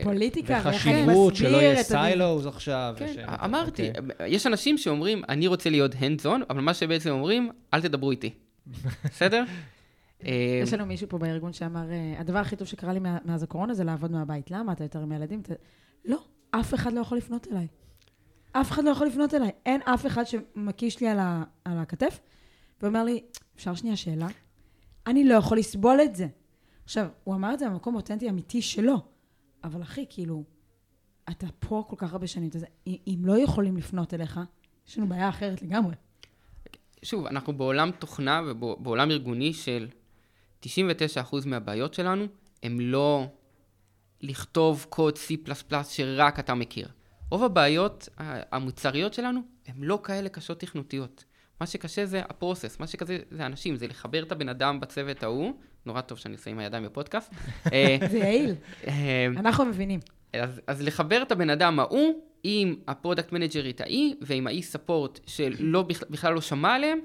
בפוליטיקה, 0.00 0.60
ואיך 0.64 0.76
וחשיבות 0.76 1.36
שלא 1.36 1.56
יהיה. 1.56 1.82
סיילוז 1.82 2.46
עכשיו. 2.46 2.94
כן, 2.98 3.24
אמרתי, 3.44 3.88
אוקיי. 3.88 4.26
יש 4.26 4.46
אנשים 4.46 4.78
שאומרים, 4.78 5.22
אני 5.28 5.46
רוצה 5.46 5.70
להיות 5.70 5.92
hands 5.94 6.24
on, 6.24 6.44
אבל 6.50 6.60
מה 6.60 6.74
שבעצם 6.74 7.10
אומרים, 7.10 7.50
אל 7.74 7.80
תדברו 7.80 8.10
איתי. 8.10 8.30
בסדר? 9.04 9.44
אה, 10.24 10.60
יש 10.62 10.72
לנו 10.72 10.86
מישהו 10.86 11.08
פה 11.08 11.18
בארגון 11.18 11.52
שאמר, 11.52 11.90
אה, 11.90 12.20
הדבר 12.20 12.38
הכי 12.38 12.56
טוב 12.56 12.68
שקרה 12.68 12.92
לי 12.92 12.98
מה- 13.00 13.18
מאז 13.24 13.42
הקורונה 13.42 13.74
זה 13.74 13.84
לעבוד 13.84 14.10
מהבית. 14.10 14.50
למה? 14.50 14.72
אתה 14.72 14.84
יותר 14.84 14.98
עם 15.00 15.12
הילדים? 15.12 15.40
אתה... 15.40 15.54
לא, 16.04 16.18
אף 16.50 16.74
אחד 16.74 16.92
לא 16.92 17.00
יכול 17.00 17.18
לפנות 17.18 17.46
אליי. 17.52 17.66
אף 18.52 18.70
אחד 18.70 18.84
לא 18.84 18.90
יכול 18.90 19.06
לפנות 19.06 19.34
אליי. 19.34 19.50
אין 19.66 19.80
אף 19.84 20.06
אחד 20.06 20.24
שמקיש 20.24 21.00
לי 21.00 21.08
על, 21.08 21.18
ה... 21.18 21.44
על 21.64 21.78
הכתף 21.78 22.20
ואומר 22.82 23.04
לי, 23.04 23.22
אפשר 23.56 23.74
שנייה 23.74 23.96
שאלה? 23.96 24.26
אני 25.06 25.24
לא 25.24 25.34
יכול 25.34 25.58
לסבול 25.58 26.00
את 26.04 26.16
זה. 26.16 26.26
עכשיו, 26.84 27.08
הוא 27.24 27.34
אמר 27.34 27.54
את 27.54 27.58
זה 27.58 27.68
במקום 27.68 27.94
אותנטי 27.94 28.30
אמיתי 28.30 28.62
שלו, 28.62 28.96
אבל 29.64 29.82
אחי, 29.82 30.04
כאילו, 30.08 30.44
אתה 31.30 31.46
פה 31.58 31.84
כל 31.88 31.96
כך 31.98 32.12
הרבה 32.12 32.26
שנים, 32.26 32.50
אם 32.86 33.18
לא 33.24 33.38
יכולים 33.38 33.76
לפנות 33.76 34.14
אליך, 34.14 34.40
יש 34.88 34.98
לנו 34.98 35.06
בעיה 35.06 35.28
אחרת 35.28 35.62
לגמרי. 35.62 35.94
שוב, 37.02 37.26
אנחנו 37.26 37.52
בעולם 37.56 37.90
תוכנה 37.90 38.42
ובעולם 38.46 39.10
ארגוני 39.10 39.52
של 39.52 39.88
99% 40.66 41.46
מהבעיות 41.46 41.94
שלנו, 41.94 42.26
הם 42.62 42.80
לא 42.80 43.26
לכתוב 44.20 44.86
קוד 44.88 45.16
C++ 45.16 45.54
שרק 45.84 46.38
אתה 46.38 46.54
מכיר. 46.54 46.88
רוב 47.30 47.44
הבעיות 47.44 48.08
המוצריות 48.52 49.14
שלנו, 49.14 49.40
הן 49.66 49.74
לא 49.78 50.00
כאלה 50.02 50.28
קשות 50.28 50.60
תכנותיות. 50.60 51.24
מה 51.60 51.66
שקשה 51.66 52.06
זה 52.06 52.22
ה 52.28 52.34
process, 52.34 52.80
מה 52.80 52.86
שכזה 52.86 53.18
זה 53.30 53.46
אנשים, 53.46 53.76
זה 53.76 53.86
לחבר 53.86 54.22
את 54.22 54.32
הבן 54.32 54.48
אדם 54.48 54.80
בצוות 54.80 55.22
ההוא, 55.22 55.52
נורא 55.86 56.00
טוב 56.00 56.18
שאני 56.18 56.34
עושה 56.34 56.50
עם 56.50 56.58
הידיים 56.58 56.84
בפודקאסט. 56.84 57.32
אה, 57.72 57.96
זה 58.10 58.18
יעיל, 58.18 58.54
אה, 58.86 59.26
אנחנו 59.36 59.64
מבינים. 59.64 60.00
אז, 60.32 60.60
אז 60.66 60.82
לחבר 60.82 61.22
את 61.22 61.32
הבן 61.32 61.50
אדם 61.50 61.80
ההוא 61.80 62.22
עם 62.42 62.76
ה 62.88 62.94
product 62.94 63.32
managerית 63.32 63.80
ההיא 63.80 64.14
ועם 64.20 64.46
האי 64.46 64.62
ספורט 64.62 65.20
שלא, 65.26 65.82
בכ- 65.82 66.10
בכלל 66.10 66.34
לא 66.34 66.40
שמע 66.40 66.74
עליהם, 66.74 66.98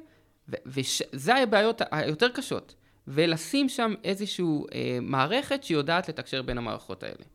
וזה 0.65 1.35
הבעיות 1.35 1.81
היותר 1.91 2.29
קשות. 2.29 2.75
ולשים 3.13 3.69
שם 3.69 3.93
איזושהי 4.03 4.45
אה, 4.45 4.97
מערכת 5.01 5.63
שיודעת 5.63 6.09
לתקשר 6.09 6.41
בין 6.41 6.57
המערכות 6.57 7.03
האלה. 7.03 7.25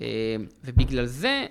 אה, 0.00 0.36
ובגלל 0.64 1.06
זה, 1.06 1.46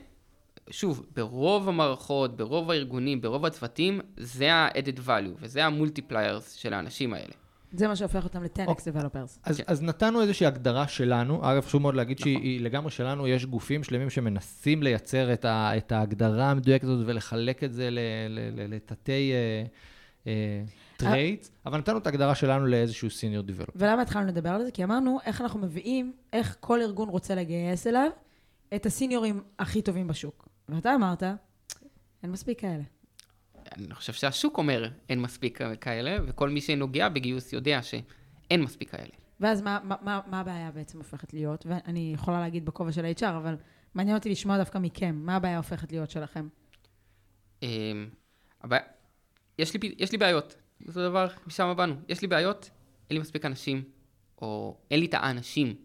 שוב, 0.70 1.06
ברוב 1.16 1.70
המערכות, 1.70 2.38
ברוב 2.38 2.72
הארגונים, 2.72 3.22
ברוב 3.22 3.46
הצוותים, 3.46 4.02
זה 4.18 4.54
ה-added 4.54 5.08
value, 5.08 5.36
וזה 5.40 5.66
ה-multipliers 5.66 6.44
של 6.56 6.74
האנשים 6.74 7.14
האלה. 7.14 7.34
זה 7.74 7.88
מה 7.88 7.96
שהופך 7.96 8.24
אותם 8.24 8.44
ל-10x 8.44 8.68
אוקיי. 8.68 8.94
Developers. 8.94 9.40
אז, 9.44 9.58
כן. 9.58 9.64
אז 9.68 9.82
נתנו 9.82 10.22
איזושהי 10.22 10.46
הגדרה 10.46 10.88
שלנו, 10.88 11.52
אגב, 11.52 11.66
חשוב 11.66 11.82
מאוד 11.82 11.96
להגיד 11.96 12.20
שהיא 12.20 12.38
היא 12.38 12.62
לגמרי 12.62 12.92
שלנו, 12.92 13.28
יש 13.28 13.46
גופים 13.46 13.84
שלמים 13.84 14.10
שמנסים 14.10 14.84
לייצר 14.84 15.34
את, 15.34 15.46
ה, 15.46 15.78
את 15.78 15.92
ההגדרה 15.92 16.52
המדויקת 16.52 16.84
הזאת 16.84 17.08
ולחלק 17.08 17.64
את 17.64 17.74
זה 17.74 17.90
ל- 17.90 18.00
ל- 18.30 18.50
ל- 18.60 18.76
לתתי 18.76 19.32
אה, 19.34 19.64
אה, 20.28 20.64
traits, 20.98 21.52
אבל 21.66 21.78
נתנו 21.78 21.98
את 21.98 22.08
ההגדרה 22.08 22.36
שלנו 22.36 22.66
לאיזשהו 22.66 23.10
senior 23.10 23.44
developer. 23.44 23.72
ולמה 23.76 24.02
התחלנו 24.02 24.28
לדבר 24.28 24.50
על 24.50 24.66
זה? 24.66 24.72
כי 24.72 24.84
אמרנו 24.84 25.20
איך 25.26 25.42
אנחנו 25.42 25.60
מביאים, 25.60 26.14
איך 26.34 26.58
כל 26.60 26.82
ארגון 26.82 27.10
רוצה 27.10 27.36
לגייס 27.36 27.88
אליו 27.88 28.10
את 28.76 28.86
הסיניורים 28.86 29.44
הכי 29.60 29.82
טובים 29.82 30.08
בשוק. 30.08 30.48
ואתה 30.70 30.96
אמרת, 30.96 31.24
אין 32.24 32.32
מספיק 32.32 32.60
כאלה. 32.60 32.84
אני 33.78 33.94
חושב 33.94 34.14
שהשוק 34.14 34.58
אומר 34.58 34.90
אין 35.10 35.22
מספיק 35.22 35.60
כאלה, 35.82 36.18
וכל 36.28 36.50
מי 36.50 36.62
שנוגע 36.62 37.10
בגיוס 37.10 37.54
יודע 37.54 37.80
שאין 37.82 38.62
מספיק 38.62 38.92
כאלה. 38.92 39.14
ואז 39.40 39.62
מה, 39.62 39.80
מה, 39.84 40.20
מה, 40.28 40.40
הבעיה 40.40 40.72
בעצם 40.72 40.98
הופכת 40.98 41.34
להיות? 41.34 41.66
ואני 41.66 42.12
יכולה 42.14 42.40
להגיד 42.40 42.66
בכובע 42.66 42.92
של 42.92 43.06
ה-HR, 43.06 43.38
אבל 43.38 43.56
מעניין 43.96 44.18
אותי 44.18 44.30
לשמוע 44.30 44.58
דווקא 44.58 44.78
מכם, 44.78 45.16
מה 45.16 45.36
הבעיה 45.36 45.58
הופכת 45.58 45.92
להיות 45.92 46.10
שלכם? 46.10 46.48
אמ, 47.64 48.10
יש 49.60 49.74
לי, 49.74 49.96
יש 49.98 50.12
לי 50.12 50.18
בעיות, 50.18 50.56
זה 50.86 51.04
דבר, 51.04 51.28
משם 51.48 51.74
באנו. 51.78 51.96
יש 52.08 52.22
לי 52.22 52.28
בעיות, 52.28 52.70
אין 53.10 53.18
לי 53.18 53.22
מספיק 53.22 53.46
אנשים, 53.46 53.84
או 54.42 54.78
אין 54.92 55.00
לי 55.00 55.06
את 55.06 55.14
האנשים 55.14 55.76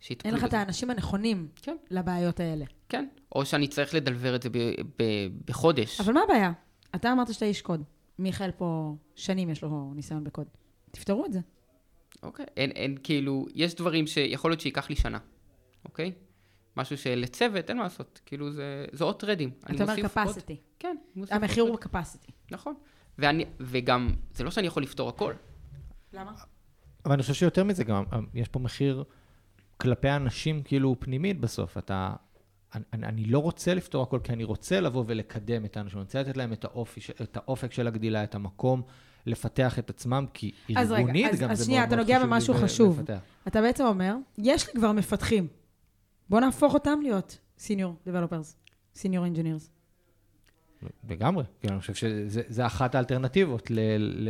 שיטפלו 0.00 0.30
אין 0.30 0.38
לך 0.38 0.44
את. 0.44 0.54
האנשים 0.54 0.90
הנכונים 0.90 1.48
כן. 1.62 1.76
לבעיות 1.90 2.40
האלה. 2.40 2.64
כן, 2.88 3.08
או 3.34 3.46
שאני 3.46 3.68
צריך 3.68 3.94
לדלבר 3.94 4.36
את 4.36 4.42
זה 4.42 4.50
ב, 4.50 4.58
ב, 4.98 5.04
בחודש. 5.44 6.00
אבל 6.00 6.12
מה 6.12 6.20
הבעיה? 6.24 6.52
אתה 6.94 7.12
אמרת 7.12 7.34
שאתה 7.34 7.46
איש 7.46 7.62
קוד. 7.62 7.82
מיכאל 8.18 8.50
פה 8.50 8.96
שנים 9.14 9.50
יש 9.50 9.62
לו 9.62 9.92
ניסיון 9.94 10.24
בקוד. 10.24 10.46
תפתרו 10.90 11.26
את 11.26 11.32
זה. 11.32 11.40
אוקיי, 12.22 12.46
אין, 12.56 12.70
אין 12.70 12.96
כאילו, 13.02 13.46
יש 13.54 13.74
דברים 13.74 14.06
שיכול 14.06 14.50
להיות 14.50 14.60
שייקח 14.60 14.90
לי 14.90 14.96
שנה, 14.96 15.18
אוקיי? 15.84 16.12
משהו 16.76 16.98
שלצוות 16.98 17.68
אין 17.68 17.76
מה 17.76 17.82
לעשות, 17.82 18.20
כאילו 18.26 18.52
זה, 18.52 18.84
זה 18.92 19.04
עוד 19.04 19.20
טרדים. 19.20 19.50
אתה 19.64 19.72
אומר 19.72 19.96
מוסיף 20.02 20.18
עוד-. 20.18 20.56
כן, 20.78 20.96
המחיר 21.30 21.62
הוא 21.62 21.78
capacity. 21.78 22.30
נכון. 22.50 22.74
ואני, 23.18 23.44
וגם, 23.60 24.10
זה 24.34 24.44
לא 24.44 24.50
שאני 24.50 24.66
יכול 24.66 24.82
לפתור 24.82 25.08
הכל. 25.08 25.32
למה? 26.12 26.32
אבל 27.04 27.12
אני 27.12 27.22
חושב 27.22 27.34
שיותר 27.34 27.64
מזה 27.64 27.84
גם, 27.84 28.04
יש 28.34 28.48
פה 28.48 28.58
מחיר 28.58 29.04
כלפי 29.76 30.08
האנשים 30.08 30.62
כאילו 30.62 30.96
פנימית 30.98 31.40
בסוף. 31.40 31.78
אתה, 31.78 32.14
אני, 32.74 32.84
אני- 32.92 33.24
לא 33.24 33.38
רוצה 33.38 33.74
לפתור 33.74 34.02
הכל, 34.02 34.20
כי 34.24 34.32
אני 34.32 34.44
רוצה 34.44 34.80
לבוא 34.80 35.04
ולקדם 35.06 35.64
את 35.64 35.76
האנשים, 35.76 35.98
אני 35.98 36.04
רוצה 36.04 36.20
לתת 36.20 36.36
להם 36.36 36.52
את, 36.52 36.64
האופי, 36.64 37.00
את 37.22 37.36
האופק 37.36 37.72
של 37.72 37.86
הגדילה, 37.86 38.24
את 38.24 38.34
המקום 38.34 38.82
לפתח 39.26 39.78
את 39.78 39.90
עצמם, 39.90 40.26
כי 40.34 40.52
אז 40.76 40.90
רגע, 40.92 41.00
ארגונית 41.00 41.32
אז- 41.32 41.40
גם 41.40 41.50
אז 41.50 41.58
זה 41.58 41.64
שנייה, 41.64 41.80
מאוד 41.80 41.86
אתה 41.86 41.96
מאוד 41.96 42.06
נוגע 42.06 42.18
חשוב 42.18 42.28
לי 42.30 42.34
במשהו 42.34 42.54
חשוב. 42.54 42.98
לפתח. 43.00 43.18
אתה 43.48 43.60
בעצם 43.60 43.84
אומר, 43.84 44.14
יש 44.38 44.66
לי 44.68 44.74
כבר 44.74 44.92
מפתחים. 44.92 45.48
בוא 46.28 46.40
נהפוך 46.40 46.74
אותם 46.74 46.98
להיות 47.02 47.38
סיניור 47.58 47.94
דבלופרס, 48.06 48.56
senior 48.94 49.24
engineers. 49.24 49.70
לגמרי, 51.08 51.44
כי 51.60 51.68
אני 51.68 51.80
חושב 51.80 51.94
שזה 51.94 52.42
זה 52.48 52.66
אחת 52.66 52.94
האלטרנטיבות 52.94 53.70
ל, 53.70 53.78
ל, 53.98 54.28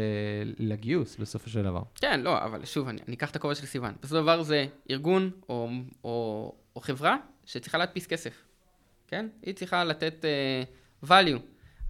לגיוס 0.59 1.17
בסופו 1.17 1.51
של 1.51 1.63
דבר. 1.63 1.83
כן, 1.95 2.21
לא, 2.21 2.45
אבל 2.45 2.65
שוב, 2.65 2.89
אני, 2.89 3.01
אני 3.09 3.17
אקח 3.17 3.31
את 3.31 3.37
הכובע 3.37 3.55
של 3.55 3.67
סיוון. 3.67 3.93
בסופו 4.01 4.17
של 4.17 4.23
דבר 4.23 4.43
זה 4.43 4.67
ארגון 4.91 5.31
או, 5.49 5.69
או, 6.05 6.53
או 6.77 6.81
חברה 6.81 7.17
שצריכה 7.45 7.79
להדפיס 7.79 8.07
כסף, 8.07 8.45
כן? 9.09 9.27
היא 9.43 9.55
צריכה 9.55 9.85
לתת 9.85 10.25
uh, 11.03 11.07
value. 11.07 11.39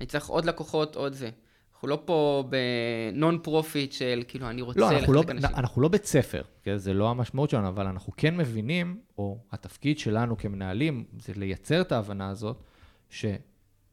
אני 0.01 0.07
צריך 0.07 0.27
עוד 0.27 0.45
לקוחות, 0.45 0.97
עוד 0.97 1.13
זה. 1.13 1.31
אנחנו 1.75 1.89
לא 1.89 2.03
פה 2.05 2.45
ב 2.49 2.71
non 2.71 3.39
profit 3.43 3.93
של 3.93 4.23
כאילו, 4.29 4.51
אני 4.51 4.63
רוצה 4.63 4.81
לא, 4.81 4.91
אנחנו 4.91 5.13
לא, 5.13 5.23
אנשים. 5.31 5.55
אנחנו 5.57 5.83
לא 5.83 5.89
בית 5.89 6.05
ספר, 6.05 6.43
כן? 6.63 6.77
זה 6.77 6.95
לא 6.95 7.11
המשמעות 7.11 7.51
שלנו, 7.51 7.69
אבל 7.69 7.87
אנחנו 7.87 8.13
כן 8.17 8.37
מבינים, 8.37 9.01
או 9.19 9.39
התפקיד 9.53 9.99
שלנו 9.99 10.37
כמנהלים, 10.37 11.05
זה 11.19 11.33
לייצר 11.37 11.81
את 11.81 11.93
ההבנה 11.93 12.29
הזאת, 12.29 12.63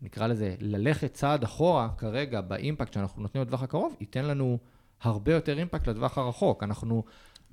שנקרא 0.01 0.27
לזה, 0.27 0.55
ללכת 0.59 1.13
צעד 1.13 1.43
אחורה 1.43 1.89
כרגע 1.97 2.41
באימפקט 2.41 2.93
שאנחנו 2.93 3.21
נותנים 3.21 3.43
לטווח 3.43 3.63
הקרוב, 3.63 3.95
ייתן 3.99 4.25
לנו 4.25 4.57
הרבה 5.01 5.33
יותר 5.33 5.57
אימפקט 5.57 5.87
לטווח 5.87 6.17
הרחוק. 6.17 6.63
אנחנו 6.63 7.03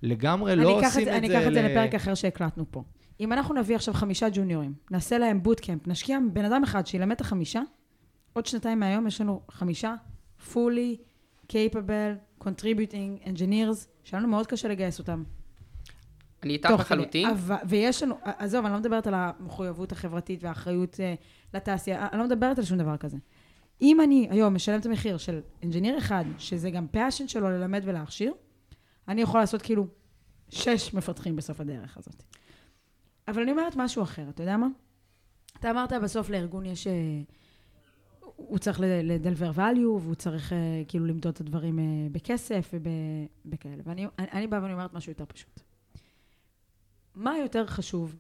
לגמרי 0.03 0.57
לא 0.57 0.71
עושים 0.71 0.87
את 0.87 0.99
את 0.99 1.05
זה. 1.05 1.17
אני 1.17 1.29
אקח 1.39 1.49
את 1.49 1.55
זה 1.55 1.63
ל- 1.63 1.67
לפרק 1.67 1.95
אחר 1.95 2.15
שהקלטנו 2.15 2.65
פה. 2.71 2.83
אם 3.21 3.33
אנחנו 3.33 3.55
נביא 3.55 3.77
עכשיו 3.77 3.95
חמישה 3.95 4.27
ג'וניורים, 4.33 4.75
נעשה 4.91 5.19
להם 5.19 5.43
בוטקאמפ, 5.43 5.87
נשקיע 5.87 6.19
בן 6.33 6.45
אדם 6.45 6.63
אחד 6.63 6.87
שילמד 6.87 7.13
את 7.13 7.21
החמישה, 7.21 7.61
עוד 8.33 8.47
שנתיים 8.47 8.81
מהיום 8.81 9.07
יש 9.07 9.21
לנו 9.21 9.41
חמישה 9.51 9.95
fully 10.53 10.97
capable, 11.53 12.45
contributing 12.45 13.25
engineers, 13.27 13.87
שהיה 14.05 14.21
לנו 14.21 14.29
מאוד 14.29 14.47
קשה 14.47 14.69
לגייס 14.69 14.99
אותם. 14.99 15.23
אני 16.43 16.53
איתך. 16.53 16.71
לחלוטין. 16.71 17.29
ויש 17.69 18.03
לנו, 18.03 18.15
עזוב, 18.25 18.65
אני 18.65 18.73
לא 18.75 18.81
מדברת 18.81 19.07
על 19.07 19.15
המחויבות 19.17 19.93
החברתית 19.93 20.45
והאחריות 20.45 21.01
אה, 21.01 21.15
לתעשייה, 21.55 22.09
אני 22.13 22.19
לא 22.19 22.27
מדברת 22.27 22.59
על 22.59 22.65
שום 22.65 22.79
דבר 22.79 22.97
כזה. 22.97 23.17
אם 23.83 24.01
אני 24.01 24.29
היום 24.31 24.55
משלם 24.55 24.81
את 24.81 24.87
המחיר 24.87 25.17
של 25.17 25.41
engineer 25.63 25.99
אחד, 25.99 26.25
שזה 26.39 26.71
גם 26.71 26.89
passion 26.89 27.29
שלו 27.29 27.51
ללמד 27.51 27.83
ולהכשיר, 27.85 28.33
אני 29.09 29.21
יכולה 29.21 29.43
לעשות 29.43 29.63
כאילו 29.63 29.87
שש 30.49 30.95
מפתחים 30.95 31.37
בסוף 31.37 31.61
הדרך 31.61 31.97
הזאת. 31.97 32.23
אבל 33.29 33.43
אני 33.43 33.51
אומרת 33.51 33.77
משהו 33.77 34.03
אחר, 34.03 34.29
אתה 34.29 34.43
יודע 34.43 34.57
מה? 34.57 34.67
אתה 35.61 35.71
אמרת 35.71 35.93
בסוף 36.03 36.31
לארגון 36.31 36.67
יש... 36.67 36.87
אה, 36.87 36.93
הוא 38.21 38.59
צריך 38.59 38.81
ל 38.83 38.91
deliver 38.91 39.51
value, 39.57 40.01
והוא 40.01 40.15
צריך 40.15 40.53
אה, 40.53 40.83
כאילו 40.89 41.07
למדוד 41.07 41.35
את 41.35 41.41
הדברים 41.41 41.79
אה, 41.79 41.85
בכסף 42.13 42.75
ובכאלה. 42.75 43.83
ואני 43.85 44.07
אני, 44.19 44.27
אני 44.33 44.47
באה 44.47 44.63
ואני 44.63 44.73
אומרת 44.73 44.95
משהו 44.95 45.13
יותר 45.13 45.25
פשוט. 45.25 45.61
מה 47.15 47.39
יותר 47.39 47.67
חשוב 47.67 48.17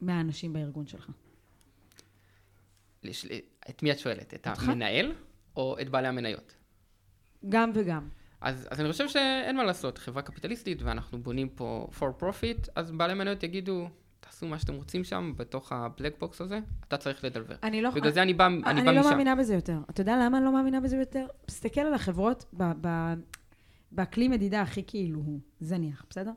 מהאנשים 0.00 0.52
בארגון 0.52 0.86
שלך? 0.86 1.10
לש- 3.06 3.26
את 3.70 3.82
מי 3.82 3.92
את 3.92 3.98
שואלת? 3.98 4.34
את 4.34 4.48
אותך? 4.48 4.68
המנהל 4.68 5.12
או 5.56 5.76
את 5.80 5.88
בעלי 5.88 6.08
המניות? 6.08 6.54
גם 7.48 7.70
וגם. 7.74 8.08
אז, 8.40 8.68
אז 8.70 8.80
אני 8.80 8.92
חושב 8.92 9.08
שאין 9.08 9.56
מה 9.56 9.64
לעשות, 9.64 9.98
חברה 9.98 10.22
קפיטליסטית 10.22 10.82
ואנחנו 10.82 11.18
בונים 11.22 11.48
פה 11.48 11.88
for 11.98 12.22
profit, 12.22 12.68
אז 12.76 12.90
בעלי 12.90 13.14
מניות 13.14 13.42
יגידו, 13.42 13.88
תעשו 14.20 14.46
מה 14.46 14.58
שאתם 14.58 14.74
רוצים 14.74 15.04
שם 15.04 15.32
בתוך 15.36 15.72
הבלק 15.72 16.18
בוקס 16.18 16.40
הזה, 16.40 16.58
אתה 16.88 16.96
צריך 16.96 17.24
לדלבר. 17.24 17.54
אני 17.62 17.82
לא... 17.82 17.90
בגלל 17.90 18.10
זה 18.12 18.22
אני 18.22 18.34
בא, 18.34 18.46
אני 18.46 18.62
אני 18.66 18.82
בא 18.84 18.92
לא 18.92 19.00
משם. 19.00 19.08
מאמינה 19.10 19.36
בזה 19.36 19.54
יותר. 19.54 19.78
אתה 19.90 20.00
יודע 20.00 20.16
למה 20.16 20.36
אני 20.38 20.44
לא 20.44 20.52
מאמינה 20.52 20.80
בזה 20.80 20.96
יותר? 20.96 21.26
תסתכל 21.46 21.80
על 21.80 21.94
החברות 21.94 22.44
ב- 22.52 22.72
ב- 22.86 23.14
בכלי 23.92 24.28
מדידה 24.28 24.62
הכי 24.62 24.82
כאילו 24.86 25.20
הוא 25.20 25.40
זניח, 25.60 26.04
בסדר? 26.10 26.32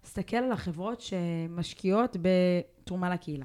תסתכל 0.00 0.36
על 0.36 0.52
החברות 0.52 1.00
שמשקיעות 1.00 2.16
בתרומה 2.22 3.10
לקהילה. 3.10 3.44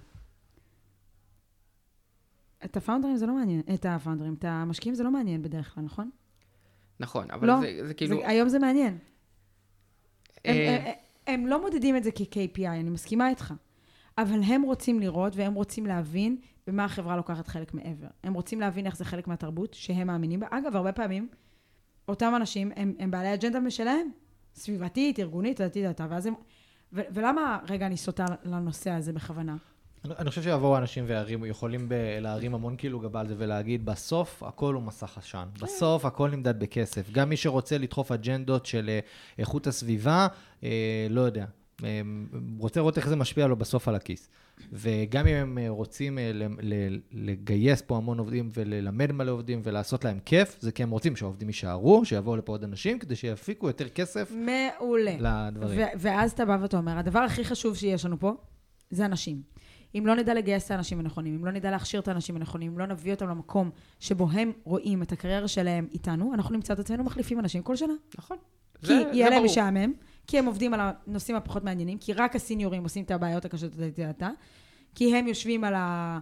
את 2.65 2.77
הפאונדרים 2.77 3.17
זה 3.17 3.25
לא 3.25 3.33
מעניין, 3.33 3.61
את 3.73 3.85
הפאונדרים, 3.85 4.33
את 4.33 4.45
המשקיעים 4.47 4.95
זה 4.95 5.03
לא 5.03 5.11
מעניין 5.11 5.41
בדרך 5.41 5.75
כלל, 5.75 5.83
נכון? 5.83 6.09
נכון, 6.99 7.31
אבל 7.31 7.47
לא. 7.47 7.59
זה, 7.59 7.87
זה 7.87 7.93
כאילו... 7.93 8.17
זה, 8.17 8.27
היום 8.27 8.49
זה 8.49 8.59
מעניין. 8.59 8.97
הם, 10.45 10.55
אה, 10.55 10.93
הם, 11.27 11.41
הם 11.41 11.47
לא 11.47 11.61
מודדים 11.61 11.97
את 11.97 12.03
זה 12.03 12.11
כ-KPI, 12.11 12.67
אני 12.67 12.89
מסכימה 12.89 13.29
איתך. 13.29 13.53
אבל 14.17 14.43
הם 14.43 14.61
רוצים 14.61 14.99
לראות 14.99 15.35
והם 15.35 15.53
רוצים 15.53 15.85
להבין 15.85 16.37
במה 16.67 16.85
החברה 16.85 17.17
לוקחת 17.17 17.47
חלק 17.47 17.73
מעבר. 17.73 18.07
הם 18.23 18.33
רוצים 18.33 18.59
להבין 18.59 18.85
איך 18.85 18.97
זה 18.97 19.05
חלק 19.05 19.27
מהתרבות 19.27 19.73
שהם 19.73 20.07
מאמינים 20.07 20.39
בה. 20.39 20.47
אגב, 20.49 20.75
הרבה 20.75 20.91
פעמים, 20.91 21.27
אותם 22.07 22.33
אנשים 22.35 22.71
הם, 22.75 22.93
הם 22.99 23.11
בעלי 23.11 23.33
אג'נדה 23.33 23.59
משלהם, 23.59 24.09
סביבתית, 24.55 25.19
ארגונית, 25.19 25.61
דעתי 25.61 25.83
דעתה, 25.83 26.07
ואז 26.09 26.25
הם... 26.25 26.33
ו- 26.93 27.01
ולמה, 27.11 27.59
רגע, 27.69 27.85
אני 27.85 27.97
סוטה 27.97 28.25
לנושא 28.43 28.91
הזה 28.91 29.13
בכוונה? 29.13 29.55
אני, 30.19 30.29
חושב 30.29 30.41
שיבואו 30.43 30.77
אנשים 30.77 31.03
וירימו, 31.07 31.45
יכולים 31.45 31.89
ב- 31.89 32.17
להרים 32.21 32.55
המון 32.55 32.75
כאילו 32.77 32.99
גבה 32.99 33.19
על 33.19 33.27
זה 33.27 33.35
ולהגיד, 33.37 33.85
בסוף 33.85 34.43
הכל 34.43 34.73
הוא 34.73 34.83
מסך 34.83 35.17
עשן. 35.17 35.47
בסוף 35.61 36.05
הכל 36.05 36.29
נמדד 36.29 36.59
בכסף. 36.59 37.11
גם 37.11 37.29
מי 37.29 37.37
שרוצה 37.37 37.77
לדחוף 37.77 38.11
אג'נדות 38.11 38.65
של 38.65 38.89
אה, 38.89 38.99
איכות 39.39 39.67
הסביבה, 39.67 40.27
אה, 40.63 41.07
לא 41.09 41.21
יודע. 41.21 41.45
אה, 41.83 42.01
רוצה 42.59 42.79
לראות 42.79 42.97
איך 42.97 43.09
זה 43.09 43.15
משפיע 43.15 43.47
לו 43.47 43.55
בסוף 43.55 43.87
על 43.87 43.95
הכיס. 43.95 44.29
וגם 44.73 45.27
אם 45.27 45.35
הם 45.35 45.57
אה, 45.57 45.69
רוצים 45.69 46.17
לגייס 47.11 47.81
פה 47.81 47.97
המון 47.97 48.19
עובדים 48.19 48.49
וללמד 48.53 49.11
מלא 49.11 49.31
עובדים 49.31 49.61
ולעשות 49.63 50.05
להם 50.05 50.19
כיף, 50.25 50.57
זה 50.59 50.71
כי 50.71 50.83
הם 50.83 50.89
רוצים 50.89 51.15
שהעובדים 51.15 51.47
יישארו, 51.47 52.05
שיבואו 52.05 52.35
לפה 52.35 52.51
עוד 52.51 52.63
אנשים, 52.63 52.99
כדי 52.99 53.15
שיפיקו 53.15 53.67
יותר 53.67 53.89
כסף 53.89 54.31
מעולה. 54.31 55.15
לדברים. 55.19 55.79
ו- 55.79 55.99
ואז 55.99 56.31
אתה 56.31 56.45
בא 56.45 56.57
ואתה 56.61 56.77
אומר, 56.77 56.97
הדבר 56.97 57.19
הכי 57.19 57.45
חשוב 57.45 57.75
שיש 57.75 58.05
לנו 58.05 58.19
פה, 58.19 58.33
זה 58.89 59.05
אנשים. 59.05 59.54
אם 59.97 60.07
לא 60.07 60.15
נדע 60.15 60.33
לגייס 60.33 60.65
את 60.65 60.71
האנשים 60.71 60.99
הנכונים, 60.99 61.35
אם 61.35 61.45
לא 61.45 61.51
נדע 61.51 61.71
להכשיר 61.71 61.99
את 61.99 62.07
האנשים 62.07 62.35
הנכונים, 62.35 62.71
אם 62.71 62.79
לא 62.79 62.85
נביא 62.85 63.13
אותם 63.13 63.29
למקום 63.29 63.69
שבו 63.99 64.27
הם 64.31 64.51
רואים 64.63 65.01
את 65.01 65.11
הקריירה 65.11 65.47
שלהם 65.47 65.87
איתנו, 65.93 66.33
אנחנו 66.33 66.55
נמצא 66.55 66.73
את 66.73 66.79
עצמנו 66.79 67.03
מחליפים 67.03 67.39
אנשים 67.39 67.61
כל 67.63 67.75
שנה. 67.75 67.93
נכון. 68.17 68.37
כי 68.81 68.87
זה- 68.87 68.93
יהיה 68.93 69.11
זה 69.25 69.29
להם 69.29 69.33
ברור. 69.33 69.45
משעמם, 69.45 69.93
כי 70.27 70.39
הם 70.39 70.45
עובדים 70.45 70.73
על 70.73 70.79
הנושאים 71.07 71.37
הפחות 71.37 71.63
מעניינים, 71.63 71.97
כי 71.97 72.13
רק 72.13 72.35
הסיניורים 72.35 72.83
עושים 72.83 73.03
את 73.03 73.11
הבעיות 73.11 73.45
הקשות 73.45 73.71
לדעתה, 73.77 74.29
כי 74.95 75.15
הם 75.17 75.27
יושבים 75.27 75.63
על 75.63 75.73
ה... 75.75 76.19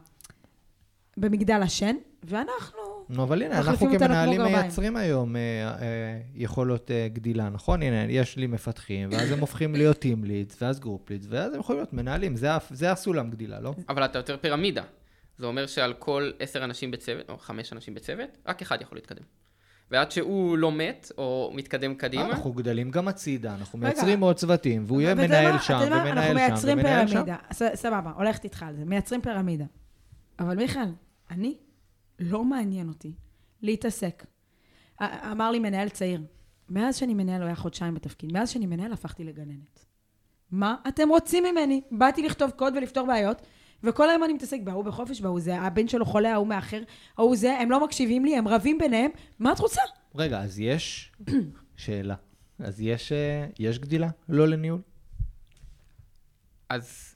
במגדל 1.17 1.61
השן, 1.61 1.95
ואנחנו... 2.23 2.79
נו, 3.09 3.23
אבל 3.23 3.41
הנה, 3.43 3.57
אנחנו 3.57 3.87
כמנהלים. 3.99 4.41
מייצרים 4.41 4.95
היום 4.95 5.35
אה, 5.35 5.41
אה, 5.41 5.75
יכולות 6.35 6.91
אה, 6.91 7.07
גדילה, 7.13 7.49
נכון? 7.49 7.83
הנה, 7.83 8.11
יש 8.11 8.37
לי 8.37 8.47
מפתחים, 8.47 9.09
ואז 9.11 9.31
הם 9.31 9.39
הופכים 9.39 9.75
להיות 9.75 9.97
team 9.99 10.23
leads, 10.23 10.61
ואז 10.61 10.79
group 10.79 11.09
leads, 11.09 11.25
ואז 11.29 11.53
הם 11.53 11.59
יכולים 11.59 11.79
להיות 11.79 11.93
מנהלים, 11.93 12.35
זה 12.71 12.91
הסולם 12.91 13.29
גדילה, 13.29 13.59
לא? 13.59 13.73
אבל 13.89 14.05
אתה 14.05 14.19
יותר 14.19 14.37
פירמידה. 14.37 14.83
זה 15.37 15.45
אומר 15.45 15.67
שעל 15.67 15.93
כל 15.93 16.31
עשר 16.39 16.63
אנשים 16.63 16.91
בצוות, 16.91 17.29
או 17.29 17.37
חמש 17.37 17.73
אנשים 17.73 17.93
בצוות, 17.93 18.37
רק 18.47 18.61
אחד 18.61 18.81
יכול 18.81 18.97
להתקדם. 18.97 19.23
ועד 19.91 20.11
שהוא 20.11 20.57
לא 20.57 20.71
מת, 20.71 21.11
או 21.17 21.51
מתקדם 21.55 21.95
קדימה, 21.95 22.25
אנחנו 22.25 22.53
גדלים 22.53 22.91
גם 22.91 23.07
הצידה, 23.07 23.55
אנחנו 23.55 23.79
רגע. 23.79 23.87
מייצרים 23.87 24.19
עוד 24.21 24.35
צוותים, 24.35 24.83
והוא 24.87 25.01
יהיה 25.01 25.15
מנהל? 25.15 25.59
שם? 25.59 25.79
ומנהל 25.83 26.07
אנחנו 26.07 26.29
שם, 26.29 26.35
מייצרים 26.35 26.77
ומנהל 26.77 27.07
שם. 27.07 27.13
פירמידה. 27.13 27.35
ס- 27.53 27.75
סבבה, 27.75 28.11
הולכת 28.15 28.43
איתך 28.43 28.63
על 28.63 28.75
זה. 28.75 28.85
מייצרים 28.85 29.21
פירמידה. 29.21 29.65
אבל 30.39 30.55
מיכאל, 30.55 30.89
אני, 31.31 31.57
לא 32.23 32.43
מעניין 32.43 32.87
אותי 32.87 33.13
להתעסק. 33.61 34.25
אמר 35.01 35.51
לי 35.51 35.59
מנהל 35.59 35.89
צעיר, 35.89 36.21
מאז 36.69 36.97
שאני 36.97 37.13
מנהל, 37.13 37.41
הוא 37.41 37.45
היה 37.45 37.55
חודשיים 37.55 37.93
בתפקיד, 37.93 38.33
מאז 38.33 38.49
שאני 38.49 38.65
מנהל 38.65 38.93
הפכתי 38.93 39.23
לגננת. 39.23 39.85
מה 40.51 40.75
אתם 40.87 41.09
רוצים 41.09 41.43
ממני? 41.43 41.81
באתי 41.91 42.21
לכתוב 42.21 42.51
קוד 42.51 42.73
ולפתור 42.77 43.07
בעיות, 43.07 43.41
וכל 43.83 44.09
היום 44.09 44.23
אני 44.23 44.33
מתעסק 44.33 44.59
בהוא 44.63 44.83
בחופש, 44.83 45.21
בהוא 45.21 45.39
זה, 45.39 45.59
הבן 45.59 45.87
שלו 45.87 46.05
חולה, 46.05 46.33
ההוא 46.33 46.47
מאחר, 46.47 46.81
ההוא 47.17 47.35
זה, 47.35 47.59
הם 47.59 47.71
לא 47.71 47.83
מקשיבים 47.83 48.25
לי, 48.25 48.37
הם 48.37 48.47
רבים 48.47 48.77
ביניהם, 48.77 49.11
מה 49.39 49.51
את 49.51 49.59
רוצה? 49.59 49.81
רגע, 50.15 50.41
אז 50.41 50.59
יש, 50.59 51.11
שאלה, 51.77 52.15
אז 52.59 52.81
יש, 52.81 53.11
אה, 53.11 53.47
יש 53.59 53.79
גדילה? 53.79 54.09
לא 54.29 54.47
לניהול? 54.47 54.81
אז 56.69 57.15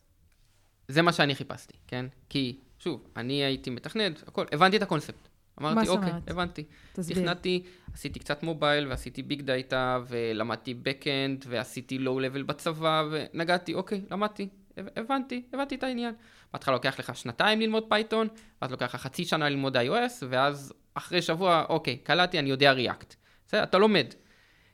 זה 0.88 1.02
מה 1.02 1.14
שאני 1.14 1.36
חיפשתי, 1.36 1.74
כן? 1.88 2.06
כי, 2.30 2.60
שוב, 2.88 3.08
אני 3.16 3.34
הייתי 3.34 3.70
מתכנת, 3.70 4.24
הכל, 4.28 4.46
הבנתי 4.52 4.78
את 4.78 4.82
הקונספט. 4.82 5.28
אמרתי, 5.62 5.90
אוקיי, 5.90 6.10
אומרת? 6.10 6.30
הבנתי. 6.30 6.64
תסביר. 6.94 7.18
תכנתי, 7.18 7.64
עשיתי 7.94 8.20
קצת 8.20 8.44
mobile, 8.44 8.88
ועשיתי 8.88 9.24
big 9.24 9.42
data, 9.42 10.00
ולמדתי 10.08 10.74
backend, 10.74 11.46
ועשיתי 11.48 11.98
low 11.98 12.20
level 12.20 12.44
בצבא, 12.44 13.04
ונגעתי, 13.12 13.74
אוקיי, 13.74 14.02
למדתי, 14.12 14.48
הב- 14.78 14.88
הבנתי, 14.96 15.44
הבנתי 15.54 15.76
את 15.76 15.84
העניין. 15.84 16.14
בהתחלה 16.54 16.76
לוקח 16.76 17.00
לך 17.00 17.16
שנתיים 17.16 17.60
ללמוד 17.62 17.84
Python, 17.90 18.28
ואז 18.62 18.72
לוקח 18.72 18.96
לך 18.96 19.02
חצי 19.02 19.26
שנה 19.26 19.50
ללמוד 19.50 19.78
iOS, 19.78 20.24
ואז 20.30 20.74
אחרי 20.94 21.22
שבוע, 21.22 21.66
אוקיי, 21.70 21.98
קלטתי, 21.98 22.40
אני 22.40 22.50
יודע 22.50 22.72
React. 22.72 23.16
בסדר, 23.48 23.64
אתה 23.64 23.78
לומד. 23.78 24.06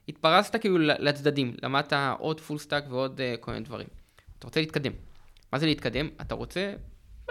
התפרסת 0.10 0.56
כאילו 0.56 0.78
לצדדים, 0.80 1.56
למדת 1.64 1.94
עוד 2.20 2.40
full 2.40 2.58
stack 2.58 2.84
ועוד 2.90 3.20
uh, 3.20 3.38
כל 3.38 3.52
מיני 3.52 3.66
דברים. 3.66 3.88
אתה 4.40 4.48
רוצה 4.48 4.60
להתקדם. 4.60 4.92
מה 5.54 5.60
זה 5.60 5.66
להתקדם? 5.66 6.10
אתה 6.22 6.36
רוצה, 6.36 6.74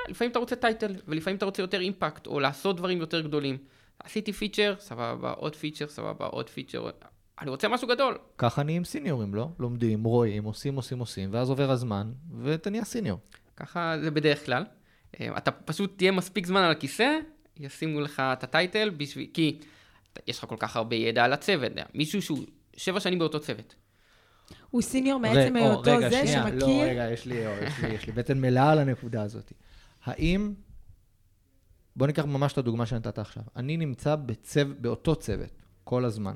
לפעמים 0.08 0.30
אתה 0.30 0.38
רוצה 0.38 0.56
title, 0.56 0.94
ולפעמים 1.08 1.36
אתה 1.36 1.44
רוצה 1.44 1.62
יותר 1.62 1.80
אימפקט, 1.80 2.26
או 2.26 2.40
לעשות 2.40 2.76
דברים 2.76 2.98
יותר 2.98 3.20
גדולים. 3.20 3.58
עשיתי 3.98 4.32
feature, 4.32 4.74
סבבה, 4.78 5.30
עוד 5.30 5.56
feature, 5.56 5.88
סבבה, 5.88 6.26
עוד 6.26 6.50
feature. 6.50 6.90
אני 7.40 7.50
רוצה 7.50 7.68
משהו 7.68 7.88
גדול. 7.88 8.18
ככה 8.38 8.62
נהיים 8.62 8.84
סיניורים, 8.84 9.34
לא? 9.34 9.48
לומדים, 9.58 10.04
רואים, 10.04 10.44
עושים, 10.44 10.76
עושים, 10.76 10.98
עושים, 10.98 11.28
ואז 11.32 11.50
עובר 11.50 11.70
הזמן, 11.70 12.12
ואתה 12.38 12.70
נהיה 12.70 12.84
סיניור. 12.84 13.18
ככה 13.56 13.94
זה 14.02 14.10
בדרך 14.10 14.46
כלל. 14.46 14.64
אה, 15.20 15.36
אתה 15.36 15.50
פשוט 15.50 15.92
תהיה 15.96 16.12
מספיק 16.12 16.46
זמן 16.46 16.60
על 16.60 16.70
הכיסא, 16.70 17.18
ישימו 17.56 18.00
לך 18.00 18.20
את 18.20 18.44
הטייטל, 18.44 18.90
בשביל... 18.90 19.26
כי 19.34 19.58
יש 20.26 20.38
לך 20.38 20.44
כל 20.44 20.56
כך 20.58 20.76
הרבה 20.76 20.96
ידע 20.96 21.24
על 21.24 21.32
הצוות. 21.32 21.72
מישהו 21.94 22.22
שהוא 22.22 22.38
שבע 22.76 23.00
שנים 23.00 23.18
באותו 23.18 23.40
צוות. 23.40 23.74
הוא 24.70 24.82
סיניור 24.82 25.20
מעצם 25.20 25.56
היותו 25.56 25.90
רגע, 25.90 26.10
זה 26.10 26.26
שנייה, 26.26 26.42
שמכיר... 26.42 26.66
לא, 26.66 26.82
רגע, 26.82 27.10
יש 27.10 27.26
לי, 27.26 27.34
יש 27.34 27.78
לי, 27.82 27.94
יש 27.94 28.06
לי 28.06 28.12
בטן 28.12 28.40
מלאה 28.40 28.72
על 28.72 28.78
הנקודה 28.78 29.22
הזאת. 29.22 29.52
האם, 30.04 30.54
בוא 31.96 32.06
ניקח 32.06 32.24
ממש 32.24 32.52
את 32.52 32.58
הדוגמה 32.58 32.86
שנתת 32.86 33.18
עכשיו. 33.18 33.42
אני 33.56 33.76
נמצא 33.76 34.16
בצו, 34.16 34.60
באותו 34.80 35.16
צוות 35.16 35.50
כל 35.84 36.04
הזמן, 36.04 36.34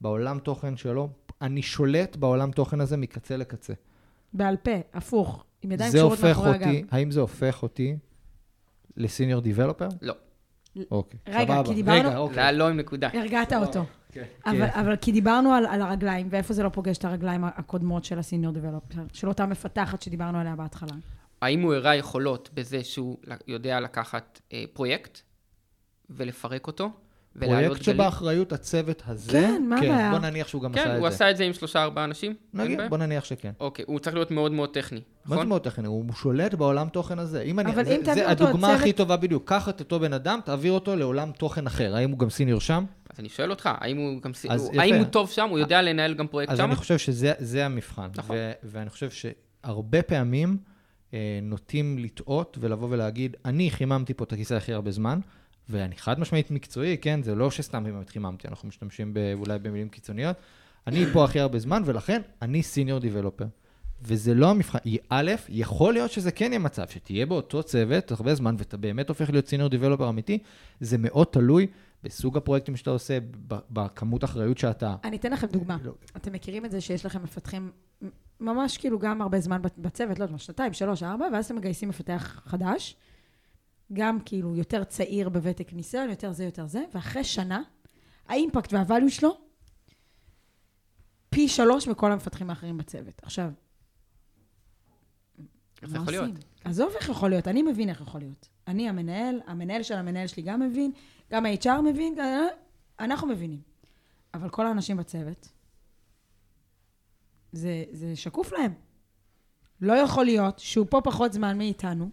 בעולם 0.00 0.38
תוכן 0.38 0.76
שלו, 0.76 1.08
אני 1.42 1.62
שולט 1.62 2.16
בעולם 2.16 2.50
תוכן 2.50 2.80
הזה 2.80 2.96
מקצה 2.96 3.36
לקצה. 3.36 3.72
בעל 4.32 4.56
פה, 4.56 4.70
הפוך, 4.94 5.44
עם 5.62 5.72
ידיים 5.72 5.90
זה 5.90 5.98
קשורות 5.98 6.18
מאחורי 6.24 6.50
הגב. 6.50 6.66
אותי, 6.66 6.84
האם 6.90 7.10
זה 7.10 7.20
הופך 7.20 7.62
אותי 7.62 7.96
לסיניור 8.96 9.40
דיבלופר? 9.40 9.88
לא, 10.02 10.14
אוקיי, 10.90 11.20
רגע, 11.28 11.54
סבבה. 11.54 11.68
כי 11.68 11.74
דיברנו- 11.74 11.98
רגע, 12.00 12.10
זה 12.10 12.16
אוקיי. 12.16 12.42
היה 12.42 12.52
לא 12.52 12.68
עם 12.68 12.76
נקודה. 12.76 13.08
הרגעת 13.14 13.52
אותו. 13.52 13.84
כן. 14.12 14.24
אבל, 14.46 14.62
אבל 14.70 14.96
כי 14.96 15.12
דיברנו 15.12 15.52
על, 15.52 15.66
על 15.66 15.82
הרגליים, 15.82 16.28
ואיפה 16.30 16.54
זה 16.54 16.62
לא 16.62 16.68
פוגש 16.68 16.98
את 16.98 17.04
הרגליים 17.04 17.44
הקודמות 17.44 18.04
של 18.04 18.18
הסיניור 18.18 18.52
דבלופר, 18.52 19.02
של 19.12 19.28
אותה 19.28 19.46
מפתחת 19.46 20.02
שדיברנו 20.02 20.38
עליה 20.38 20.56
בהתחלה. 20.56 20.92
האם 21.42 21.60
הוא 21.60 21.74
הראה 21.74 21.96
יכולות 21.96 22.50
בזה 22.54 22.84
שהוא 22.84 23.16
יודע 23.46 23.80
לקחת 23.80 24.40
אה, 24.52 24.64
פרויקט 24.72 25.18
ולפרק 26.10 26.66
אותו, 26.66 26.90
פרויקט? 27.40 27.82
שבאחריות 27.82 28.52
הצוות 28.52 29.02
הזה, 29.06 29.32
כן, 29.32 29.66
מה 29.68 29.76
הבעיה? 29.76 30.10
בוא 30.10 30.18
נניח 30.18 30.48
שהוא 30.48 30.62
גם 30.62 30.72
עשה 30.74 30.84
כן, 30.84 30.90
את 30.90 30.98
הוא 30.98 31.08
זה. 31.08 31.14
עשה 31.14 31.30
את 31.30 31.36
זה 31.36 31.44
עם 31.44 31.52
שלושה 31.52 31.82
ארבעה 31.82 32.04
אנשים. 32.04 32.34
נגיד. 32.54 32.80
בוא 32.88 32.98
נניח 32.98 33.24
שכן. 33.24 33.52
אוקיי, 33.60 33.84
הוא 33.88 33.98
צריך 33.98 34.14
להיות 34.16 34.30
מאוד 34.30 34.52
מאוד 34.52 34.74
טכני, 34.74 34.98
מה 35.00 35.04
זה 35.28 35.34
נכון? 35.34 35.48
מאוד 35.48 35.62
טכני? 35.62 35.86
הוא 35.86 36.12
שולט 36.12 36.54
בעולם 36.54 36.88
תוכן 36.88 37.18
הזה. 37.18 37.42
אם 37.42 37.60
אני, 37.60 37.72
אבל 37.72 37.84
זה, 37.84 37.96
אם 37.96 38.00
תעביר 38.04 38.24
זה 38.24 38.30
אותו 38.32 38.44
הדוגמה 38.44 38.68
הצוות- 38.68 38.80
הכי 38.80 38.92
טובה 38.92 39.16
בדיוק. 39.16 39.48
קח 39.48 39.68
את 39.68 39.80
אותו 39.80 40.00
בן 40.00 40.12
אדם, 40.12 40.40
תעביר 40.44 40.72
אותו 40.72 40.96
לעולם 40.96 41.32
תוכן 41.32 41.66
אחר. 41.66 41.96
האם 41.96 42.10
הוא 42.10 42.18
גם 42.18 42.30
סיניור 42.30 42.60
שם? 42.60 42.84
אז 43.10 43.20
אני 43.20 43.28
שואל 43.28 43.50
אותך, 43.50 43.68
האם 43.80 43.96
הוא 43.96 44.22
גם... 44.22 44.34
סי- 44.34 44.48
אז 44.50 44.62
הוא- 44.64 44.72
יפה. 44.72 44.82
האם 44.82 44.94
הוא 44.94 45.04
טוב 45.04 45.30
שם? 45.30 45.48
הוא 45.50 45.58
יודע 45.58 45.82
לנהל 45.82 46.14
גם 46.14 46.26
פרויקט 46.26 46.52
אז 46.52 46.58
שם? 46.58 46.64
אני 46.64 46.76
חושב 46.76 46.98
שזה 46.98 47.32
זה 47.38 47.66
המבחן. 47.66 48.08
נכון. 48.16 48.36
ו- 48.38 48.52
ואני 48.62 48.90
חושב 48.90 49.08
שהרבה 49.10 50.02
פעמים 50.02 50.56
נוטים 51.42 51.98
לטעות 51.98 52.58
ולבוא 52.60 52.88
ולהגיד, 52.90 53.36
אני 53.44 53.70
חיממתי 53.70 54.14
פה 54.14 54.24
את 54.24 54.32
הכיסא 54.32 54.54
הכי 54.54 54.72
הרבה 54.72 54.90
זמן, 54.90 55.20
ואני 55.68 55.96
חד 55.96 56.20
משמעית 56.20 56.50
מקצועי, 56.50 56.98
כן? 56.98 57.22
זה 57.22 57.34
לא 57.34 57.50
שסתם 57.50 57.84
באמת 57.84 58.10
חיממתי, 58.10 58.48
אנחנו 58.48 58.68
משתמשים 58.68 59.14
ב- 59.14 59.34
אולי 59.34 59.58
במילים 59.58 59.88
קיצוניות. 59.88 60.36
אני 60.86 61.06
פה 61.12 61.24
הכי 61.24 61.40
הרבה 61.40 61.58
זמן, 61.58 61.82
ולכן 61.86 62.22
אני 62.42 62.62
סיניור 62.62 62.98
דיבלופר. 62.98 63.46
וזה 64.02 64.34
לא 64.34 64.50
המבחן. 64.50 64.78
א', 65.08 65.32
יכול 65.48 65.92
להיות 65.92 66.10
שזה 66.10 66.30
כן 66.30 66.52
יהיה 66.52 66.58
מצב, 66.58 66.88
שתהיה 66.88 67.26
באותו 67.26 67.62
צוות 67.62 68.10
הרבה 68.10 68.34
זמן, 68.34 68.54
ואתה 68.58 68.76
באמת 68.76 69.08
הופך 69.08 69.30
להיות 69.30 69.48
סיניור 69.48 69.68
דיבלופר 69.68 70.08
אמיתי, 70.08 70.38
זה 70.80 70.98
מאוד 70.98 71.26
תלוי 71.26 71.66
בסוג 72.04 72.36
הפרויקטים 72.36 72.76
שאתה 72.76 72.90
עושה, 72.90 73.18
בכמות 73.70 74.24
אחריות 74.24 74.58
שאתה... 74.58 74.96
אני 75.04 75.16
אתן 75.16 75.32
לכם 75.32 75.46
דוגמה. 75.46 75.76
לא. 75.84 75.92
אתם 76.16 76.32
מכירים 76.32 76.64
את 76.64 76.70
זה 76.70 76.80
שיש 76.80 77.06
לכם 77.06 77.22
מפתחים 77.22 77.70
ממש 78.40 78.78
כאילו 78.78 78.98
גם 78.98 79.22
הרבה 79.22 79.40
זמן 79.40 79.62
בצ- 79.62 79.78
בצוות, 79.80 80.18
לא 80.18 80.24
יודעת, 80.24 80.30
מה, 80.30 80.38
שנתיים, 80.38 80.72
שלוש, 80.72 81.02
ארבע, 81.02 81.26
ואז 81.32 81.44
אתם 81.44 81.56
מגייסים 81.56 81.88
מפתח 81.88 82.42
חדש, 82.44 82.96
גם 83.92 84.18
כאילו 84.24 84.56
יותר 84.56 84.84
צעיר 84.84 85.28
בוותק 85.28 85.72
ניסיון, 85.72 86.10
יותר 86.10 86.32
זה, 86.32 86.44
יותר 86.44 86.66
זה, 86.66 86.84
ואחרי 86.94 87.24
שנה, 87.24 87.62
האימפקט 88.28 88.72
והvalue 88.72 89.08
שלו, 89.10 89.38
פי 91.30 91.48
שלוש 91.48 91.88
מכל 91.88 92.12
המפתחים 92.12 92.50
האחרים 92.50 92.76
בצוות. 92.78 93.20
עכשיו, 93.22 93.50
איך 95.82 95.92
יכול 95.94 96.12
להיות? 96.12 96.28
עושים? 96.30 96.34
עזוב 96.64 96.92
איך 97.00 97.08
יכול 97.08 97.30
להיות, 97.30 97.48
אני 97.48 97.62
מבין 97.62 97.88
איך 97.88 98.00
יכול 98.00 98.20
להיות. 98.20 98.48
אני 98.68 98.88
המנהל, 98.88 99.40
המנהל 99.46 99.82
של 99.82 99.94
המנהל 99.94 100.26
שלי 100.26 100.42
גם 100.42 100.60
מבין, 100.60 100.92
גם 101.32 101.46
ה-HR 101.46 101.80
מבין, 101.84 102.14
גם- 102.18 102.46
אנחנו 103.00 103.28
מבינים. 103.28 103.60
אבל 104.34 104.48
כל 104.48 104.66
האנשים 104.66 104.96
בצוות, 104.96 105.48
זה, 107.56 107.84
זה 107.92 108.16
שקוף 108.16 108.52
להם. 108.52 108.72
לא 109.80 109.92
יכול 109.92 110.24
להיות 110.24 110.58
שהוא 110.58 110.86
פה 110.90 111.00
פחות 111.04 111.32
זמן 111.32 111.58
מאיתנו. 111.58 112.10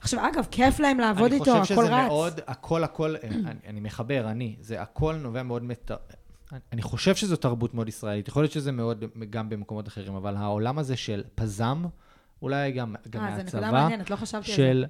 עכשיו, 0.00 0.28
אגב, 0.28 0.46
כיף 0.50 0.80
להם 0.80 0.98
לעבוד 0.98 1.32
איתו, 1.32 1.52
אני 1.52 1.60
הכל 1.60 1.62
חושב 1.62 1.74
שזה 1.74 1.96
רץ. 1.96 2.08
מאוד, 2.08 2.40
הכל, 2.46 2.84
הכל, 2.84 3.14
אני, 3.24 3.58
אני 3.66 3.80
מחבר, 3.80 4.30
אני, 4.30 4.56
זה 4.60 4.82
הכל 4.82 5.14
נובע 5.14 5.42
מאוד 5.42 5.62
מת... 5.62 5.90
אני 6.72 6.82
חושב 6.82 7.14
שזו 7.14 7.36
תרבות 7.36 7.74
מאוד 7.74 7.88
ישראלית, 7.88 8.28
יכול 8.28 8.42
להיות 8.42 8.52
שזה 8.52 8.72
מאוד 8.72 9.04
גם 9.30 9.48
במקומות 9.48 9.88
אחרים, 9.88 10.14
אבל 10.14 10.36
העולם 10.36 10.78
הזה 10.78 10.96
של 10.96 11.22
פזם, 11.34 11.84
אולי 12.42 12.72
גם, 12.72 12.94
גם 13.10 13.24
אה, 13.24 13.36
זו 13.36 13.42
נקודה 13.42 13.60
מהצבא, 13.60 13.72
מעניינת, 13.72 14.10
לא 14.10 14.16
חשבתי 14.16 14.36
על 14.36 14.56
זה. 14.56 14.62
של 14.62 14.84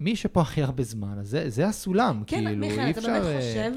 מי 0.00 0.16
שפה 0.16 0.40
הכי 0.40 0.62
הרבה 0.62 0.82
זמן, 0.82 1.18
אז 1.18 1.28
זה, 1.28 1.50
זה 1.50 1.66
הסולם, 1.66 2.22
כן, 2.26 2.44
כאילו, 2.44 2.60
מיכאל, 2.60 2.84
אי 2.84 2.90
אתה 2.90 3.00
אפשר... 3.00 3.12
באמת 3.12 3.24
אה, 3.26 3.40
חושב. 3.40 3.72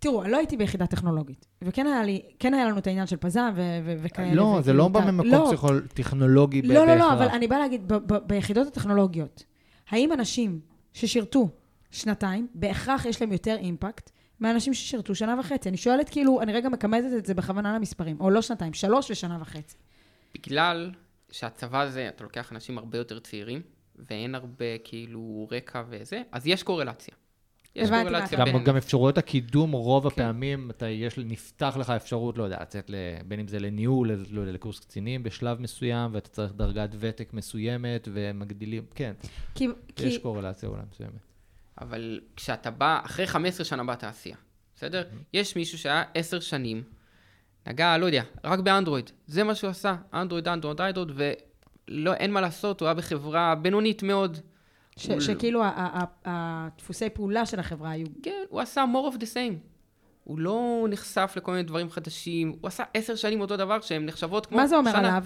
תראו, 0.00 0.22
לא 0.24 0.36
הייתי 0.36 0.56
ביחידה 0.56 0.86
טכנולוגית, 0.86 1.46
וכן 1.62 1.86
היה, 1.86 2.02
לי, 2.02 2.22
כן 2.38 2.54
היה 2.54 2.64
לנו 2.64 2.78
את 2.78 2.86
העניין 2.86 3.06
של 3.06 3.16
פזם 3.16 3.52
ו- 3.56 3.78
ו- 3.84 3.94
וכאלה. 4.02 4.34
לא, 4.34 4.58
זה 4.62 4.72
לא 4.72 4.88
בא 4.88 5.00
ממקום 5.00 5.30
לא, 5.30 5.44
פסיכול- 5.46 5.86
טכנולוגי 5.94 6.62
לא, 6.62 6.74
לא, 6.74 6.86
לא, 6.86 6.94
בהכרח. 6.94 7.12
אבל 7.12 7.28
אני 7.28 7.46
באה 7.48 7.58
להגיד, 7.58 7.88
ב- 7.92 8.12
ב- 8.12 8.26
ביחידות 8.26 8.66
הטכנולוגיות, 8.66 9.44
האם 9.90 10.12
אנשים 10.12 10.60
ששירתו 10.92 11.48
שנתיים, 11.90 12.46
בהכרח 12.54 13.04
יש 13.04 13.20
להם 13.20 13.32
יותר 13.32 13.56
אימפקט 13.56 14.10
מאנשים 14.40 14.74
ששירתו 14.74 15.14
שנה 15.14 15.36
וחצי? 15.40 15.68
אני 15.68 15.76
שואלת, 15.76 16.08
כאילו, 16.08 16.42
אני 16.42 16.52
רגע 16.52 16.68
מכמתת 16.68 17.12
את 17.18 17.26
זה 17.26 17.34
בכוונה 17.34 17.74
למספרים, 17.74 18.16
או 18.20 18.30
לא 18.30 18.42
שנתיים, 18.42 18.72
שלוש 18.72 19.10
ושנה 19.10 19.38
וחצי. 19.40 19.76
בגלל 20.34 20.90
שהצבא 21.30 21.80
הזה, 21.80 22.08
אתה 22.08 22.24
לוקח 22.24 22.52
אנשים 22.52 22.78
הרבה 22.78 22.98
יותר 22.98 23.18
צעירים, 23.18 23.62
ואין 24.10 24.34
הרבה 24.34 24.64
כאילו 24.84 25.48
רקע 25.52 25.82
וזה, 25.88 26.22
אז 26.32 26.46
יש 26.46 26.62
קורלציה. 26.62 27.14
יש 27.76 27.88
הבנתי 27.88 28.10
קורלציה 28.10 28.38
גם, 28.38 28.44
בין... 28.44 28.64
גם 28.64 28.76
אפשרויות 28.76 29.18
הקידום, 29.18 29.72
רוב 29.72 30.02
כן. 30.02 30.22
הפעמים, 30.22 30.70
אתה, 30.70 30.88
יש, 30.88 31.18
נפתח 31.18 31.76
לך 31.80 31.90
אפשרות, 31.90 32.38
לא 32.38 32.44
יודע, 32.44 32.58
לצאת, 32.60 32.90
בין 33.28 33.40
אם 33.40 33.48
זה 33.48 33.58
לניהול, 33.58 34.10
לא 34.30 34.40
יודע, 34.40 34.52
לקורס 34.52 34.80
קצינים 34.80 35.22
בשלב 35.22 35.60
מסוים, 35.60 36.14
ואתה 36.14 36.28
צריך 36.28 36.52
דרגת 36.52 36.90
ותק 36.98 37.32
מסוימת, 37.32 38.08
ומגדילים, 38.12 38.82
כן, 38.94 39.12
כי, 39.54 39.68
יש 39.98 40.16
כי 40.16 40.22
קורלציה 40.22 40.68
אולי 40.68 40.82
מסוימת. 40.92 41.20
אבל 41.80 42.20
כשאתה 42.36 42.70
בא, 42.70 43.00
אחרי 43.04 43.26
15 43.26 43.64
שנה 43.64 43.84
בתעשייה, 43.84 44.36
בסדר? 44.76 45.02
יש 45.32 45.56
מישהו 45.56 45.78
שהיה 45.78 46.02
10 46.14 46.40
שנים, 46.40 46.82
נגע, 47.66 47.98
לא 47.98 48.06
יודע, 48.06 48.22
רק 48.44 48.58
באנדרואיד. 48.58 49.10
זה 49.26 49.44
מה 49.44 49.54
שהוא 49.54 49.70
עשה, 49.70 49.96
אנדרואיד, 50.14 50.48
אנדרואיד, 50.48 50.80
אנדרואיד, 50.80 51.10
ולא, 51.88 52.14
אין 52.14 52.32
מה 52.32 52.40
לעשות, 52.40 52.80
הוא 52.80 52.86
היה 52.86 52.94
בחברה 52.94 53.54
בינונית 53.54 54.02
מאוד. 54.02 54.38
ש, 55.00 55.06
הוא- 55.10 55.20
שכאילו 55.20 55.62
הדפוסי 56.24 57.10
פעולה 57.10 57.46
של 57.46 57.60
החברה 57.60 57.90
היו... 57.90 58.06
כן, 58.22 58.42
הוא 58.48 58.60
עשה 58.60 58.84
more 58.94 59.14
of 59.14 59.18
the 59.18 59.26
same. 59.34 59.54
הוא 60.24 60.38
לא 60.38 60.86
נחשף 60.90 61.32
לכל 61.36 61.50
מיני 61.52 61.62
דברים 61.62 61.90
חדשים, 61.90 62.48
הוא 62.60 62.68
עשה 62.68 62.84
עשר 62.94 63.14
שנים 63.14 63.40
אותו 63.40 63.56
דבר 63.56 63.80
שהן 63.80 64.06
נחשבות 64.06 64.46
כמו 64.46 64.56
מה 64.56 64.66
זה 64.66 64.76
אומר 64.76 64.90
שנה. 64.92 64.98
עליו? 65.08 65.24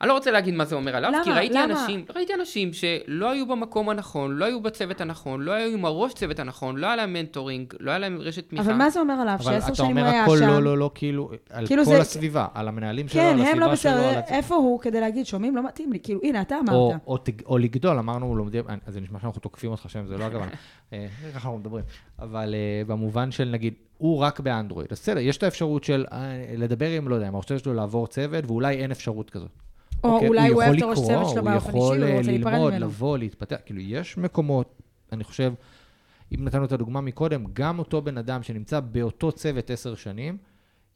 אני 0.00 0.08
לא 0.08 0.14
רוצה 0.14 0.30
להגיד 0.30 0.54
מה 0.54 0.64
זה 0.64 0.74
אומר 0.76 0.96
עליו, 0.96 1.10
למה? 1.10 1.24
כי 1.24 1.30
ראיתי 1.30 1.54
למה? 1.54 1.64
אנשים, 1.64 2.04
ראיתי 2.16 2.34
אנשים 2.34 2.72
שלא 2.72 3.30
היו 3.30 3.46
במקום 3.46 3.88
הנכון, 3.88 4.36
לא 4.36 4.44
היו 4.44 4.60
בצוות 4.62 5.00
הנכון, 5.00 5.42
לא 5.42 5.52
היו 5.52 5.72
עם 5.78 5.84
הראש 5.84 6.14
צוות 6.14 6.38
הנכון, 6.38 6.76
לא 6.76 6.86
היה 6.86 6.96
להם 6.96 7.12
מנטורינג, 7.12 7.74
לא 7.80 7.90
היה 7.90 7.98
להם 7.98 8.18
רשת 8.20 8.48
תמיכה. 8.48 8.64
אבל 8.64 8.74
מה 8.74 8.90
זה 8.90 9.00
אומר 9.00 9.14
עליו? 9.14 9.34
אבל 9.34 9.44
שעשר 9.44 9.66
אתה 9.66 9.74
שנים 9.74 9.90
אומר 9.90 10.02
הוא 10.02 10.10
היה 10.10 10.22
הכל 10.24 10.38
שם. 10.38 10.46
לא, 10.48 10.62
לא, 10.62 10.78
לא, 10.78 10.90
כאילו, 10.94 11.30
על 11.50 11.66
כאילו 11.66 11.84
כל 11.84 11.90
זה- 11.90 12.00
הסביבה, 12.00 12.46
על 12.54 12.68
המנהלים 12.68 13.08
שלו, 13.08 13.20
כן, 13.22 13.26
על 13.26 13.40
הם 13.40 13.58
לא 13.58 13.72
הסביבה 13.72 13.76
שלו, 13.76 13.92
בסדר, 13.92 14.18
על... 14.18 14.22
הצ- 14.24 14.32
איפה 14.32 14.54
הוא 14.54 14.80
כדי 14.80 15.00
להגיד, 15.00 15.26
שומעים? 15.26 15.56
לא 15.56 15.66
מתאים 15.66 15.92
לי. 15.92 15.98
כאילו, 16.02 16.20
הנה, 16.22 16.40
אתה 16.40 16.56
או, 16.56 16.60
אמרת. 16.90 17.00
או, 17.06 17.16
תג- 17.16 17.42
או 17.46 17.58
לגדול, 17.58 17.98
אמרנו, 17.98 18.36
לומדים, 18.36 18.64
אז 18.86 18.94
זה 18.94 19.00
נשמע 19.00 19.20
שאנחנו 19.20 19.40
תוקפים 19.40 19.70
אותך 19.70 19.90
שם, 19.90 20.06
זה 20.06 20.18
לא 20.18 20.24
הכוונה. 20.24 20.50
אה, 20.92 21.06
ככה 21.34 21.48
אנחנו 21.48 21.58
מדברים. 21.58 21.84
אבל 22.18 22.54
אה, 22.54 22.82
במובן 22.86 23.30
של, 23.30 23.48
נגיד, 23.52 23.74
הוא 23.98 24.18
רק 24.18 24.40
באנדרואיד, 24.40 24.88
אז 24.90 24.98
בסדר, 24.98 25.18
יש 25.20 25.36
את 25.36 25.42
האפשרות 25.42 25.84
של 25.84 26.04
אה, 26.12 26.18
לדבר 26.56 26.90
עם, 26.90 27.08
לא 27.08 27.14
יודע, 27.14 27.26
עם 27.28 27.34
הרשת 27.34 27.64
שלו 27.64 27.74
לעבור 27.74 28.06
צוות, 28.06 28.44
ואולי 28.46 28.74
אין 28.76 28.90
אפשרות 28.90 29.30
כזאת. 29.30 29.50
או 30.04 30.14
אוקיי, 30.14 30.28
אולי 30.28 30.48
הוא 30.48 30.62
אוהב 30.62 30.72
את 30.72 30.78
יכול 30.78 30.88
הראש 30.88 30.98
צוות 31.06 31.28
שלו 31.30 31.44
באופן 31.44 31.68
אישי, 31.68 31.78
הוא 31.78 31.84
יכול 31.84 32.02
הוא 32.02 32.10
אה, 32.10 32.18
רוצה 32.18 32.30
להיפרד 32.30 32.52
ללמוד, 32.52 32.72
ממנו. 32.72 32.86
לבוא, 32.86 33.18
להתפתח, 33.18 33.56
כאילו, 33.64 33.80
יש 33.80 34.18
מקומות, 34.18 34.82
אני 35.12 35.24
חושב, 35.24 35.52
אם 36.34 36.44
נתנו 36.44 36.64
את 36.64 36.72
הדוגמה 36.72 37.00
מקודם, 37.00 37.44
גם 37.52 37.78
אותו 37.78 38.02
בן 38.02 38.18
אדם 38.18 38.42
שנמצא 38.42 38.80
באותו 38.80 39.32
צוות 39.32 39.70
עשר 39.70 39.94
שנים, 39.94 40.38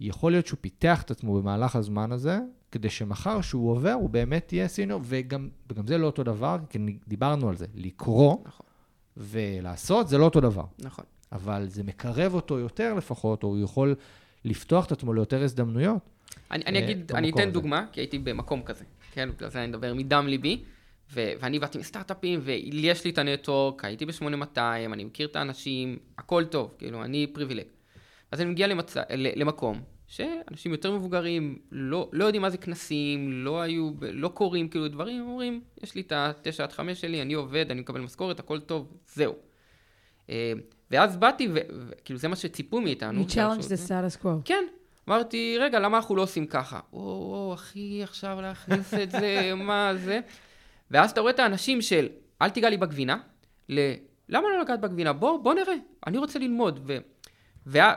יכול 0.00 0.32
להיות 0.32 0.46
שהוא 0.46 0.58
פיתח 0.60 1.02
את 1.02 1.10
עצמו 1.10 1.34
במהלך 1.40 1.76
הזמן 1.76 2.12
הזה, 2.12 2.38
כדי 2.72 2.90
שמחר 2.90 3.40
שהוא 3.40 3.70
עובר, 3.70 3.92
הוא 3.92 4.10
באמת 4.10 4.52
יהיה 4.52 4.68
סיניור, 4.68 5.00
וגם, 5.04 5.48
וגם 5.70 5.86
זה 5.86 5.98
לא 5.98 6.06
אותו 6.06 6.22
דבר, 6.22 6.56
כי 6.70 6.78
דיברנו 7.08 7.48
על 7.48 7.56
זה, 7.56 7.66
לקרוא 7.74 8.36
נכון. 8.46 8.66
ולעשות 9.16 10.08
זה 10.08 10.18
לא 10.18 10.24
אותו 10.24 10.40
דבר, 10.40 10.64
נכון. 10.78 11.04
אבל 11.32 11.66
זה 11.68 11.82
מקרב 11.82 12.34
אותו 12.34 12.58
יותר 12.58 12.94
לפחות, 12.94 13.42
או 13.42 13.48
הוא 13.48 13.58
יכול 13.58 13.94
לפתוח 14.44 14.86
את 14.86 14.92
עצמו 14.92 15.12
ליותר 15.12 15.42
הזדמנויות. 15.42 16.10
אני, 16.50 16.64
אני 16.66 16.78
אה, 16.78 16.84
אגיד, 16.84 17.12
אני 17.12 17.30
אתן 17.30 17.42
הזה. 17.42 17.50
דוגמה, 17.50 17.86
כי 17.92 18.00
הייתי 18.00 18.18
במקום 18.18 18.62
כזה, 18.62 18.84
כן? 19.12 19.28
בגלל 19.36 19.50
זה 19.50 19.58
אני 19.58 19.66
מדבר 19.66 19.94
מדם 19.94 20.26
ליבי, 20.28 20.62
ו- 21.12 21.32
ואני 21.40 21.58
באתי 21.58 21.78
מסטארט-אפים, 21.78 22.40
ויש 22.42 23.04
לי 23.04 23.10
את 23.10 23.18
הנטוורק, 23.18 23.84
הייתי 23.84 24.06
ב-8200, 24.06 24.58
אני 24.92 25.04
מכיר 25.04 25.26
את 25.26 25.36
האנשים, 25.36 25.98
הכל 26.18 26.44
טוב, 26.44 26.74
כאילו, 26.78 27.04
אני 27.04 27.26
פריבילג. 27.26 27.66
אז 28.30 28.40
אני 28.40 28.50
מגיע 28.50 28.66
למצ... 28.66 28.96
למקום 29.36 29.82
שאנשים 30.06 30.72
יותר 30.72 30.92
מבוגרים, 30.92 31.58
לא, 31.72 32.08
לא 32.12 32.24
יודעים 32.24 32.42
מה 32.42 32.50
זה 32.50 32.58
כנסים, 32.58 33.32
לא 33.32 33.60
היו, 33.60 33.90
לא 34.00 34.28
קוראים 34.28 34.68
כאילו 34.68 34.88
דברים, 34.88 35.22
אומרים, 35.28 35.60
יש 35.82 35.94
לי 35.94 36.00
את 36.00 36.12
ה-9 36.12 36.62
עד 36.62 36.72
5 36.72 37.00
שלי, 37.00 37.22
אני 37.22 37.34
עובד, 37.34 37.70
אני 37.70 37.80
מקבל 37.80 38.00
משכורת, 38.00 38.40
הכל 38.40 38.60
טוב, 38.60 38.96
זהו. 39.08 39.34
אה, 40.30 40.52
ואז 40.90 41.16
באתי, 41.16 41.48
וכאילו 41.52 42.18
זה 42.18 42.28
מה 42.28 42.36
שציפו 42.36 42.80
מאיתנו. 42.80 43.22
You 43.22 43.30
challenge 43.30 43.64
the 43.64 43.88
status 43.88 44.22
quo. 44.22 44.28
כן. 44.44 44.64
אמרתי, 45.10 45.56
רגע, 45.60 45.78
למה 45.78 45.96
אנחנו 45.96 46.16
לא 46.16 46.22
עושים 46.22 46.46
ככה? 46.46 46.80
או, 46.92 46.98
או, 46.98 47.54
אחי, 47.54 48.02
עכשיו 48.02 48.40
להכניס 48.40 48.94
את 48.94 49.10
זה, 49.10 49.52
מה 49.56 49.92
זה? 49.94 50.20
ואז 50.90 51.10
אתה 51.10 51.20
רואה 51.20 51.32
את 51.32 51.38
האנשים 51.38 51.82
של, 51.82 52.08
אל 52.42 52.50
תיגע 52.50 52.70
לי 52.70 52.76
בגבינה, 52.76 53.18
ל, 53.68 53.80
למה 54.28 54.48
לא 54.48 54.60
לגעת 54.60 54.80
בגבינה? 54.80 55.12
בוא, 55.12 55.42
בוא 55.42 55.54
נראה, 55.54 55.74
אני 56.06 56.18
רוצה 56.18 56.38
ללמוד. 56.38 56.80
ו, 56.86 56.96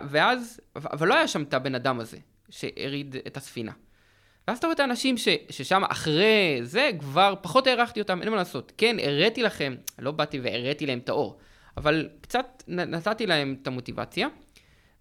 ואז, 0.10 0.60
אבל 0.76 1.08
לא 1.08 1.13
היה 1.13 1.28
שם 1.28 1.43
את 1.43 1.54
הבן 1.54 1.76
אדם 1.76 1.99
הזה, 1.99 2.17
שהרעיד 2.49 3.15
את 3.28 3.38
הספינה. 3.38 3.71
ואז 4.47 4.58
אתה 4.58 4.67
רואה 4.67 4.76
את 4.76 4.80
האנשים 4.80 5.17
ש, 5.17 5.28
ששם 5.49 5.84
אחרי 5.84 6.60
זה, 6.62 6.89
כבר 6.99 7.34
פחות 7.41 7.67
הערכתי 7.67 8.02
אותם, 8.02 8.21
אין 8.21 8.30
מה 8.30 8.36
לעשות. 8.36 8.71
כן, 8.78 8.95
הראיתי 9.04 9.43
לכם, 9.43 9.76
לא 9.99 10.12
באתי 10.12 10.39
והראיתי 10.39 10.86
להם 10.86 10.99
את 10.99 11.10
האור, 11.10 11.38
אבל 11.78 12.10
קצת 12.21 12.63
נתתי 12.67 13.28
להם 13.28 13.56
את 13.62 13.67
המוטיבציה. 13.67 14.28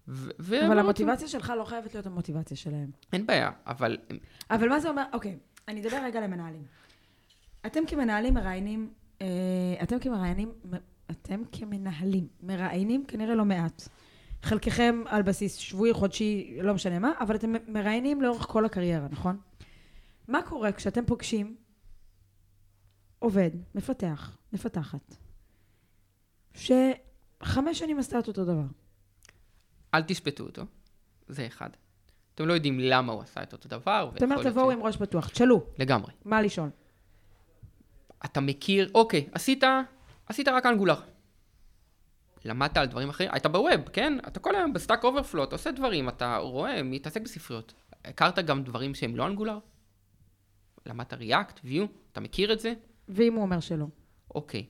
ו- 0.07 0.65
אבל 0.67 0.79
המוטיבציה 0.79 1.27
שלך 1.27 1.53
לא 1.57 1.63
חייבת 1.63 1.93
להיות 1.93 2.05
המוטיבציה 2.05 2.57
שלהם. 2.57 2.89
אין 3.13 3.25
בעיה, 3.25 3.51
אבל 3.67 3.97
אבל 4.49 4.69
מה 4.69 4.79
זה 4.79 4.89
אומר? 4.89 5.03
אוקיי, 5.13 5.37
אני 5.67 5.81
אדבר 5.81 5.97
רגע 6.03 6.21
למנהלים. 6.21 6.63
אתם 7.65 7.79
כמנהלים 7.87 8.33
מראיינים, 8.33 8.93
אה, 9.21 9.27
אתם 9.83 9.99
כמראיינים, 9.99 10.51
אתם 11.11 11.41
כמנהלים 11.51 12.27
מראיינים 12.43 13.05
כנראה 13.05 13.35
לא 13.35 13.45
מעט. 13.45 13.81
חלקכם 14.43 15.03
על 15.07 15.21
בסיס 15.21 15.55
שבועי, 15.55 15.93
חודשי, 15.93 16.57
לא 16.61 16.73
משנה 16.73 16.99
מה, 16.99 17.11
אבל 17.19 17.35
אתם 17.35 17.53
מראיינים 17.67 18.21
לאורך 18.21 18.45
כל 18.49 18.65
הקריירה, 18.65 19.07
נכון? 19.11 19.37
מה 20.27 20.41
קורה 20.41 20.71
כשאתם 20.71 21.05
פוגשים 21.05 21.55
עובד, 23.19 23.51
מפתח, 23.75 24.37
מפתחת, 24.53 25.15
שחמש 26.53 27.79
שנים 27.79 27.99
עשתה 27.99 28.19
את 28.19 28.27
אותו 28.27 28.45
דבר? 28.45 28.65
אל 29.93 30.01
תשפטו 30.01 30.43
אותו, 30.43 30.61
זה 31.27 31.47
אחד. 31.47 31.69
אתם 32.35 32.47
לא 32.47 32.53
יודעים 32.53 32.79
למה 32.79 33.13
הוא 33.13 33.21
עשה 33.21 33.43
את 33.43 33.53
אותו 33.53 33.69
דבר. 33.69 34.11
אתה 34.15 34.25
אומר, 34.25 34.35
ויכול 34.35 34.43
להיות 34.43 34.47
תבואו 34.47 34.71
עם 34.71 34.83
ראש 34.83 34.97
פתוח, 34.97 35.29
תשאלו, 35.29 35.63
לגמרי. 35.79 36.11
מה 36.25 36.41
לשאול? 36.41 36.69
אתה 38.25 38.41
מכיר, 38.41 38.91
אוקיי, 38.95 39.27
עשית, 39.31 39.63
עשית 40.25 40.47
רק 40.47 40.65
Angular. 40.65 41.01
למדת 42.45 42.77
על 42.77 42.85
דברים 42.85 43.09
אחרים, 43.09 43.29
היית 43.31 43.45
ב 43.45 43.54
web, 43.54 43.89
כן? 43.93 44.17
אתה 44.27 44.39
כל 44.39 44.55
היום 44.55 44.73
ב 44.73 44.78
Stack 44.78 45.03
Overflow, 45.03 45.43
אתה 45.43 45.55
עושה 45.55 45.71
דברים, 45.71 46.09
אתה 46.09 46.37
רואה, 46.37 46.83
מתעסק 46.83 47.21
בספריות. 47.21 47.73
הכרת 48.05 48.39
גם 48.39 48.63
דברים 48.63 48.95
שהם 48.95 49.15
לא 49.15 49.27
Angular? 49.27 49.59
למדת 50.85 51.13
React, 51.13 51.59
Vue, 51.63 51.85
אתה 52.11 52.19
מכיר 52.19 52.53
את 52.53 52.59
זה? 52.59 52.73
ואם 53.09 53.33
הוא 53.33 53.41
אומר 53.41 53.59
שלא? 53.59 53.85
אוקיי. 54.35 54.65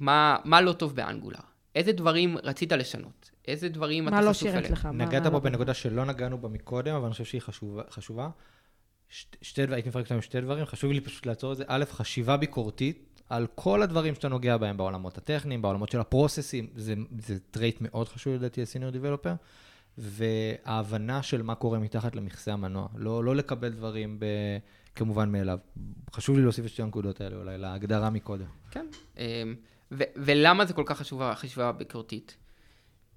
מה, 0.00 0.36
מה 0.44 0.60
לא 0.60 0.72
טוב 0.72 0.96
ב 0.96 1.01
Angular? 1.01 1.40
איזה 1.74 1.92
דברים 1.92 2.38
רצית 2.38 2.72
לשנות? 2.72 3.30
איזה 3.48 3.68
דברים 3.68 4.08
אתה 4.08 4.16
מה 4.16 4.22
לא 4.22 4.30
חשוף 4.30 4.42
שירת 4.42 4.56
אליהם? 4.58 4.72
לך? 4.72 4.86
מה- 4.86 5.04
נגעת 5.06 5.22
מה 5.22 5.30
פה 5.30 5.36
לא- 5.36 5.38
בנקודה 5.42 5.74
שלא 5.74 6.04
נגענו 6.04 6.38
בה 6.38 6.48
מקודם, 6.48 6.94
אבל 6.94 7.04
אני 7.04 7.12
חושב 7.12 7.24
שהיא 7.24 7.40
חשובה. 7.40 7.82
חשובה. 7.90 8.28
שת- 9.08 9.36
שתי 9.42 9.62
דברים, 9.62 9.74
הייתי 9.74 9.88
מפרק 9.88 10.04
אותם 10.04 10.14
עם 10.14 10.22
שתי 10.22 10.40
דברים, 10.40 10.64
חשוב 10.64 10.92
לי 10.92 11.00
פשוט 11.00 11.26
לעצור 11.26 11.52
את 11.52 11.56
זה. 11.56 11.64
א', 11.66 11.84
חשיבה 11.90 12.36
ביקורתית 12.36 13.20
על 13.28 13.46
כל 13.54 13.82
הדברים 13.82 14.14
שאתה 14.14 14.28
נוגע 14.28 14.56
בהם 14.56 14.76
בעולמות 14.76 15.18
הטכניים, 15.18 15.62
בעולמות 15.62 15.88
של 15.90 16.00
ה 16.00 16.06
processים, 16.06 16.66
זה, 16.76 16.94
זה 17.18 17.38
trait 17.50 17.76
מאוד 17.80 18.08
חשוב 18.08 18.34
לדעתי 18.34 18.62
ל 18.62 18.66
senior 18.66 18.90
developer, 18.90 19.34
וההבנה 19.98 21.22
של 21.22 21.42
מה 21.42 21.54
קורה 21.54 21.78
מתחת 21.78 22.16
למכסה 22.16 22.52
המנוע. 22.52 22.88
לא, 22.96 23.24
לא 23.24 23.36
לקבל 23.36 23.68
דברים 23.68 24.16
ב, 24.20 24.24
כמובן 24.94 25.32
מאליו. 25.32 25.58
חשוב 26.12 26.36
לי 26.36 26.42
להוסיף 26.42 26.64
את 26.64 26.70
שתי 26.70 26.82
הנקודות 26.82 27.20
האלה 27.20 27.36
אולי, 27.36 27.58
להגדרה 27.58 28.10
מקודם. 28.10 28.46
כן. 28.70 28.86
אמ, 29.18 29.54
ו- 29.92 30.04
ולמה 30.16 30.64
זה 30.66 30.74
כל 30.74 30.82
כך 30.86 30.98
חשובה 30.98 31.30
החשיבה 31.30 31.68
הביקורתית? 31.68 32.36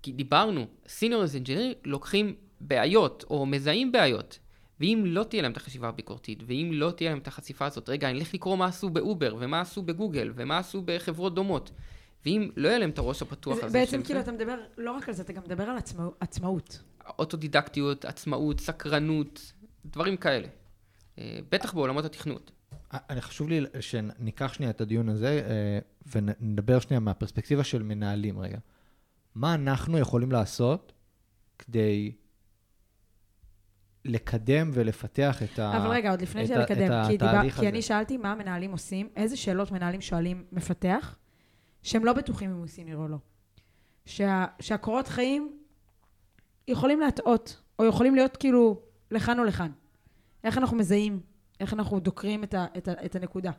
כי 0.02 0.12
דיברנו, 0.12 0.66
senior 0.88 1.36
engineer 1.36 1.74
לוקחים 1.86 2.36
בעיות, 2.62 3.26
או 3.30 3.46
מזהים 3.46 3.92
בעיות. 3.92 4.40
ואם 4.80 5.04
לא 5.08 5.24
תהיה 5.24 5.42
להם 5.42 5.52
את 5.52 5.58
החשיבה 5.58 5.88
הביקורתית, 5.90 6.44
ואם 6.48 6.70
לא 6.74 6.92
תהיה 6.92 7.10
להם 7.10 7.20
את 7.20 7.28
החשיפה 7.28 7.66
הזאת, 7.66 7.90
רגע, 7.90 8.10
אני 8.10 8.20
אלך 8.20 8.34
לקרוא 8.34 8.58
מה 8.58 8.66
עשו 8.66 8.90
ב 8.90 8.98
Uber, 8.98 9.36
ומה 9.40 9.62
עשו 9.62 9.82
בגוגל, 9.82 10.32
ומה 10.36 10.58
עשו 10.58 10.82
בחברות 10.86 11.36
דומות. 11.36 11.72
ואם 12.26 12.50
לא 12.56 12.68
יהיה 12.68 12.80
להם 12.80 12.90
את 12.90 12.98
הראש 12.98 13.22
הפתוח 13.22 13.56
זה- 13.60 13.66
הזה 13.66 13.80
בעצם 13.80 14.04
כאילו 14.04 14.20
זה, 14.20 14.24
אתה 14.24 14.32
מדבר 14.32 14.56
לא 14.78 14.92
רק 14.92 15.10
על 15.10 15.16
זה, 15.16 15.24
אתה 15.24 15.34
גם 15.34 15.42
מדבר 15.46 15.64
על 15.64 15.78
עצמאות- 15.78 16.16
עצמאות. 16.20 16.80
אוטודידקטיות, 17.20 18.06
עצמאות, 18.06 18.60
סקרנות, 18.60 19.54
דברים 19.86 20.18
כאלה. 20.18 20.48
אה, 21.20 21.40
בטח 21.52 21.74
בעולמות 21.74 22.06
התכנות. 22.06 22.52
אני 22.94 23.22
חשוב 23.22 23.50
לי 23.50 23.62
שניקח 23.80 24.54
שנייה 24.54 24.70
את 24.70 24.82
הדיון 24.82 25.10
הזה 25.10 25.42
אה, 25.50 25.80
ונדבר 26.12 26.80
שנייה 26.80 27.00
מהפרספקטיבה 27.00 27.64
של 27.64 27.84
מנהלים 27.84 28.40
רגע. 28.40 28.58
מה 29.36 29.54
אנחנו 29.54 29.98
יכולים 29.98 30.32
לעשות 30.32 30.94
כדי 31.60 32.12
לקדם 34.06 34.72
ולפתח 34.74 35.44
את 35.44 35.60
ה... 35.60 35.78
אבל 35.78 35.88
רגע, 35.88 36.12
עוד 36.12 36.22
לפני 36.22 36.42
את 36.42 36.48
זה 36.48 36.56
ה- 36.56 36.60
לקדם, 36.60 36.92
את 36.92 37.08
כי, 37.08 37.18
דיבר, 37.18 37.30
התהליך 37.30 37.54
כי 37.56 37.60
הזה. 37.60 37.70
אני 37.70 37.82
שאלתי 37.82 38.18
מה 38.18 38.32
המנהלים 38.32 38.72
עושים, 38.72 39.10
איזה 39.16 39.38
שאלות 39.38 39.72
מנהלים 39.72 40.02
שואלים 40.02 40.46
מפתח, 40.52 41.18
שהם 41.84 42.06
לא 42.06 42.14
בטוחים 42.14 42.50
אם 42.52 42.56
הוא 42.58 42.68
סיניור 42.68 43.04
או 43.04 43.08
לא. 43.08 43.18
שה, 44.06 44.46
שהקורות 44.60 45.08
חיים 45.08 45.60
יכולים 46.68 47.00
להטעות, 47.00 47.62
או 47.80 47.86
יכולים 47.86 48.16
להיות 48.16 48.38
כאילו 48.38 48.82
לכאן 49.12 49.40
או 49.40 49.44
לכאן. 49.44 49.72
איך 50.44 50.58
אנחנו 50.58 50.78
מזהים, 50.78 51.22
איך 51.60 51.74
אנחנו 51.74 52.00
דוקרים 52.00 52.44
את, 52.44 52.54
ה, 52.54 52.66
את, 52.78 52.88
ה, 52.88 53.06
את 53.06 53.16
הנקודה. 53.16 53.52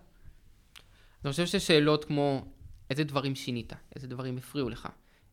אני 1.24 1.30
חושב 1.30 1.46
ששאלות 1.46 2.04
כמו 2.04 2.44
איזה 2.90 3.04
דברים 3.04 3.34
שינית, 3.34 3.72
איזה 3.96 4.06
דברים 4.08 4.36
הפריעו 4.36 4.68
לך, 4.68 4.88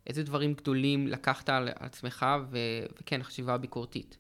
איזה 0.08 0.24
דברים 0.24 0.54
גדולים 0.54 1.08
לקחת 1.08 1.50
על 1.50 1.70
עצמך, 1.76 2.26
ו- 2.52 2.58
וכן, 3.02 3.24
חשיבה 3.24 3.58
ביקורתית. 3.58 4.18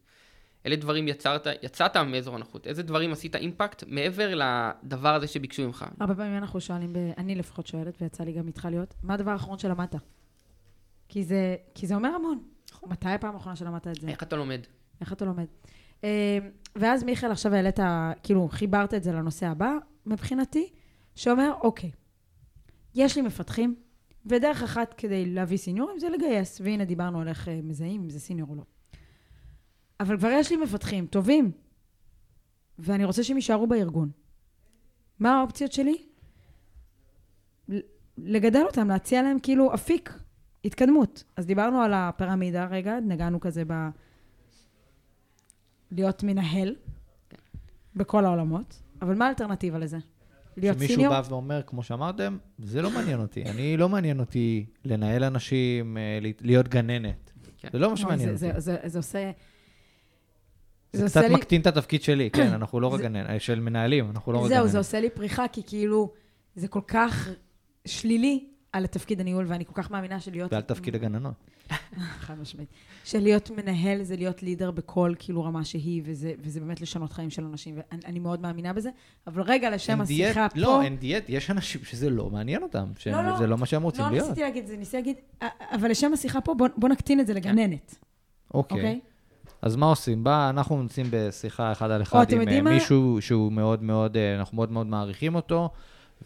אילו 0.65 0.75
דברים 0.75 1.07
יצרת, 1.07 1.47
יצאת 1.63 1.97
מאזור 1.97 2.35
הנוחות, 2.35 2.67
איזה 2.67 2.83
דברים 2.83 3.11
עשית 3.11 3.35
אימפקט 3.35 3.83
מעבר 3.88 4.33
לדבר 4.35 5.15
הזה 5.15 5.27
שביקשו 5.27 5.67
ממך. 5.67 5.85
הרבה 5.99 6.15
פעמים 6.15 6.38
אנחנו 6.38 6.61
שואלים, 6.61 6.93
ב- 6.93 7.11
אני 7.17 7.35
לפחות 7.35 7.67
שואלת, 7.67 8.01
ויצא 8.01 8.23
לי 8.23 8.31
גם 8.33 8.47
איתך 8.47 8.67
להיות, 8.71 8.93
מה 9.03 9.13
הדבר 9.13 9.31
האחרון 9.31 9.57
שלמדת? 9.57 9.95
כי 11.09 11.23
זה, 11.23 11.55
כי 11.75 11.88
זה 11.88 11.95
אומר 11.95 12.09
המון. 12.09 12.43
מתי 12.85 13.09
הפעם 13.09 13.33
האחרונה 13.33 13.55
שלמדת 13.55 13.88
את 13.88 13.95
זה? 13.95 14.07
איך 14.07 14.23
אתה 14.23 14.35
לומד? 14.35 14.59
איך 15.01 15.13
אתה 15.13 15.25
לומד? 15.25 15.45
אה, 16.03 16.38
ואז 16.75 17.03
מיכאל, 17.03 17.31
עכשיו 17.31 17.53
העלית, 17.53 17.79
כאילו, 18.23 18.47
חיברת 18.51 18.93
את 18.93 19.03
זה 19.03 19.11
לנושא 19.11 19.47
הבא, 19.47 19.71
מבחינתי, 20.05 20.69
שאומר, 21.15 21.53
אוקיי, 21.61 21.91
יש 22.95 23.15
לי 23.15 23.21
מפתחים, 23.21 23.75
ודרך 24.30 24.63
אחת 24.63 24.93
כדי 24.93 25.25
להביא 25.25 25.57
סיניורים 25.57 25.99
זה 25.99 26.09
לגייס, 26.09 26.61
והנה 26.61 26.86
דיברנו 26.86 27.21
על 27.21 27.28
איך 27.28 27.47
אה, 27.47 27.59
מזהים 27.63 28.03
אם 28.03 28.09
זה 28.09 28.19
סיניור 28.19 28.49
או 28.49 28.55
לא. 28.55 28.63
אבל 29.99 30.17
כבר 30.17 30.30
יש 30.32 30.51
לי 30.51 30.57
מפתחים 30.57 31.05
טובים, 31.05 31.51
ואני 32.80 33.05
רוצה 33.05 33.23
שהם 33.23 33.36
יישארו 33.36 33.67
בארגון. 33.67 34.11
מה 35.19 35.38
האופציות 35.38 35.71
שלי? 35.71 36.07
לגדל 38.17 38.63
אותם, 38.67 38.88
להציע 38.88 39.21
להם 39.21 39.38
כאילו 39.39 39.73
אפיק, 39.73 40.13
התקדמות. 40.65 41.23
אז 41.36 41.45
דיברנו 41.45 41.82
על 41.82 41.93
הפירמידה, 41.93 42.65
רגע, 42.65 42.99
נגענו 42.99 43.39
כזה 43.39 43.63
ב... 43.67 43.73
להיות 45.91 46.23
מנהל 46.23 46.75
בכל 47.95 48.25
העולמות, 48.25 48.82
אבל 49.01 49.15
מה 49.15 49.25
האלטרנטיבה 49.25 49.78
לזה? 49.80 49.97
להיות 50.57 50.77
שמישהו 50.77 50.95
סיניור? 50.95 51.13
בא 51.13 51.21
ואומר, 51.29 51.61
כמו 51.67 51.83
שאמרתם, 51.83 52.37
זה 52.59 52.81
לא 52.81 52.91
מעניין 52.91 53.19
אותי. 53.19 53.43
אני 53.43 53.77
לא 53.77 53.89
מעניין 53.89 54.19
אותי 54.19 54.65
לנהל 54.85 55.23
אנשים, 55.23 55.97
אה, 55.97 56.19
ל- 56.21 56.31
להיות 56.41 56.67
גננת. 56.67 57.31
כן. 57.57 57.67
זה 57.73 57.79
לא 57.79 57.89
מה 57.89 57.97
שמעניין 57.97 58.29
אותי. 58.29 58.37
זה- 58.37 58.51
זה 58.57 58.77
זה 58.85 58.99
עושה... 58.99 59.31
זה 60.93 61.05
קצת 61.05 61.21
לי- 61.21 61.35
מקטין 61.35 61.61
את 61.61 61.67
התפקיד 61.67 62.01
שלי, 62.03 62.29
כן, 62.35 62.53
אנחנו 62.53 62.79
לא 62.79 62.87
רק 62.87 63.01
גננת, 63.01 63.29
אה, 63.29 63.39
של 63.39 63.59
מנהלים, 63.59 64.09
אנחנו 64.09 64.31
לא 64.33 64.37
רק 64.37 64.47
זהו, 64.47 64.57
גננת. 64.59 64.71
זה 64.71 64.77
עושה 64.77 64.99
לי 64.99 65.09
פריחה, 65.09 65.47
כי 65.47 65.61
כאילו, 65.67 66.13
זה 66.55 66.67
כל 66.67 66.81
כך 66.87 67.29
שלילי 67.85 68.47
על 68.78 68.84
התפקיד 68.84 69.21
הניהול, 69.21 69.45
ואני 69.47 69.65
כל 69.65 69.71
כך 69.75 69.91
מאמינה 69.91 70.19
שלהיות... 70.19 70.53
ועל 70.53 70.61
תפקיד 70.61 70.95
הגננות. 70.95 71.34
חד 72.25 72.39
משמעית. 72.39 72.69
של 73.03 73.19
להיות 73.19 73.51
מנהל 73.51 74.03
זה 74.03 74.15
להיות 74.15 74.43
לידר 74.43 74.71
בכל 74.71 75.13
כאילו 75.19 75.43
רמה 75.43 75.65
שהיא, 75.65 76.01
וזה, 76.05 76.34
וזה 76.39 76.59
באמת 76.59 76.82
לשנות 76.82 77.13
חיים 77.13 77.30
של 77.30 77.45
אנשים, 77.45 77.75
ואני 77.75 78.01
אני 78.05 78.19
מאוד 78.19 78.41
מאמינה 78.41 78.73
בזה. 78.73 78.89
אבל 79.28 79.41
רגע, 79.41 79.69
לשם 79.69 80.01
השיחה 80.01 80.49
פה... 80.49 80.59
לא, 80.59 80.82
אין 80.82 80.97
דיאט, 80.97 81.23
יש 81.28 81.51
אנשים 81.51 81.82
שזה 81.84 82.09
לא 82.09 82.30
מעניין 82.30 82.63
אותם, 82.63 82.86
לא, 83.05 83.21
לא. 83.23 83.36
שזה 83.36 83.47
לא 83.47 83.57
מה 83.57 83.65
שהם 83.65 83.84
רוצים 83.84 84.05
לא 84.05 84.11
להיות. 84.11 84.23
ניסיתי 84.28 84.41
להגיד 84.41 84.63
את 84.63 84.67
זה, 84.67 84.78
ניסיתי 84.78 84.97
להגיד, 84.97 85.15
"א- 85.43 85.45
אבל 85.75 85.91
לשם 85.91 86.13
השיחה 86.13 86.41
פה, 86.41 86.53
בוא, 86.53 86.67
בוא 86.78 86.89
נקטין 86.89 87.19
את 87.19 87.28
זה 87.28 87.34
לגננת, 87.34 87.95
אוקיי. 88.53 88.78
אוקיי? 88.78 88.99
אז 89.61 89.75
מה 89.75 89.86
עושים? 89.86 90.23
בא, 90.23 90.49
אנחנו 90.49 90.82
נמצאים 90.82 91.05
בשיחה 91.11 91.71
אחד 91.71 91.91
על 91.91 92.01
אחד 92.01 92.32
עם 92.32 92.47
אה? 92.47 92.61
מישהו 92.61 93.17
שהוא 93.21 93.51
מאוד 93.51 93.84
מאוד, 93.84 94.17
אה, 94.17 94.39
אנחנו 94.39 94.55
מאוד 94.55 94.71
מאוד 94.71 94.88
מעריכים 94.88 95.36
אותו, 95.36 95.69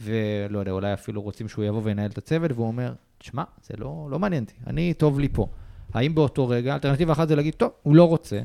ולא 0.02 0.60
יודע, 0.60 0.72
אולי 0.72 0.94
אפילו 0.94 1.22
רוצים 1.22 1.48
שהוא 1.48 1.66
יבוא 1.66 1.82
וינהל 1.84 2.10
את 2.10 2.18
הצוות, 2.18 2.52
והוא 2.52 2.68
אומר, 2.68 2.94
תשמע, 3.18 3.44
זה 3.64 3.74
לא, 3.78 4.08
לא 4.12 4.20
מעניין 4.20 4.44
אותי, 4.44 4.56
אני, 4.68 4.94
טוב 4.94 5.20
לי 5.20 5.30
פה. 5.30 5.48
האם 5.94 6.16
באותו 6.16 6.48
רגע, 6.48 6.74
אלטרנטיבה 6.74 7.14
אחת 7.14 7.28
זה 7.28 7.36
להגיד, 7.36 7.54
טוב, 7.54 7.72
הוא 7.84 7.96
לא 7.96 8.08
רוצה, 8.08 8.42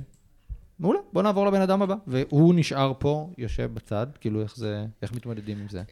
מעולה, 0.78 0.98
בוא 1.12 1.22
נעבור 1.22 1.46
לבן 1.46 1.60
אדם 1.60 1.82
הבא. 1.82 1.94
והוא 2.06 2.54
נשאר 2.54 2.92
פה, 2.98 3.30
יושב 3.38 3.70
בצד, 3.74 4.06
כאילו 4.20 4.42
איך 4.42 4.56
זה, 4.56 4.84
איך 5.02 5.12
מתמודדים 5.12 5.58
עם 5.58 5.68
זה. 5.68 5.82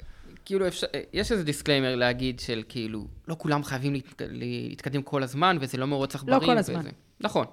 כאילו, 0.44 0.68
אפשר, 0.68 0.86
יש 1.12 1.32
איזה 1.32 1.44
disclaimer 1.44 1.96
להגיד 1.96 2.40
של 2.40 2.62
כאילו, 2.68 3.06
לא 3.28 3.36
כולם 3.38 3.64
חייבים 3.64 3.94
להת, 3.94 4.22
להתקדם 4.30 5.02
כל 5.02 5.22
הזמן, 5.22 5.56
וזה 5.60 5.78
לא 5.78 5.86
מרוץ 5.86 6.14
עכברים. 6.14 6.40
כל 6.40 6.58
הזמן. 6.58 6.80
וזה. 6.80 6.90
נכון. 7.20 7.46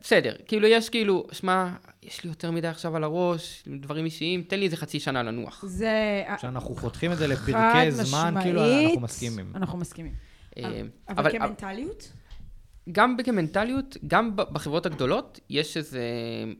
בסדר, 0.00 0.34
כאילו, 0.46 0.68
יש 0.68 0.90
כאילו, 0.90 1.26
שמע, 1.32 1.68
יש 2.02 2.24
לי 2.24 2.30
יותר 2.30 2.50
מדי 2.50 2.68
עכשיו 2.68 2.96
על 2.96 3.04
הראש, 3.04 3.64
דברים 3.80 4.04
אישיים, 4.04 4.42
תן 4.42 4.58
לי 4.58 4.64
איזה 4.64 4.76
חצי 4.76 5.00
שנה 5.00 5.22
לנוח. 5.22 5.64
זה... 5.66 6.24
כשאנחנו 6.36 6.74
חותכים 6.74 7.12
את 7.12 7.18
זה 7.18 7.26
לפרקי 7.26 7.90
זמן, 7.90 8.34
כאילו, 8.42 8.62
אנחנו 8.64 9.00
מסכימים. 9.00 9.52
אנחנו 9.54 9.78
מסכימים. 9.78 10.12
אה, 10.58 10.82
אבל 11.08 11.32
כמנטליות? 11.32 12.12
גם 12.92 13.16
כמנטליות, 13.24 13.96
גם 14.06 14.36
בחברות 14.36 14.86
הגדולות, 14.86 15.40
יש 15.50 15.76
איזה 15.76 16.02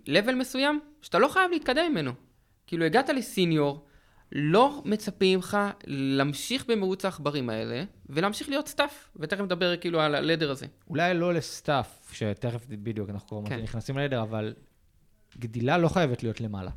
level 0.06 0.34
מסוים 0.34 0.80
שאתה 1.02 1.18
לא 1.18 1.28
חייב 1.28 1.50
להתקדם 1.50 1.92
ממנו. 1.92 2.12
כאילו, 2.66 2.84
הגעת 2.84 3.08
ל 3.08 3.18
senior, 3.18 3.85
לא 4.32 4.82
מצפים 4.84 5.38
ממך 5.38 5.58
להמשיך 5.86 6.66
במרוץ 6.68 7.04
העכברים 7.04 7.50
האלה, 7.50 7.84
ולהמשיך 8.08 8.48
להיות 8.48 8.68
staff, 8.68 9.08
ותכף 9.16 9.40
נדבר 9.40 9.76
כאילו 9.76 10.00
על 10.00 10.14
ה 10.14 10.19
ladder 10.19 10.50
הזה. 10.50 10.66
אולי 10.90 11.14
לא 11.14 11.34
ל 11.34 11.45
staff, 11.45 12.12
שתכף 12.12 12.66
בדיוק 12.68 13.10
אנחנו 13.10 13.28
כבר 13.28 13.48
כן. 13.48 13.62
נכנסים 13.62 13.98
ל 13.98 14.01
ladder, 14.01 14.22
אבל 14.22 14.54
גדילה 15.38 15.78
לא 15.78 15.88
חייבת 15.88 16.22
להיות 16.22 16.40
למעלה. 16.40 16.70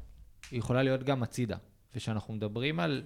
היא 0.52 0.60
יכולה 0.60 0.84
להיות 0.84 1.04
גם 1.04 1.24
הצידה. 1.24 1.58
וכשאנחנו 1.96 2.34
מדברים 2.34 2.80
על 2.80 3.04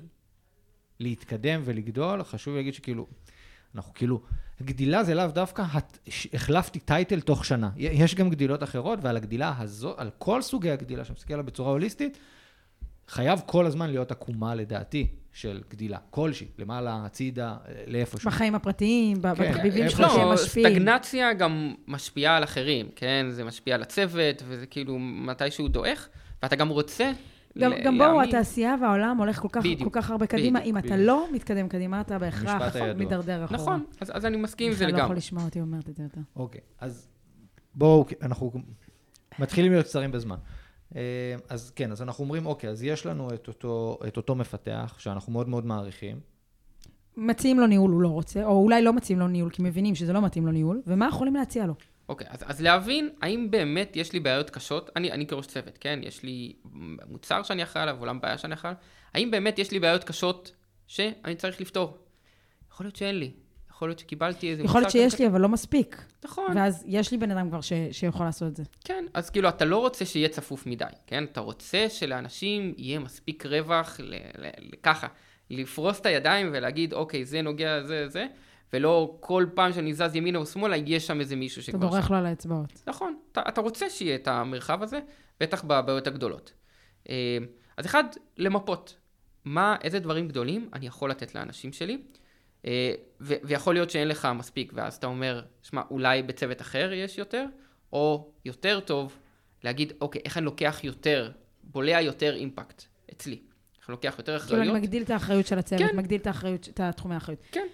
להתקדם 0.99 1.61
ולגדול, 1.65 2.23
חשוב 2.23 2.55
להגיד 2.55 2.73
שכאילו, 2.73 3.07
אנחנו 3.75 3.93
כאילו, 3.93 4.21
גדילה 4.61 5.03
זה 5.03 5.15
לאו 5.15 5.27
דווקא, 5.27 5.63
החלפתי 6.33 6.79
title 6.79 7.21
תוך 7.21 7.45
שנה. 7.45 7.69
יש 7.77 8.15
גם 8.15 8.29
גדילות 8.29 8.63
אחרות, 8.63 8.99
ועל 9.01 9.17
הגדילה 9.17 9.53
הזאת, 9.59 9.99
על 9.99 10.09
כל 10.17 10.41
סוגי 10.41 10.71
הגדילה, 10.71 11.05
שאני 11.05 11.15
מסתכל 11.15 11.33
עליה 11.33 11.43
בצורה 11.43 11.71
הוליסטית, 11.71 12.17
חייב 13.07 13.41
כל 13.45 13.65
הזמן 13.65 13.89
להיות 13.89 14.11
עקומה, 14.11 14.55
לדעתי, 14.55 15.07
של 15.31 15.61
גדילה. 15.69 15.97
כלשהי, 16.09 16.47
למעלה, 16.57 17.01
הצידה, 17.05 17.55
לאיפשהו. 17.87 18.29
בחיים 18.29 18.55
הפרטיים, 18.55 19.21
כן, 19.21 19.33
בתחביבים 19.33 19.89
שלך 19.89 20.11
שהם 20.11 20.21
לא, 20.27 20.33
משפיעים. 20.33 20.69
סטגנציה 20.69 21.33
גם 21.33 21.73
משפיעה 21.87 22.37
על 22.37 22.43
אחרים, 22.43 22.87
כן? 22.95 23.25
זה 23.29 23.43
משפיע 23.43 23.75
על 23.75 23.81
הצוות, 23.81 24.43
וזה 24.47 24.65
כאילו 24.65 24.99
מתישהו 24.99 25.67
דועך, 25.67 26.07
ואתה 26.43 26.55
גם 26.55 26.69
רוצה 26.69 27.11
גם, 27.57 27.71
ל- 27.71 27.83
גם 27.83 27.97
בואו. 27.97 28.21
התעשייה 28.21 28.75
והעולם 28.81 29.17
הולך 29.17 29.39
כל 29.39 29.47
כך, 29.51 29.61
בדיוק, 29.63 29.83
כל 29.93 30.01
כך 30.01 30.11
הרבה 30.11 30.25
קדימה. 30.27 30.59
בדיוק, 30.59 30.75
אם 30.75 30.77
אתה 30.77 30.87
בדיוק. 30.87 31.07
לא 31.07 31.27
מתקדם 31.33 31.67
קדימה, 31.67 32.01
אתה 32.01 32.19
בהכרח. 32.19 32.75
מידרדר 32.97 33.45
אחורה. 33.45 33.59
נכון, 33.61 33.85
אז, 34.01 34.11
אז 34.13 34.25
אני 34.25 34.37
מסכים 34.37 34.67
עם 34.67 34.73
זה 34.73 34.85
מיכאל 34.85 34.91
לא 34.91 35.03
יכול 35.03 35.05
לגמרי. 35.05 35.17
לשמוע 35.17 35.43
אותי 35.43 35.61
אומרת 35.61 35.89
את 35.89 35.95
זה 35.95 36.03
יותר. 36.03 36.21
אוקיי, 36.35 36.61
אז 36.79 37.07
בואו, 37.75 38.05
אנחנו 38.21 38.51
מתחילים 39.39 39.71
להיות 39.71 39.85
קצרים 39.85 40.11
בזמן. 40.11 40.35
אה, 40.95 41.35
אז 41.49 41.71
כן, 41.75 41.91
אז 41.91 42.01
אנחנו 42.01 42.23
אומרים, 42.23 42.45
אוקיי, 42.45 42.69
אז 42.69 42.83
יש 42.83 43.05
לנו 43.05 43.33
את 43.33 43.47
אותו, 43.47 43.99
את 44.07 44.17
אותו 44.17 44.35
מפתח, 44.35 44.95
שאנחנו 44.97 45.33
מאוד 45.33 45.49
מאוד 45.49 45.65
מעריכים. 45.65 46.19
מציעים 47.17 47.59
לו 47.59 47.67
ניהול, 47.67 47.91
הוא 47.91 48.01
לא 48.01 48.07
רוצה, 48.07 48.43
או 48.43 48.63
אולי 48.63 48.81
לא 48.81 48.93
מציעים 48.93 49.19
לו 49.19 49.27
ניהול, 49.27 49.49
כי 49.49 49.61
מבינים 49.61 49.95
שזה 49.95 50.13
לא 50.13 50.21
מתאים 50.21 50.45
לו 50.45 50.51
ניהול, 50.51 50.81
ומה 50.87 51.07
יכולים 51.07 51.35
להציע 51.35 51.65
לו? 51.65 51.73
אוקיי, 52.09 52.27
אז, 52.29 52.43
אז 52.45 52.61
להבין 52.61 53.09
האם 53.21 53.51
באמת 53.51 53.95
יש 53.95 54.13
לי 54.13 54.19
בעיות 54.19 54.49
קשות, 54.49 54.89
אני, 54.95 55.11
אני 55.11 55.27
כראש 55.27 55.47
צוות, 55.47 55.77
כן? 55.77 55.99
יש 56.03 56.23
לי 56.23 56.53
מוצר 57.07 57.43
שאני 57.43 57.63
אחראי 57.63 57.83
עליו, 57.83 57.97
עולם 57.99 58.21
בעיה 58.21 58.37
שאני 58.37 58.53
אחראי 58.53 58.71
עליו, 58.71 58.83
האם 59.13 59.31
באמת 59.31 59.59
יש 59.59 59.71
לי 59.71 59.79
בעיות 59.79 60.03
קשות 60.03 60.51
שאני 60.87 61.35
צריך 61.37 61.61
לפתור? 61.61 61.97
יכול 62.71 62.85
להיות 62.85 62.95
שאין 62.95 63.19
לי. 63.19 63.31
יכול 63.83 63.89
להיות 63.89 63.99
שקיבלתי 63.99 64.51
איזה 64.51 64.63
יכול 64.63 64.81
להיות 64.81 64.91
שיש 64.91 65.19
לי, 65.19 65.27
אבל 65.27 65.41
לא 65.41 65.49
מספיק. 65.49 66.01
נכון. 66.25 66.57
ואז 66.57 66.83
יש 66.87 67.11
לי 67.11 67.17
בן 67.17 67.31
אדם 67.31 67.49
כבר 67.49 67.61
ש- 67.61 67.73
שיכול 67.91 68.25
לעשות 68.25 68.47
את 68.51 68.55
זה. 68.55 68.63
כן, 68.85 69.05
אז 69.13 69.29
כאילו, 69.29 69.49
אתה 69.49 69.65
לא 69.65 69.77
רוצה 69.77 70.05
שיהיה 70.05 70.29
צפוף 70.29 70.65
מדי, 70.65 70.85
כן? 71.07 71.23
אתה 71.23 71.39
רוצה 71.41 71.85
שלאנשים 71.89 72.73
יהיה 72.77 72.99
מספיק 72.99 73.45
רווח, 73.45 73.99
ל- 73.99 74.13
ל- 74.13 74.45
ל- 74.47 74.75
ככה, 74.83 75.07
לפרוס 75.49 75.99
את 75.99 76.05
הידיים 76.05 76.49
ולהגיד, 76.53 76.93
אוקיי, 76.93 77.25
זה 77.25 77.41
נוגע, 77.41 77.83
זה, 77.83 78.09
זה, 78.09 78.25
ולא 78.73 79.17
כל 79.19 79.45
פעם 79.53 79.73
שאני 79.73 79.93
זז 79.93 80.15
ימינה 80.15 80.37
או 80.39 80.45
שמאלה, 80.45 80.75
יש 80.77 81.07
שם 81.07 81.19
איזה 81.19 81.35
מישהו 81.35 81.59
אתה 81.59 81.65
שכבר 81.65 81.79
דורך 81.89 82.07
שם. 82.07 82.13
לו 82.13 82.19
על 82.19 82.25
האצבעות. 82.25 82.83
נכון, 82.87 83.15
אתה, 83.31 83.41
אתה 83.47 83.61
רוצה 83.61 83.89
שיהיה 83.89 84.15
את 84.15 84.27
המרחב 84.27 84.83
הזה, 84.83 84.99
בטח 85.39 85.63
בבעיות 85.63 86.07
הגדולות. 86.07 86.53
אה, 87.09 87.37
אז 87.77 87.85
אחד, 87.85 88.03
למפות. 88.37 88.95
מה, 89.45 89.75
איזה 89.83 89.99
דברים 89.99 90.27
גדולים 90.27 90.69
אני 90.73 90.87
יכול 90.87 91.09
לתת 91.09 91.35
לאנשים 91.35 91.73
שלי, 91.73 91.97
ו- 93.21 93.33
ויכול 93.43 93.73
להיות 93.73 93.89
שאין 93.89 94.07
לך 94.07 94.27
מספיק, 94.35 94.71
ואז 94.75 94.95
אתה 94.95 95.07
אומר, 95.07 95.41
שמע, 95.61 95.81
אולי 95.91 96.23
בצוות 96.23 96.61
אחר 96.61 96.93
יש 96.93 97.17
יותר, 97.17 97.45
או 97.93 98.31
יותר 98.45 98.79
טוב, 98.79 99.17
להגיד, 99.63 99.93
אוקיי, 100.01 100.21
איך 100.25 100.37
אני 100.37 100.45
לוקח 100.45 100.79
יותר, 100.83 101.31
בולע 101.63 102.01
יותר 102.01 102.35
impact 102.35 102.83
אצלי. 103.11 103.39
איך 103.79 103.89
אני 103.89 103.93
לוקח 103.93 104.15
יותר 104.17 104.39
כאילו, 104.39 104.57
אני 104.57 104.67
אחריות. 104.67 104.83
מגדיל 104.83 105.03
את 105.03 105.09
האחריות 105.09 105.47
של 105.47 105.57
הצוות, 105.59 105.81
כן. 105.81 105.97
מגדיל 105.97 106.21
את 106.21 106.27
האחריות, 106.27 106.69
את 106.69 106.79
התחומי 106.79 107.13
האחריות. 107.15 107.39
כן. 107.51 107.67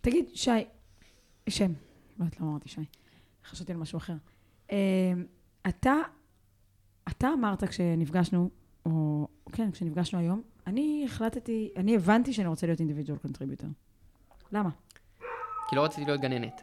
תגיד, 0.00 0.24
שי, 0.34 0.50
שם, 1.48 1.72
לא 2.18 2.24
יודעת 2.24 2.40
למה 2.40 2.50
אמרתי 2.50 2.68
שי, 2.68 2.80
חשבתי 3.44 3.72
על 3.72 3.78
משהו 3.78 3.96
אחר. 3.96 4.14
אה, 4.72 4.76
אתה, 5.68 5.94
אתה 7.08 7.28
אמרת 7.34 7.64
כשנפגשנו, 7.64 8.50
או 8.86 9.28
כן, 9.52 9.70
כשנפגשנו 9.70 10.18
היום, 10.18 10.42
אני 10.66 11.02
החלטתי, 11.06 11.72
אני 11.76 11.96
הבנתי 11.96 12.32
שאני 12.32 12.48
רוצה 12.48 12.66
להיות 12.66 12.80
individual 12.80 13.18
contributor. 13.18 13.66
למה? 14.52 14.68
כי 15.70 15.76
לא 15.76 15.84
רציתי 15.84 16.04
להיות 16.04 16.20
גננת. 16.20 16.60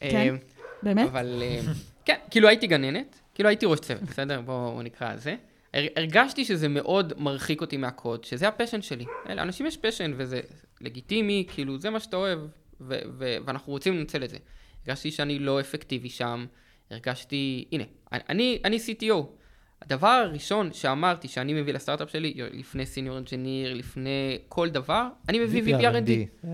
כן? 0.00 0.16
אה, 0.16 0.36
באמת? 0.82 1.08
אבל 1.08 1.42
אה, 1.42 1.60
כן, 2.04 2.16
כאילו 2.30 2.48
הייתי 2.48 2.66
גננת, 2.66 3.20
כאילו 3.34 3.48
הייתי 3.48 3.66
ראש 3.66 3.80
צוות, 3.80 4.02
בסדר? 4.02 4.40
בואו 4.40 4.82
נקרא 4.82 5.10
על 5.10 5.18
זה. 5.18 5.36
הר- 5.74 5.86
הרגשתי 5.96 6.44
שזה 6.44 6.68
מאוד 6.68 7.12
מרחיק 7.16 7.60
אותי 7.60 7.76
מהקוד, 7.76 8.24
שזה 8.24 8.48
ה 8.48 8.52
passion 8.52 8.82
שלי. 8.82 9.04
לאנשים 9.28 9.66
יש 9.66 9.76
passion 9.76 10.12
וזה 10.16 10.40
לגיטימי, 10.80 11.44
כאילו 11.54 11.78
זה 11.78 11.90
מה 11.90 12.00
שאתה 12.00 12.16
אוהב, 12.16 12.38
ו- 12.80 12.98
ו- 13.18 13.36
ואנחנו 13.44 13.72
רוצים 13.72 13.96
לנצל 13.98 14.24
את 14.24 14.30
זה. 14.30 14.36
הרגשתי 14.86 15.10
שאני 15.10 15.38
לא 15.38 15.60
אפקטיבי 15.60 16.08
שם, 16.08 16.46
הרגשתי, 16.90 17.64
הנה, 17.72 17.84
אני, 18.12 18.58
אני 18.64 18.76
CTO. 18.76 19.14
הדבר 19.82 20.08
הראשון 20.08 20.72
שאמרתי 20.72 21.28
שאני 21.28 21.54
מביא 21.54 21.72
לסטארט-אפ 21.74 22.10
שלי, 22.10 22.34
לפני 22.52 22.86
senior 22.86 23.18
engineer, 23.18 23.74
לפני 23.74 24.38
כל 24.48 24.68
דבר, 24.68 25.08
אני 25.28 25.38
מביא 25.38 25.62
VP 25.78 26.01
R&D. 26.01 26.46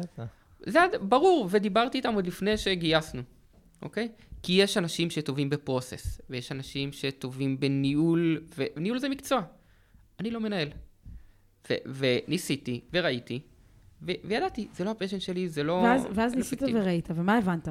זה 0.66 0.80
ברור, 1.00 1.48
ודיברתי 1.50 1.98
איתם 1.98 2.14
עוד 2.14 2.26
לפני 2.26 2.56
שגייסנו, 2.56 3.22
אוקיי? 3.82 4.08
כי 4.42 4.52
יש 4.52 4.76
אנשים 4.76 5.10
שטובים 5.10 5.50
ב 5.50 5.58
process, 5.58 6.20
ויש 6.30 6.52
אנשים 6.52 6.92
שטובים 6.92 7.60
בניהול, 7.60 8.42
וניהול 8.56 8.98
זה 8.98 9.08
מקצוע. 9.08 9.40
אני 10.20 10.30
לא 10.30 10.40
מנהל. 10.40 10.68
ו- 11.70 11.74
וניסיתי, 11.86 12.80
וראיתי, 12.92 13.40
ו- 14.02 14.12
וידעתי, 14.24 14.68
זה 14.72 14.84
לא 14.84 14.90
ה 14.90 14.94
passion 14.94 15.20
שלי, 15.20 15.48
זה 15.48 15.62
לא... 15.62 15.72
ואז, 15.72 16.06
ואז 16.14 16.34
ניסית 16.34 16.62
וראית, 16.62 17.08
ומה 17.14 17.38
הבנת? 17.38 17.68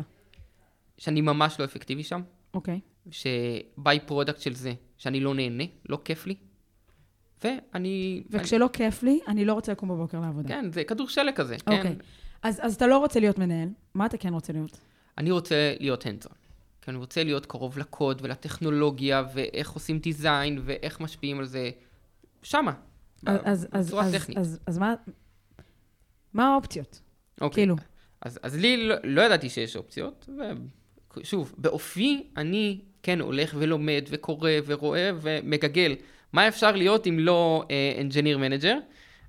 שאני 0.98 1.22
ממש 1.22 1.60
לא 1.60 1.66
אפקטיבי 1.66 2.04
שם. 2.04 2.22
אוקיי. 2.54 2.80
שby-product 3.12 4.42
של 4.42 4.54
זה, 4.54 4.74
שאני 4.98 5.20
לא 5.20 5.34
נהנה, 5.34 5.64
לא 5.90 6.00
כיף 6.06 6.28
לי. 6.28 6.36
ואני... 7.44 8.24
וכשלא 8.30 8.66
אני... 8.66 8.74
כיף 8.74 9.04
לי, 9.04 9.20
אני 9.28 9.46
לא 9.46 9.54
רוצה 9.54 9.72
לקום 9.72 9.90
בבוקר 9.90 10.20
לעבודה. 10.20 10.50
כן, 10.50 10.72
זה 10.72 10.84
כדור 10.84 11.10
שלג 11.10 11.34
כזה, 11.34 11.56
כן. 11.58 11.94
אז, 12.44 12.60
אז 12.64 12.76
אתה 12.76 12.88
לא 12.88 12.98
רוצה 12.98 13.20
להיות 13.20 13.38
מנהל, 13.38 13.70
מה 13.94 14.06
אתה 14.06 14.18
כן 14.18 14.34
רוצה 14.34 14.54
להיות? 14.54 14.78
אני 15.18 15.32
רוצה 15.32 15.74
להיות 15.80 16.06
הנדסון. 16.06 16.32
כי 16.82 16.92
אני 16.92 16.98
רוצה 16.98 17.24
להיות 17.24 17.46
קרוב 17.46 17.78
לקוד 17.78 18.22
ולטכנולוגיה, 18.24 19.24
ואיך 19.34 19.72
עושים 19.72 20.00
דיזיין, 20.00 20.62
ואיך 20.64 21.00
משפיעים 21.00 21.40
על 21.40 21.46
זה. 21.46 21.70
שמה. 22.44 22.74
אז, 23.26 23.68
בצורה 23.72 24.06
אז, 24.06 24.16
טכנית. 24.16 24.38
אז, 24.38 24.48
אז, 24.48 24.60
אז 24.68 24.78
מה, 24.78 24.94
מה 26.34 26.54
האופציות? 26.54 27.02
אוקיי. 27.42 27.64
כאילו. 27.64 27.76
אז, 28.22 28.40
אז 28.44 28.56
לי 28.56 28.88
לא, 28.88 28.96
לא 29.04 29.22
ידעתי 29.22 29.50
שיש 29.50 29.76
אופציות, 29.76 30.30
ושוב, 31.18 31.56
באופי 31.58 32.28
אני 32.38 32.80
כן 33.04 33.22
הולך 33.22 33.56
ולומד 33.58 34.04
וקורא 34.10 34.52
ורואה 34.66 35.12
ומגגל. 35.22 35.96
מה 36.34 36.48
אפשר 36.48 36.72
להיות 36.72 37.08
אם 37.08 37.20
לא 37.20 37.64
uh, 37.68 38.38
manager? 38.38 38.78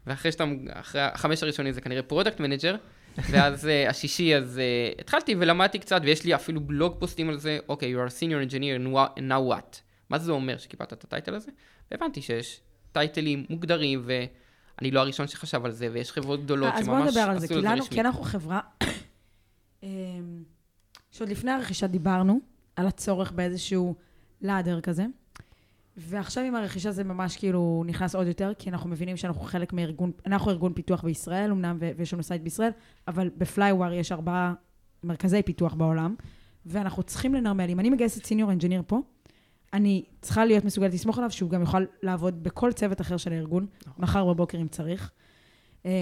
ואחרי 0.06 0.32
שאתה, 0.32 0.44
אחרי 0.70 1.00
החמש 1.00 1.42
הראשונים 1.42 1.72
זה 1.72 1.80
כנראה 1.80 2.02
product 2.02 2.40
manager. 2.40 2.76
ואז 3.18 3.64
uh, 3.64 3.90
השישי, 3.90 4.36
אז 4.36 4.60
uh, 4.96 5.00
התחלתי 5.00 5.34
ולמדתי 5.38 5.78
קצת, 5.78 6.00
ויש 6.04 6.24
לי 6.24 6.34
אפילו 6.34 6.60
בלוג 6.60 6.94
פוסטים 6.98 7.28
על 7.28 7.38
זה, 7.38 7.58
אוקיי, 7.68 7.94
okay, 7.94 7.96
you 7.96 8.10
are 8.10 8.12
a 8.12 8.14
senior 8.14 8.50
engineer 8.50 8.88
now 9.18 9.52
what? 9.52 9.78
מה 10.10 10.18
זה 10.18 10.32
אומר 10.32 10.58
שקיבלת 10.58 10.92
את 10.92 11.04
ה 11.04 11.09
title 11.09 11.34
הזה? 11.34 11.50
והבנתי 11.90 12.22
שיש 12.22 12.60
titleים 12.92 13.46
מוגדרים, 13.50 14.02
ואני 14.04 14.90
לא 14.90 15.00
הראשון 15.00 15.28
שחשב 15.28 15.64
על 15.64 15.70
זה, 15.70 15.88
ויש 15.92 16.12
חברות 16.12 16.44
גדולות 16.44 16.74
שממש 16.74 16.88
עשו 16.88 17.08
את 17.08 17.12
זה 17.12 17.24
רשמי. 17.24 17.32
אז 17.32 17.32
בוא 17.32 17.32
נדבר 17.32 17.32
על 17.32 17.38
זה, 17.38 17.48
כי, 17.48 17.54
לנו, 17.54 17.84
כי 17.84 18.00
אנחנו 18.00 18.22
חברה, 18.22 18.60
אמ, 19.82 19.88
שעוד 21.10 21.28
לפני 21.28 21.50
הרכישה 21.50 21.86
דיברנו 21.86 22.40
על 22.76 22.86
הצורך 22.86 23.32
באיזשהו 23.32 23.94
ladder 24.42 24.80
כזה. 24.80 25.06
ועכשיו 25.96 26.44
עם 26.44 26.54
הרכישה 26.54 26.92
זה 26.92 27.04
ממש 27.04 27.36
כאילו 27.36 27.84
נכנס 27.86 28.14
עוד 28.14 28.26
יותר, 28.26 28.52
כי 28.58 28.70
אנחנו 28.70 28.90
מבינים 28.90 29.16
שאנחנו 29.16 29.42
חלק 29.42 29.72
מארגון, 29.72 30.10
אנחנו 30.26 30.50
ארגון 30.50 30.72
פיתוח 30.72 31.04
בישראל 31.04 31.50
אמנם, 31.50 31.78
ויש 31.96 32.12
לנו 32.14 32.22
site 32.22 32.42
בישראל, 32.42 32.70
אבל 33.08 33.30
בפלייוואר 33.36 33.92
יש 33.92 34.12
ארבעה 34.12 34.54
מרכזי 35.04 35.42
פיתוח 35.42 35.74
בעולם, 35.74 36.14
ואנחנו 36.66 37.02
צריכים 37.02 37.34
לנרמל. 37.34 37.70
אם 37.70 37.80
אני 37.80 37.90
מגייסת 37.90 38.24
senior 38.24 38.52
engineer 38.52 38.82
פה, 38.86 39.00
אני 39.72 40.04
צריכה 40.20 40.44
להיות 40.44 40.64
מסוגלת 40.64 40.94
לסמוך 40.94 41.18
עליו, 41.18 41.30
שהוא 41.30 41.50
גם 41.50 41.60
יוכל 41.60 41.84
לעבוד 42.02 42.42
בכל 42.42 42.72
צוות 42.72 43.00
אחר 43.00 43.16
של 43.16 43.32
הארגון, 43.32 43.66
נכון. 43.86 44.04
מחר 44.04 44.24
בבוקר 44.24 44.58
אם 44.60 44.68
צריך. 44.68 45.10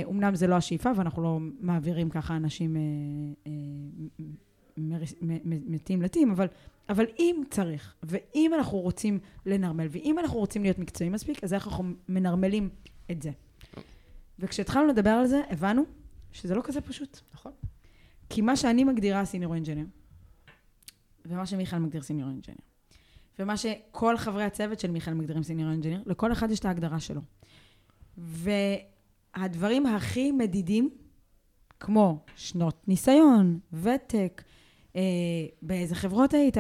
אומנם 0.05 0.35
זה 0.35 0.47
לא 0.47 0.55
השאיפה, 0.55 0.91
ואנחנו 0.97 1.23
לא 1.23 1.39
מעבירים 1.61 2.11
ככה 2.11 2.37
אנשים 2.37 2.77
אה, 2.77 2.81
אה, 3.47 3.53
מ 5.45 5.57
team 5.57 6.03
ל 6.03 6.08
team, 6.08 6.31
אבל, 6.31 6.47
אבל 6.91 7.05
אם 7.19 7.43
צריך, 7.51 7.95
ואם 8.03 8.55
אנחנו 8.55 8.79
רוצים 8.79 9.19
לנרמל, 9.47 9.87
ואם 9.91 10.19
אנחנו 10.19 10.39
רוצים 10.39 10.63
להיות 10.63 10.79
מקצועיים 10.79 11.13
מספיק, 11.13 11.45
אז 11.45 11.55
איך 11.55 11.67
אנחנו 11.67 11.85
מנרמלים 12.09 12.69
את 13.11 13.23
זה. 13.23 13.31
וכשהתחלנו 14.39 14.87
לדבר 14.87 15.11
על 15.11 15.27
זה, 15.27 15.41
הבנו 15.51 15.83
שזה 16.33 16.55
לא 16.55 16.63
כזה 16.65 16.81
פשוט. 16.81 17.21
נכון. 17.35 17.53
כי 18.29 18.41
מה 18.41 18.57
שאני 18.57 18.85
מגדירה 18.85 19.25
senior 19.25 19.55
engineer, 19.55 19.85
ומה 21.27 21.47
שמיכאל 21.47 21.79
מגדיר 21.79 22.03
senior 22.03 22.29
engineer, 22.31 22.59
ומה 23.39 23.57
שכל 23.57 24.17
חברי 24.17 24.45
הצוות 24.45 24.81
של 24.81 24.91
מיכאל 24.91 25.15
מגדירים 25.15 25.43
senior 25.43 25.71
engineer, 25.71 26.03
לכל 26.07 26.33
אחד 26.33 26.51
יש 26.51 26.59
את 26.59 26.65
ההגדרה 26.65 27.01
שלו. 27.01 27.21
והדברים 28.19 29.87
הכי 29.87 30.33
מדידים, 30.33 30.91
כמו 31.81 32.25
שנות 32.37 32.89
ניסיון, 32.89 33.59
ותק, 33.73 34.43
אה, 34.97 35.03
באיזה 35.63 35.95
חברות 35.95 36.35
היית, 36.35 36.57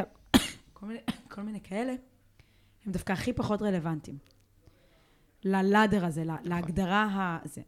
כל 0.80 0.86
מיני, 0.86 1.00
כל 1.34 1.42
מיני 1.42 1.60
כאלה, 1.60 1.94
הם 2.84 2.92
דווקא 2.92 3.12
הכי 3.12 3.32
פחות 3.32 3.62
רלוונטיים. 3.62 4.18
ללאדר 5.44 6.04
הזה, 6.04 6.24
להגדרה 6.44 7.38
הזה. 7.44 7.62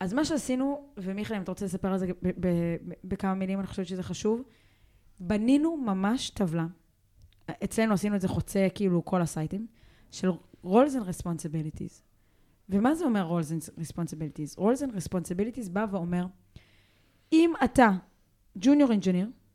אז 0.00 0.12
מה 0.12 0.24
שעשינו, 0.24 0.88
ומיכאל, 0.96 1.36
אם 1.36 1.42
אתה 1.42 1.50
רוצה 1.50 1.64
לספר 1.64 1.88
על 1.88 1.98
זה 1.98 2.06
בכמה 3.04 3.34
מילים, 3.34 3.58
אני 3.58 3.66
חושבת 3.66 3.86
שזה 3.86 4.02
חשוב, 4.02 4.42
בנינו 5.20 5.76
ממש 5.76 6.30
טבלה. 6.30 6.66
אצלנו 7.64 7.94
עשינו 7.94 8.16
את 8.16 8.20
זה 8.20 8.28
חוצה 8.28 8.66
כאילו 8.74 9.04
כל 9.04 9.22
הסייטים, 9.22 9.66
של 10.10 10.30
roles 10.64 10.92
and 10.94 11.08
responsibilities. 11.08 12.02
ומה 12.68 12.94
זה 12.94 13.04
אומר 13.04 13.30
roles 13.30 13.50
and 13.50 13.80
responsibilities? 13.80 14.58
roles 14.58 14.80
and 14.80 14.90
responsibilities 14.90 15.70
בא 15.72 15.86
ואומר, 15.90 16.26
אם 17.32 17.52
אתה 17.64 17.90
junior 18.58 18.88
engineer, 18.88 19.45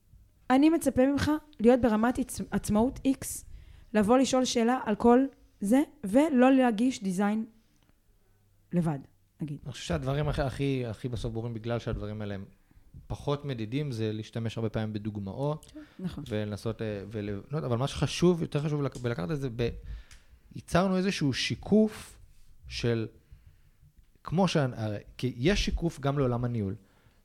אני 0.51 0.69
מצפה 0.69 1.05
ממך 1.05 1.31
להיות 1.59 1.81
ברמת 1.81 2.19
עצמאות 2.51 2.99
X, 3.07 3.25
לבוא 3.93 4.17
לשאול 4.17 4.45
שאלה 4.45 4.79
על 4.85 4.95
כל 4.95 5.25
זה, 5.61 5.81
ולא 6.03 6.51
להגיש 6.51 7.03
דיזיין 7.03 7.45
לבד, 8.73 8.99
נגיד. 9.41 9.59
אני 9.63 9.71
חושב 9.71 9.83
שהדברים 9.83 10.29
הכי, 10.29 10.85
הכי, 10.85 11.09
בסוף 11.09 11.33
ברורים, 11.33 11.53
בגלל 11.53 11.79
שהדברים 11.79 12.21
האלה 12.21 12.33
הם 12.35 12.45
פחות 13.07 13.45
מדידים, 13.45 13.91
זה 13.91 14.13
להשתמש 14.13 14.57
הרבה 14.57 14.69
פעמים 14.69 14.93
בדוגמאות. 14.93 15.71
נכון. 15.99 16.23
ולנסות, 16.29 16.81
אה, 16.81 17.03
ולבנות, 17.11 17.63
אבל 17.63 17.77
מה 17.77 17.87
שחשוב, 17.87 18.41
יותר 18.41 18.61
חשוב 18.61 18.81
בלקחת 19.01 19.31
את 19.31 19.39
זה, 19.39 19.49
ב... 19.55 19.69
ייצרנו 20.55 20.97
איזשהו 20.97 21.33
שיקוף 21.33 22.19
של, 22.67 23.07
כמו 24.23 24.47
ש... 24.47 24.57
כי 25.17 25.33
יש 25.37 25.65
שיקוף 25.65 25.99
גם 25.99 26.19
לעולם 26.19 26.45
הניהול. 26.45 26.75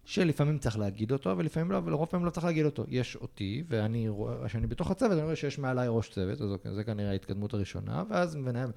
שלפעמים 0.07 0.59
צריך 0.59 0.79
להגיד 0.79 1.13
אותו, 1.13 1.39
ולפעמים 1.39 1.73
לא, 1.73 1.81
ולרוב 1.85 2.09
פעמים 2.09 2.27
לא 2.27 2.31
צריך 2.31 2.47
להגיד 2.47 2.65
אותו. 2.65 2.85
יש 2.89 3.17
אותי, 3.17 3.65
ואני 3.69 4.09
רואה, 4.09 4.49
כשאני 4.49 4.67
בתוך 4.67 4.91
הצוות, 4.91 5.13
אני 5.13 5.23
רואה 5.23 5.37
שיש 5.37 5.59
מעליי 5.59 5.89
ראש 5.91 6.09
צוות, 6.09 6.41
אז 6.41 6.51
אוקיי, 6.53 6.75
זה 6.75 6.85
כנראה 6.85 7.11
ההתקדמות 7.11 7.55
הראשונה, 7.55 8.03
ואז 8.11 8.37
מנהל, 8.37 8.71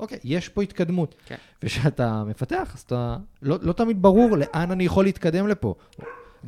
אוקיי, 0.00 0.18
יש 0.24 0.48
פה 0.48 0.62
התקדמות. 0.62 1.14
כן. 1.26 1.36
וכשאתה 1.62 2.24
מפתח, 2.24 2.70
אז 2.74 2.80
אתה, 2.80 3.16
לא, 3.42 3.58
לא 3.62 3.72
תמיד 3.72 4.02
ברור 4.02 4.36
לאן 4.36 4.70
אני 4.70 4.84
יכול 4.84 5.04
להתקדם 5.04 5.48
לפה. 5.48 5.74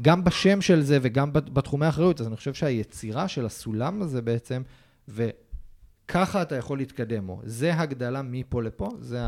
גם 0.03 0.25
בשם 0.25 0.61
של 0.61 0.83
זה 0.83 0.99
וגם 1.03 1.33
בתחומי 1.33 1.87
האחריות, 1.87 2.21
אז 2.21 2.27
אני 2.27 2.37
חושב 2.37 2.55
שהיצירה 2.55 3.29
של 3.29 3.47
הסולם 3.47 4.03
הזה 4.03 4.23
בעצם, 4.23 4.63
וככה 5.09 6.43
אתה 6.43 6.57
יכול 6.57 6.79
להתקדם, 6.79 7.29
או 7.29 7.41
זה 7.45 7.75
הגדלה 7.75 8.23
מפה 8.23 8.63
לפה, 8.63 8.91
זה 9.01 9.21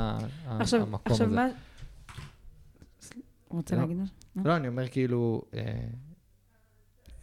עכשיו, 0.46 0.82
המקום 0.82 1.12
עכשיו 1.12 1.26
הזה. 1.26 1.36
עכשיו 1.36 1.48
מה... 1.48 3.20
רוצה 3.50 3.74
לא. 3.74 3.80
להגיד 3.80 3.96
משהו? 3.96 4.19
לא, 4.36 4.56
אני 4.56 4.68
אומר 4.68 4.88
כאילו... 4.88 5.42
אה, 5.54 5.86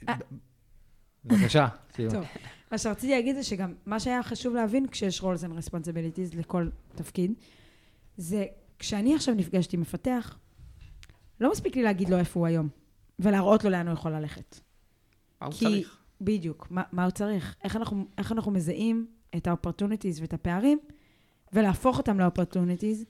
אה. 0.09 0.15
בבקשה. 1.25 1.67
טוב. 2.09 2.23
מה 2.71 2.77
שרציתי 2.77 3.11
להגיד 3.13 3.35
זה 3.35 3.43
שגם 3.43 3.73
מה 3.85 3.99
שהיה 3.99 4.23
חשוב 4.23 4.55
להבין 4.55 4.87
כשיש 4.87 5.21
roles 5.21 5.43
and 5.43 5.65
responsibilities 5.65 6.37
לכל 6.37 6.69
תפקיד, 6.95 7.33
זה 8.17 8.45
כשאני 8.79 9.15
עכשיו 9.15 9.35
נפגשת 9.35 9.73
עם 9.73 9.81
מפתח, 9.81 10.37
לא 11.39 11.51
מספיק 11.51 11.75
לי 11.75 11.83
להגיד 11.83 12.09
לו 12.09 12.17
איפה 12.17 12.39
הוא 12.39 12.47
היום, 12.47 12.69
ולהראות 13.19 13.63
לו 13.63 13.69
לאן 13.69 13.87
הוא 13.87 13.93
יכול 13.93 14.11
ללכת. 14.11 14.59
מה 15.41 15.47
הוא 15.47 15.53
צריך? 15.53 15.97
בדיוק, 16.21 16.67
מה, 16.69 16.83
מה 16.91 17.03
הוא 17.03 17.11
צריך. 17.11 17.55
איך 17.63 17.75
אנחנו, 17.75 18.05
איך 18.17 18.31
אנחנו 18.31 18.51
מזהים 18.51 19.07
את 19.35 19.47
ה-opportunities 19.47 20.21
ואת 20.21 20.33
הפערים, 20.33 20.79
ולהפוך 21.53 21.97
אותם 21.97 22.19
ל-opportunities, 22.19 23.05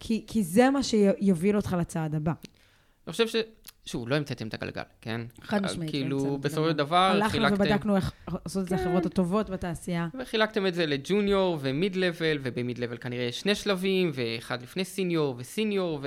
כי, 0.00 0.24
כי 0.26 0.44
זה 0.44 0.70
מה 0.70 0.82
שיוביל 0.82 1.56
אותך 1.56 1.76
לצעד 1.80 2.14
הבא. 2.14 2.32
אני 3.06 3.12
חושב 3.12 3.28
ש... 3.28 3.36
שוב, 3.86 4.08
לא 4.08 4.14
המצאתם 4.14 4.48
את 4.48 4.54
הגלגל, 4.54 4.82
כן? 5.00 5.20
חד 5.40 5.62
משמעית. 5.62 5.94
לא 5.94 5.98
כאילו, 5.98 6.38
בסופו 6.38 6.68
של 6.68 6.72
דבר, 6.72 7.20
חילקתם... 7.28 7.44
הלכנו 7.44 7.64
ובדקנו 7.64 7.96
איך 7.96 8.12
לעשות 8.44 8.62
את 8.64 8.68
זה 8.68 8.74
החברות 8.74 9.02
כן. 9.02 9.08
הטובות 9.08 9.50
בתעשייה. 9.50 10.08
וחילקתם 10.20 10.66
את 10.66 10.74
זה 10.74 10.86
לג'וניור 10.86 11.58
ומיד 11.60 11.96
לבל, 11.96 12.38
ובמיד 12.42 12.78
לבל 12.78 12.96
כנראה 12.96 13.24
יש 13.24 13.40
שני 13.40 13.54
שלבים, 13.54 14.10
ואחד 14.14 14.62
לפני 14.62 14.84
סיניור 14.84 15.34
וסיניור, 15.38 16.00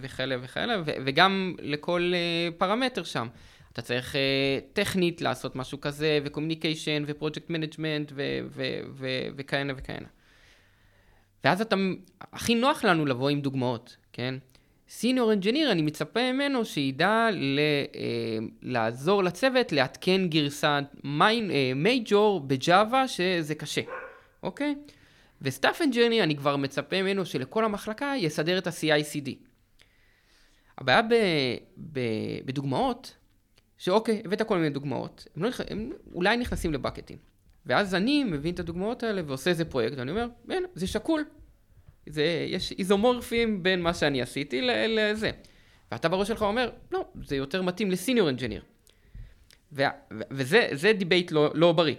וכאלה 0.00 0.36
וכאלה, 0.42 0.82
וגם 0.86 1.54
לכל 1.58 2.12
אה, 2.14 2.48
פרמטר 2.58 3.04
שם. 3.04 3.28
אתה 3.72 3.82
צריך 3.82 4.14
uh, 4.14 4.16
טכנית 4.72 5.20
לעשות 5.20 5.56
משהו 5.56 5.80
כזה, 5.80 6.18
ו 6.24 6.29
communication, 6.29 7.02
ו 7.06 7.11
project 7.11 7.50
management, 7.50 8.12
וכהנה 9.36 9.72
וכהנה. 9.76 10.08
ואז 11.44 11.60
אתה, 11.60 11.76
הכי 12.32 12.54
נוח 12.54 12.84
לנו 12.84 13.06
לבוא 13.06 13.30
עם 13.30 13.40
דוגמאות, 13.40 13.96
כן? 14.12 14.34
senior 14.88 15.32
engineer, 15.32 15.72
אני 15.72 15.82
מצפה 15.82 16.32
ממנו 16.32 16.64
שידע 16.64 17.28
ל, 17.32 17.58
אה, 17.94 18.38
לעזור 18.62 19.24
לצוות 19.24 19.72
לעדכן 19.72 20.28
גרסת 20.28 20.84
major 21.74 22.40
ב 22.40 22.51
Java, 22.51 23.08
שזה 23.08 23.54
קשה, 23.54 23.80
אוקיי? 24.42 24.74
ו 25.42 25.49
staff 25.49 25.82
engineer, 25.82 26.24
אני 26.24 26.36
כבר 26.36 26.56
מצפה 26.56 27.02
ממנו 27.02 27.26
שלכל 27.26 27.64
המחלקה 27.64 28.12
יסדר 28.16 28.58
את 28.58 28.66
ה-CI/CD. 28.66 29.30
הבעיה 30.78 31.02
ב, 31.02 31.14
ב, 31.92 32.00
בדוגמאות, 32.44 33.16
שאוקיי, 33.78 34.22
הבאת 34.24 34.42
כל 34.42 34.56
מיני 34.56 34.70
דוגמאות, 34.70 35.26
הם, 35.36 35.42
לא, 35.42 35.50
הם 35.70 35.92
אולי 36.14 36.36
נכנסים 36.36 36.72
ל 36.72 36.77
bucketים. 36.77 37.18
ואז 37.66 37.94
אני 37.94 38.24
מבין 38.24 38.54
את 38.54 38.60
הדוגמאות 38.60 39.02
האלה 39.02 39.22
ועושה 39.26 39.50
איזה 39.50 39.64
פרויקט, 39.64 39.98
ואני 39.98 40.10
אומר, 40.10 40.28
הנה, 40.48 40.66
זה 40.74 40.86
שקול. 40.86 41.24
זה, 42.06 42.46
יש 42.48 42.72
איזומורפיזם 42.78 43.62
בין 43.62 43.82
מה 43.82 43.94
שאני 43.94 44.22
עשיתי 44.22 44.60
לזה. 44.62 45.30
ואתה 45.92 46.08
בראש 46.08 46.28
שלך 46.28 46.42
אומר, 46.42 46.70
לא, 46.90 47.04
זה 47.24 47.36
יותר 47.36 47.62
מתאים 47.62 47.90
ל 47.90 47.95
senior 47.95 48.28
engineer. 48.28 48.62
וזה 50.30 50.92
debate 50.98 51.32
לא, 51.32 51.50
לא 51.54 51.72
בריא. 51.72 51.94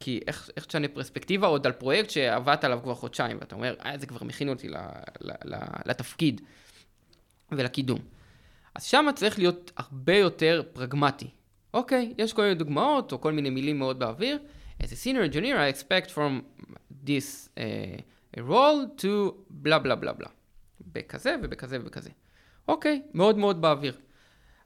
כי 0.00 0.20
איך, 0.26 0.50
איך 0.56 0.64
תשנה 0.64 0.88
פרספקטיבה 0.88 1.46
עוד 1.46 1.66
על 1.66 1.72
פרויקט 1.72 2.10
שעבדת 2.10 2.64
עליו 2.64 2.80
כבר 2.82 2.94
חודשיים, 2.94 3.36
ואתה 3.40 3.54
אומר, 3.54 3.74
אה, 3.84 3.98
זה 3.98 4.06
כבר 4.06 4.26
מכין 4.26 4.48
אותי 4.48 4.68
ל, 4.68 4.76
ל, 5.20 5.30
ל, 5.44 5.56
לתפקיד 5.86 6.40
ולקידום. 7.52 7.98
אז 8.74 8.84
שם 8.84 9.06
צריך 9.14 9.38
להיות 9.38 9.72
הרבה 9.76 10.16
יותר 10.16 10.62
פרגמטי. 10.72 11.28
אוקיי, 11.74 12.14
יש 12.18 12.32
כל 12.32 12.42
מיני 12.42 12.54
דוגמאות, 12.54 13.12
או 13.12 13.20
כל 13.20 13.32
מיני 13.32 13.50
מילים 13.50 13.78
מאוד 13.78 13.98
באוויר. 13.98 14.38
As 14.82 14.84
a 14.84 14.96
senior 15.04 15.32
engineer, 15.32 15.56
I 15.56 15.68
expect 15.68 16.10
from 16.10 16.64
this 17.06 17.48
uh, 17.56 17.60
role 18.36 19.00
to 19.00 19.06
בלה 19.50 19.78
בלה 19.78 19.94
בלה 19.94 20.12
בלה. 20.12 20.28
בכזה 20.92 21.36
ובכזה 21.42 21.80
ובכזה. 21.80 22.10
אוקיי, 22.68 23.02
מאוד 23.14 23.38
מאוד 23.38 23.60
באוויר. 23.60 23.96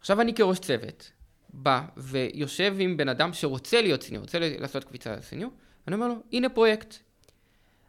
עכשיו 0.00 0.20
אני 0.20 0.34
כראש 0.34 0.58
צוות, 0.58 1.12
בא 1.52 1.82
ויושב 1.96 2.76
עם 2.78 2.96
בן 2.96 3.08
אדם 3.08 3.32
שרוצה 3.32 3.82
להיות 3.82 4.02
סיניור, 4.02 4.22
רוצה 4.22 4.38
לעשות 4.40 4.84
קביצה 4.84 5.16
לסיניור, 5.16 5.50
אני 5.88 5.94
אומר 5.94 6.08
לו, 6.08 6.14
הנה 6.32 6.48
פרויקט. 6.48 6.94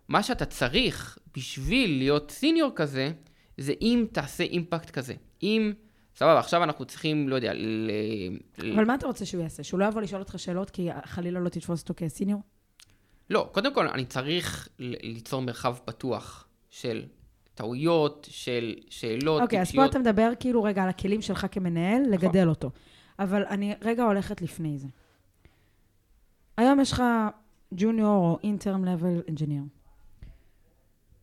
מה 0.08 0.24
שאתה 0.24 0.46
צריך 0.46 1.18
בשביל 1.38 1.98
להיות 1.98 2.32
סיניור 2.32 2.72
כזה, 2.76 3.12
זה 3.58 3.74
אם 3.82 4.06
תעשה 4.12 4.44
אימפקט 4.44 4.90
כזה. 4.90 5.14
אם, 5.44 5.74
סבבה, 6.16 6.40
עכשיו 6.40 6.64
אנחנו 6.64 6.86
צריכים, 6.86 7.30
לא 7.30 7.36
יודע, 7.36 7.54
ל... 7.54 7.90
אבל 8.76 8.86
מה 8.86 8.96
אתה 8.96 9.08
רוצה 9.08 9.26
שהוא 9.26 9.44
יעשה? 9.44 9.64
שהוא 9.64 9.80
לא 9.80 9.86
יבוא 9.86 10.02
לשאול 10.02 10.22
אותך 10.22 10.40
שאלות 10.40 10.70
כי 10.70 10.90
חלילה 11.06 11.40
לא 11.40 11.50
תתפוס 11.50 11.82
אותו 11.82 11.94
כסיניור? 11.98 12.42
לא, 13.30 13.50
קודם 13.52 13.74
כל 13.74 13.88
אני 13.88 14.06
צריך 14.06 14.70
ליצור 14.80 15.42
מרחב 15.42 15.78
פתוח 15.86 16.48
של 16.70 17.06
טעויות, 17.56 18.28
של 18.32 18.74
שאלות, 18.90 19.42
אוקיי, 19.42 19.62
אז 19.62 19.72
פה 19.72 19.86
אתה 19.86 20.00
מדבר 20.00 20.32
כאילו 20.40 20.64
רגע 20.64 20.84
על 20.84 20.90
הכלים 20.90 21.22
שלך 21.22 21.48
כמנהל, 21.52 22.02
נכון. 22.02 22.14
לגדל 22.14 22.50
אותו. 22.50 22.72
אבל 23.20 23.46
אני 23.46 23.76
רגע 23.82 24.04
הולכת 24.04 24.42
לפני 24.42 24.78
זה. 24.78 24.88
היום 26.58 26.80
יש 26.80 26.92
לך 26.92 27.04
junior 27.74 28.26
או 28.26 28.40
intermediate 28.44 28.86
level 28.86 29.22
engineer. 29.30 29.64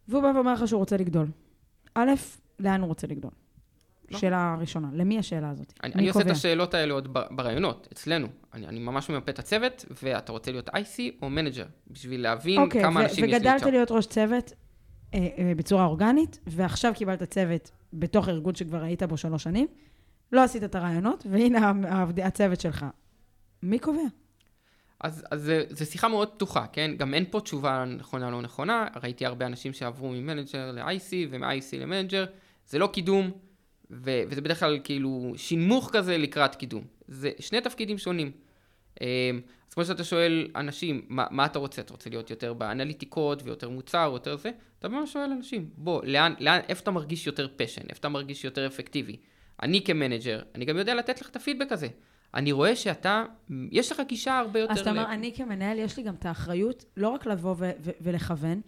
והוא 0.09 0.23
בא 0.23 0.33
ואומר 0.35 0.53
לך 0.53 0.69
שהוא 0.69 0.79
רוצה 0.79 0.97
לגדול. 0.97 1.27
א', 1.95 2.11
לאן 2.59 2.81
הוא 2.81 2.89
רוצה 2.89 3.07
לגדול? 3.07 3.31
לא. 4.13 4.19
שאלה 4.19 4.57
ראשונה. 4.61 4.89
למי 4.93 5.19
השאלה 5.19 5.51
הזאת? 5.51 5.73
אני, 5.85 5.95
אני 5.95 6.09
עושה 6.09 6.21
את 6.21 6.31
השאלות 6.31 6.75
האלה 6.75 6.95
עוד 6.95 7.09
בראיונות, 7.31 7.89
אצלנו. 7.93 8.27
אני, 8.55 8.67
אני 8.67 8.79
ממש 8.79 9.11
ממפה 9.11 9.31
את 9.31 9.39
הצוות, 9.39 9.85
ואתה 10.03 10.33
רוצה 10.33 10.51
להיות 10.51 10.69
IC 10.69 11.01
או 11.23 11.31
manager, 11.31 11.67
בשביל 11.91 12.23
להבין 12.23 12.61
אוקיי, 12.61 12.83
כמה 12.83 13.01
ו- 13.01 13.03
אנשים 13.03 13.25
יש 13.25 13.31
לי 13.31 13.37
וגדלת 13.37 13.63
להיות 13.63 13.91
ראש 13.91 14.07
צוות 14.07 14.53
אה, 15.15 15.29
אה, 15.39 15.53
בצורה 15.57 15.85
אורגנית, 15.85 16.39
ועכשיו 16.47 16.93
קיבלת 16.95 17.23
צוות 17.23 17.71
בתוך 17.93 18.29
ארגון 18.29 18.55
שכבר 18.55 18.83
היית 18.83 19.03
בו 19.03 19.17
שלוש 19.17 19.43
שנים, 19.43 19.67
לא 20.33 20.45
עשית 20.45 20.65
את 20.65 20.75
הרעיונות, 20.75 21.27
והנה 21.31 21.73
הצוות 22.25 22.61
שלך. 22.61 22.87
מי 23.63 23.79
קובע? 23.79 24.03
אז, 25.03 25.25
אז 25.31 25.43
זה, 25.43 25.65
זה 25.69 25.85
שיחה 25.85 26.09
מאוד 26.09 26.29
פתוחה, 26.29 26.67
כן? 26.73 26.91
גם 26.97 27.15
אין 27.15 27.25
פה 27.31 27.41
תשובה 27.41 27.85
נכונה 27.85 28.31
לא 28.31 28.43
נכונה. 28.43 28.87
ראיתי 29.03 29.27
הרבה 29.27 29.47
אנשים 29.47 29.73
שעברו 29.73 30.11
מ 30.11 30.19
manager 30.19 30.73
ל-IC 30.73 31.13
ומ-IC 31.31 31.77
ל 31.79 31.84
manager. 31.84 32.25
זה 32.67 32.79
לא 32.79 32.87
קידום, 32.87 33.31
ו- 33.93 34.23
וזה 34.29 34.41
בדרך 34.41 34.61
כלל 34.61 34.79
כאילו 34.85 35.33
שנמוך 35.37 35.91
כזה 35.93 36.19
לקראת 36.19 36.55
קידום. 36.55 36.85
זה 37.09 37.31
שני 37.39 37.61
תפקידים 37.61 37.99
שונים. 37.99 38.31
אמ, 39.01 39.07
אז 39.69 39.75
כמו 39.75 39.85
שאתה 39.85 40.05
שואל 40.05 40.49
אנשים, 40.57 41.03
מה, 41.09 41.27
מה 41.31 41.47
אתה 41.47 41.59
רוצה? 41.59 41.83
אתה 41.83 41.93
רוצה 41.93 42.11
להיות 42.11 42.31
יותר 42.31 42.55
באנליטיקות 42.55 43.43
ויותר 43.45 43.69
מוצר 43.69 44.11
יותר 44.13 44.37
זה? 44.37 44.51
אתה 44.79 44.89
ממש 44.89 45.13
שואל 45.13 45.31
אנשים, 45.33 45.71
בוא, 45.77 46.05
לאן, 46.05 46.35
לאן, 46.41 46.61
איפה 46.69 46.83
אתה 46.83 46.91
מרגיש 46.91 47.27
יותר 47.27 47.49
passion? 47.57 47.83
איפה 47.89 47.99
אתה 47.99 48.09
מרגיש 48.09 48.45
יותר 48.45 48.67
אפקטיבי? 48.67 49.17
אני 49.63 49.85
כמנג'ר, 49.85 50.41
אני 50.55 50.65
גם 50.65 50.77
יודע 50.77 50.95
לתת 50.95 51.21
לך 51.21 51.31
את 51.31 51.37
הפידבק 51.37 51.73
הזה. 51.73 51.89
אני 52.35 52.53
רואה 52.53 52.77
שאתה, 52.77 53.25
יש 53.71 53.93
לך 53.93 54.03
גישה 54.09 54.39
הרבה 54.39 54.61
יותר... 54.61 54.73
אז 54.73 54.79
אתה 54.79 54.91
אומר, 54.91 55.13
אני 55.13 55.33
כמנהל, 55.35 55.79
יש 55.79 55.97
לי 55.97 56.03
גם 56.03 56.15
את 56.15 56.27
האחריות 56.27 56.85
לא 56.97 57.09
רק 57.09 57.27
לבוא 57.27 57.55
ו- 57.59 57.71
ו- 57.81 57.91
ולכוון, 58.01 58.61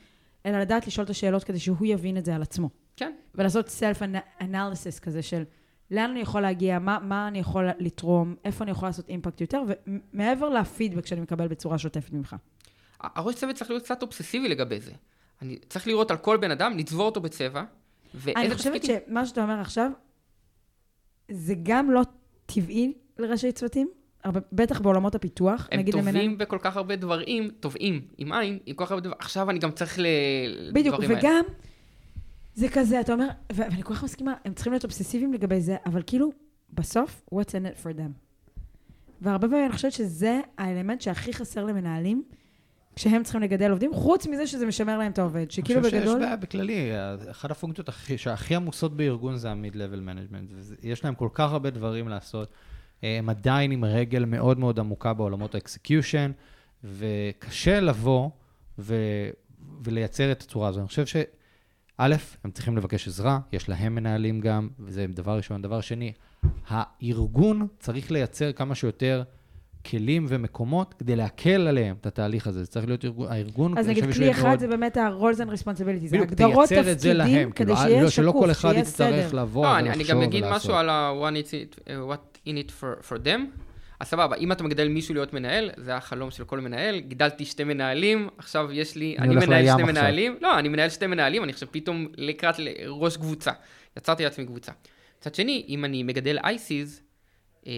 אלא 0.46 0.60
לדעת 0.60 0.86
לשאול 0.86 1.04
את 1.04 1.10
השאלות 1.10 1.44
כדי 1.44 1.58
שהוא 1.58 1.86
יבין 1.86 2.16
את 2.16 2.24
זה 2.24 2.34
על 2.34 2.42
עצמו. 2.42 2.83
כן. 2.96 3.12
ולעשות 3.34 3.68
סלף 3.68 4.02
אנליסיס 4.40 4.98
כזה 4.98 5.22
של 5.22 5.42
לאן 5.90 6.10
אני 6.10 6.20
יכול 6.20 6.40
להגיע, 6.40 6.78
מה, 6.78 6.98
מה 7.02 7.28
אני 7.28 7.38
יכול 7.38 7.68
לתרום, 7.78 8.34
איפה 8.44 8.64
אני 8.64 8.70
יכול 8.70 8.88
לעשות 8.88 9.08
אימפקט 9.08 9.40
יותר, 9.40 9.62
ומעבר 9.66 10.48
לפידבק 10.48 11.06
שאני 11.06 11.20
מקבל 11.20 11.48
בצורה 11.48 11.78
שוטפת 11.78 12.12
ממך. 12.12 12.36
הראש 13.00 13.34
צוות 13.34 13.56
צריך 13.56 13.70
להיות 13.70 13.82
קצת 13.82 14.02
אובססיבי 14.02 14.48
לגבי 14.48 14.80
זה. 14.80 14.92
אני 15.42 15.58
צריך 15.68 15.86
לראות 15.86 16.10
על 16.10 16.16
כל 16.16 16.36
בן 16.36 16.50
אדם, 16.50 16.78
לצבור 16.78 17.06
אותו 17.06 17.20
בצבע, 17.20 17.64
אני 18.36 18.54
חושבת 18.54 18.74
תפקידים... 18.74 19.00
שמה 19.08 19.26
שאתה 19.26 19.42
אומר 19.42 19.60
עכשיו, 19.60 19.90
זה 21.30 21.54
גם 21.62 21.90
לא 21.90 22.02
טבעי 22.46 22.92
לראשי 23.18 23.52
צוותים, 23.52 23.88
הרבה, 24.24 24.40
בטח 24.52 24.80
בעולמות 24.80 25.14
הפיתוח, 25.14 25.68
נגיד 25.72 25.94
למנהל. 25.94 26.08
הם 26.08 26.14
טובים 26.14 26.38
בכל 26.38 26.58
כך 26.60 26.76
הרבה 26.76 26.96
דברים, 26.96 27.50
טובים, 27.60 28.02
עם 28.18 28.32
עין, 28.32 28.58
עם 28.66 28.76
כל 28.76 28.84
כך 28.84 28.90
הרבה 28.90 29.00
דברים, 29.00 29.18
עכשיו 29.20 29.50
אני 29.50 29.58
גם 29.58 29.70
צריך 29.70 29.98
ל... 29.98 30.06
בדיוק, 30.72 30.96
וגם, 30.98 31.14
האלה. 31.14 31.40
זה 32.54 32.68
כזה, 32.68 33.00
אתה 33.00 33.12
אומר, 33.12 33.28
ואני 33.52 33.82
כל 33.82 33.94
כך 33.94 34.04
מסכימה, 34.04 34.34
הם 34.44 34.54
צריכים 34.54 34.72
להיות 34.72 34.84
אובססיביים 34.84 35.32
לגבי 35.32 35.60
זה, 35.60 35.76
אבל 35.86 36.02
כאילו, 36.06 36.32
בסוף, 36.72 37.22
what's 37.34 37.48
in 37.48 37.66
it 37.66 37.84
for 37.84 37.98
them. 37.98 38.10
והרבה 39.20 39.48
פעמים 39.48 39.64
אני 39.64 39.72
חושבת 39.72 39.92
שזה 39.92 40.40
האלמנט 40.58 41.00
שהכי 41.00 41.32
חסר 41.32 41.64
למנהלים, 41.64 42.22
כשהם 42.96 43.22
צריכים 43.22 43.42
לגדל 43.42 43.70
עובדים, 43.70 43.94
חוץ 43.94 44.26
מזה 44.26 44.46
שזה 44.46 44.66
משמר 44.66 44.98
להם 44.98 45.12
את 45.12 45.18
העובד, 45.18 45.50
שכאילו 45.50 45.80
בגדול... 45.80 45.98
אני 45.98 46.06
חושב 46.06 46.18
שיש 46.18 46.24
בעיה 46.24 46.36
בכללי, 46.36 46.90
אחת 47.30 47.50
הפונקציות 47.50 47.88
שהכי 48.16 48.54
עמוסות 48.54 48.96
בארגון 48.96 49.36
זה 49.36 49.50
ה-mid-level 49.50 50.08
management, 50.08 50.54
ויש 50.82 51.04
להם 51.04 51.14
כל 51.14 51.28
כך 51.34 51.52
הרבה 51.52 51.70
דברים 51.70 52.08
לעשות. 52.08 52.52
הם 53.02 53.28
עדיין 53.28 53.70
עם 53.70 53.84
רגל 53.84 54.24
מאוד 54.24 54.58
מאוד 54.58 54.78
עמוקה 54.78 55.12
בעולמות 55.12 55.54
ה 55.54 55.62
execution, 55.62 56.32
וקשה 56.84 57.80
לבוא 57.80 58.30
ו... 58.78 58.96
ולייצר 59.84 60.32
את 60.32 60.42
הצורה 60.42 60.68
הזו. 60.68 60.80
אני 60.80 60.88
חושב 60.88 61.06
ש... 61.06 61.16
א', 61.98 62.14
הם 62.44 62.50
צריכים 62.50 62.76
לבקש 62.76 63.08
עזרה, 63.08 63.38
יש 63.52 63.68
להם 63.68 63.94
מנהלים 63.94 64.40
גם, 64.40 64.68
וזה 64.80 65.06
דבר 65.08 65.36
ראשון. 65.36 65.62
דבר 65.62 65.80
שני, 65.80 66.12
הארגון 66.68 67.66
צריך 67.78 68.10
לייצר 68.10 68.52
כמה 68.52 68.74
שיותר 68.74 69.22
כלים 69.90 70.26
ומקומות 70.28 70.94
כדי 70.94 71.16
להקל 71.16 71.66
עליהם 71.68 71.96
את 72.00 72.06
התהליך 72.06 72.46
הזה. 72.46 72.60
זה 72.60 72.66
צריך 72.66 72.86
להיות 72.86 73.04
ארגון, 73.04 73.28
הארגון... 73.32 73.78
אז 73.78 73.88
נגיד 73.88 74.14
כלי 74.14 74.30
אחד 74.30 74.48
מאוד... 74.48 74.58
זה 74.58 74.68
באמת 74.68 74.96
ה-roles 74.96 75.36
and 75.36 75.60
responsibilities, 75.60 76.06
זה 76.06 76.20
הגדרות 76.20 76.68
תפקידים, 76.68 77.50
כדי 77.50 77.74
כאילו, 77.74 77.76
שיהיה 77.76 78.02
לא, 78.02 78.10
שקוף, 78.10 78.24
שלא 78.24 78.32
כל 78.32 78.50
אחד 78.50 78.74
יצטרך 78.76 79.34
לבוא 79.34 79.64
לא, 79.64 79.70
ולחשוב 79.70 79.84
ולעשות. 79.84 79.94
אני 79.94 80.04
גם 80.04 80.22
אגיד 80.22 80.44
משהו 80.50 80.74
על 80.74 80.90
ה-one 80.90 81.36
what 81.86 82.38
in 82.46 82.50
it 82.50 82.70
for, 82.80 83.08
for 83.08 83.16
them. 83.16 83.40
אז 84.04 84.08
סבבה, 84.08 84.36
אם 84.36 84.52
אתה 84.52 84.64
מגדל 84.64 84.88
מישהו 84.88 85.14
להיות 85.14 85.32
מנהל, 85.32 85.70
זה 85.76 85.96
החלום 85.96 86.30
של 86.30 86.44
כל 86.44 86.60
מנהל. 86.60 87.00
גידלתי 87.00 87.44
שתי 87.44 87.64
מנהלים, 87.64 88.28
עכשיו 88.38 88.72
יש 88.72 88.96
לי, 88.96 89.16
אני, 89.18 89.26
אני 89.26 89.46
מנהל 89.46 89.62
שתי 89.62 89.70
עכשיו. 89.70 89.86
מנהלים. 89.86 90.36
לא, 90.40 90.58
אני 90.58 90.68
מנהל 90.68 90.88
שתי 90.88 91.06
מנהלים, 91.06 91.44
אני 91.44 91.52
עכשיו 91.52 91.68
פתאום 91.72 92.06
לקראת 92.16 92.54
ראש 92.86 93.16
קבוצה. 93.16 93.52
יצרתי 93.96 94.24
לעצמי 94.24 94.46
קבוצה. 94.46 94.72
מצד 95.18 95.34
שני, 95.34 95.64
אם 95.68 95.84
אני 95.84 96.02
מגדל 96.02 96.38
אייסיז, 96.44 97.02
אה, 97.66 97.72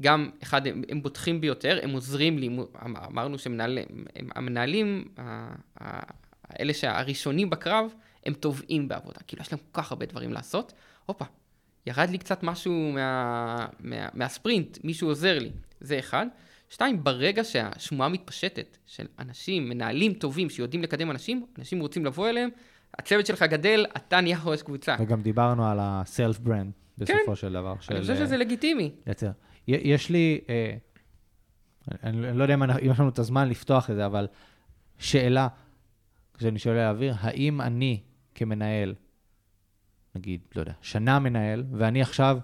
גם, 0.00 0.30
אחד, 0.42 0.66
הם, 0.66 0.82
הם 0.88 1.02
בוטחים 1.02 1.40
ביותר, 1.40 1.78
הם 1.82 1.90
עוזרים 1.90 2.38
לי, 2.38 2.58
אמרנו 2.86 3.38
שהמנהלים, 3.38 5.04
האלה 6.50 6.74
שהראשונים 6.74 7.50
בקרב, 7.50 7.94
הם 8.26 8.34
טובעים 8.34 8.88
בעבודה. 8.88 9.20
כאילו, 9.26 9.42
יש 9.42 9.52
להם 9.52 9.60
כל 9.70 9.82
כך 9.82 9.92
הרבה 9.92 10.06
דברים 10.06 10.32
לעשות. 10.32 10.72
הופה, 11.06 11.24
ירד 11.86 12.10
לי 12.10 12.18
קצת 12.18 12.42
משהו 12.42 12.92
מה, 12.94 13.66
מה, 13.80 14.08
מהספרינט, 14.14 14.78
מישהו 14.84 15.08
עוזר 15.08 15.38
לי, 15.38 15.50
זה 15.80 15.98
אחד. 15.98 16.26
שתיים, 16.68 17.04
ברגע 17.04 17.44
שהשמועה 17.44 18.08
מתפשטת 18.08 18.76
של 18.86 19.06
אנשים, 19.18 19.68
מנהלים 19.68 20.12
טובים 20.12 20.50
שיודעים 20.50 20.82
לקדם 20.82 21.10
אנשים, 21.10 21.46
אנשים 21.58 21.80
רוצים 21.80 22.04
לבוא 22.04 22.28
אליהם, 22.28 22.50
הצוות 22.98 23.26
שלך 23.26 23.42
גדל, 23.42 23.86
אתה 23.96 24.20
נהיה 24.20 24.38
ראש 24.44 24.62
קבוצה. 24.62 24.96
וגם 25.00 25.22
דיברנו 25.22 25.66
על 25.66 25.80
ה-self 25.80 26.46
brand 26.46 26.70
בסופו 26.98 27.14
כן. 27.26 27.34
של 27.34 27.52
דבר. 27.52 27.74
אני 27.90 28.00
חושב 28.00 28.16
שזה 28.16 28.36
לגיטימי. 28.36 28.90
לייצר. 29.06 29.30
יש 29.68 30.10
לי, 30.10 30.40
אה, 30.48 30.76
אני, 32.02 32.28
אני 32.28 32.38
לא 32.38 32.42
יודע 32.42 32.54
אם 32.54 32.62
יש 32.82 33.00
לנו 33.00 33.08
את 33.08 33.18
הזמן 33.18 33.48
לפתוח 33.48 33.90
את 33.90 33.96
זה, 33.96 34.06
אבל 34.06 34.26
שאלה, 34.98 35.48
כשאני 36.38 36.58
שואל 36.58 36.74
להעביר, 36.76 37.14
האם 37.20 37.60
אני 37.60 38.00
כמנהל 38.34 38.94
נגיד, 40.14 40.40
לא 40.56 40.60
יודע, 40.60 40.72
שנה 40.82 41.18
מנהל, 41.18 41.64
ואני 41.72 42.02
עכשיו 42.02 42.38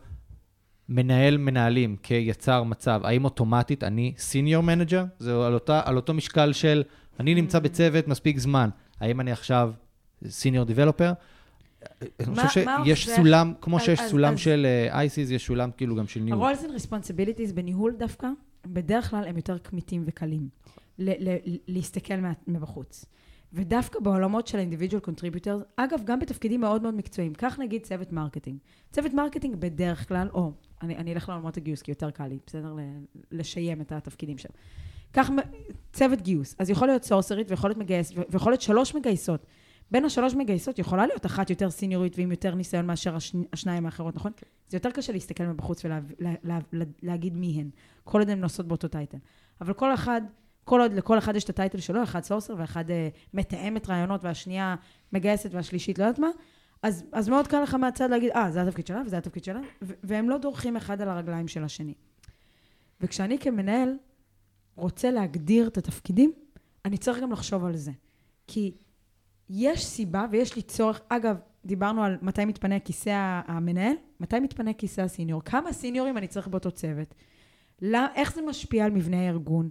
מנהל 0.89 1.37
מנהלים 1.37 1.97
כיצר 2.03 2.63
מצב, 2.63 3.01
האם 3.05 3.25
אוטומטית 3.25 3.85
אני 3.85 4.15
senior 4.19 4.63
manager? 4.63 5.05
זה 5.19 5.47
על, 5.47 5.55
אותה, 5.55 5.81
על 5.85 5.97
אותו 5.97 6.15
משקל 6.15 6.53
של 6.53 6.83
אני 7.21 7.35
נמצא 7.35 7.59
בצוות 7.59 8.09
מספיק 8.09 8.39
זמן, 8.39 8.71
האם 9.01 9.21
אני 9.21 9.33
עכשיו 9.33 9.73
senior 10.27 10.65
developer? 10.65 11.13
אני 12.03 12.37
חושב 12.37 12.67
שיש 12.85 13.11
סולם, 13.11 13.53
כמו 13.61 13.81
שיש 13.81 14.01
סולם 14.01 14.37
של 14.37 14.67
ICs, 14.91 15.31
יש 15.31 15.47
סולם 15.47 15.71
כאילו 15.77 15.97
גם 15.97 16.07
של 16.07 16.21
ניהול. 16.21 16.43
ה-roles 16.43 16.59
and 16.59 16.83
responsibilities 16.83 17.53
בניהול 17.55 17.95
דווקא, 17.99 18.29
בדרך 18.67 19.11
כלל 19.11 19.25
הם 19.27 19.37
יותר 19.37 19.59
קמיטים 19.59 20.05
וקלים. 20.07 20.49
להסתכל 21.69 22.15
מבחוץ. 22.47 23.05
ודווקא 23.53 24.01
בעולמות 24.01 24.47
של 24.47 24.59
ה-individual 24.59 25.09
contributors, 25.09 25.63
אגב, 25.77 26.01
גם 26.05 26.21
בתפקידים 26.21 26.61
מאוד 26.61 26.83
מאוד 26.83 26.95
מקצועיים, 26.95 27.35
קח 27.35 27.59
נגיד 27.59 27.83
צוות 27.83 28.13
marketing. 28.13 28.59
צוות 28.93 29.15
marketing 29.15 29.57
בדרך 29.57 30.09
כלל, 30.09 30.29
או, 30.35 30.53
אני, 30.83 30.97
אני 30.97 31.13
אלך 31.13 31.29
לעולמות 31.29 31.57
הגיוס, 31.57 31.83
כי 31.83 31.91
יותר 31.91 32.11
קל 32.11 32.27
לי, 32.27 32.39
בסדר? 32.47 32.77
לשיים 33.31 33.81
את 33.81 33.93
התפקידים 33.93 34.39
שם. 34.39 34.49
מ- 35.19 35.39
צוות 35.93 36.23
גיוס, 36.23 36.55
אז 36.59 36.71
יכול 36.71 36.89
להיות 36.89 37.05
סורסרית 37.05 37.51
ויכול 37.51 37.71
להיות 37.71 37.79
מגייס, 37.79 38.13
ויכול 38.31 38.53
להיות 38.53 38.61
שלוש 38.61 38.95
מגייסות. 38.95 39.47
בין 39.91 40.05
השלוש 40.05 40.35
מגייסות 40.35 40.79
יכולה 40.79 41.07
להיות 41.07 41.27
אחת 41.27 41.51
יותר 41.51 41.71
סיניורית 41.71 42.19
ועם 42.19 42.31
יותר 42.31 42.55
ניסיון 42.55 42.87
מאשר 42.87 43.17
השני, 43.17 43.45
השניים 43.53 43.87
האחרות, 43.87 44.15
נכון? 44.15 44.33
זה 44.69 44.77
יותר 44.77 44.91
קשה 44.91 45.13
להסתכל 45.13 45.45
מבחוץ 45.45 45.83
ולהגיד 47.03 47.37
מי 47.37 47.61
הן, 47.61 47.71
כל 48.05 48.19
עוד 48.19 48.29
הן 48.29 48.41
נושאות 48.41 48.69
באותו 48.69 48.89
טייטל. 48.89 49.19
אבל 49.61 49.73
כל 49.73 49.95
אחד, 49.95 50.23
כל 50.71 50.81
עוד 50.81 50.93
לכל 50.93 51.19
אחד 51.19 51.37
יש 51.37 51.45
את 51.45 51.51
הטייטל 51.51 51.81
שלו, 51.81 52.03
אחד 52.03 52.25
סורסר 52.25 52.55
ואחד 52.59 52.91
אה, 52.91 53.09
מתאמת 53.35 53.91
רעיונות 53.91 54.25
והשנייה 54.25 54.77
מגייסת 55.13 55.55
והשלישית 55.55 55.99
לא 55.99 56.05
יודעת 56.05 56.19
מה, 56.19 56.29
אז, 56.83 57.05
אז 57.13 57.29
מאוד 57.29 57.47
קל 57.47 57.63
לך 57.63 57.75
מהצד 57.75 58.11
להגיד, 58.11 58.31
אה, 58.31 58.51
זה 58.51 58.63
התפקיד 58.63 58.87
שלה 58.87 59.03
וזה 59.07 59.19
התפקיד 59.19 59.45
שלה, 59.45 59.61
והם 59.83 60.31
לא 60.31 60.39
דורכים 60.39 60.77
אחד 60.77 61.01
על 61.01 61.09
הרגליים 61.09 61.49
של 61.49 61.65
השני. 61.65 61.95
וכשאני 63.01 63.39
כמנהל 63.39 63.97
רוצה 64.77 65.11
להגדיר 65.11 65.67
את 65.67 65.79
התפקידים, 65.79 66.33
אני 66.85 66.99
צריך 66.99 67.21
גם 67.21 67.33
לחשוב 67.33 67.65
על 67.65 67.77
זה. 67.77 67.93
כי 68.47 68.75
יש 69.49 69.87
סיבה 69.87 70.27
ויש 70.31 70.57
לי 70.57 70.63
צורך, 70.63 71.01
אגב, 71.09 71.37
דיברנו 71.65 72.05
על 72.05 72.19
מתי 72.23 72.45
מתפנה 72.45 72.81
כיסא 72.81 73.41
המנהל, 73.47 73.95
מתי 74.21 74.41
מתפנה 74.41 74.73
כיסא 74.73 75.01
הסיניור, 75.01 75.43
כמה 75.45 75.73
סיניורים 75.73 76.19
אני 76.19 76.27
צריך 76.27 76.49
באותו 76.49 76.71
צוות, 76.71 77.15
לא, 77.83 78.01
איך 78.15 78.35
זה 78.35 78.43
משפיע 78.43 78.85
על 78.85 78.91
מבנה 78.91 79.17
הארגון, 79.17 79.69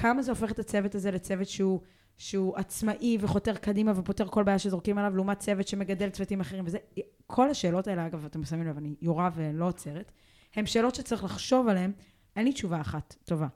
כמה 0.00 0.22
זה 0.22 0.30
הופך 0.30 0.52
את 0.52 0.58
הצוות 0.58 0.94
הזה 0.94 1.10
לצוות 1.10 1.48
שהוא, 1.48 1.80
שהוא 2.18 2.56
עצמאי 2.56 3.18
וחותר 3.20 3.56
קדימה 3.56 3.92
ופותר 3.96 4.26
כל 4.28 4.42
בעיה 4.42 4.58
שזורקים 4.58 4.98
עליו, 4.98 5.16
לעומת 5.16 5.38
צוות 5.38 5.68
שמגדל 5.68 6.10
צוותים 6.10 6.40
אחרים 6.40 6.64
וזה, 6.66 6.78
כל 7.26 7.50
השאלות 7.50 7.86
האלה, 7.86 8.06
אגב, 8.06 8.24
אתם 8.24 8.44
שמים 8.44 8.66
לב, 8.66 8.76
אני 8.76 8.94
יורה 9.02 9.30
ולא 9.34 9.68
עוצרת, 9.68 10.12
הן 10.54 10.66
שאלות 10.66 10.94
שצריך 10.94 11.24
לחשוב 11.24 11.68
עליהן, 11.68 11.92
אין 12.36 12.44
לי 12.44 12.52
תשובה 12.52 12.80
אחת 12.80 13.16
טובה. 13.24 13.46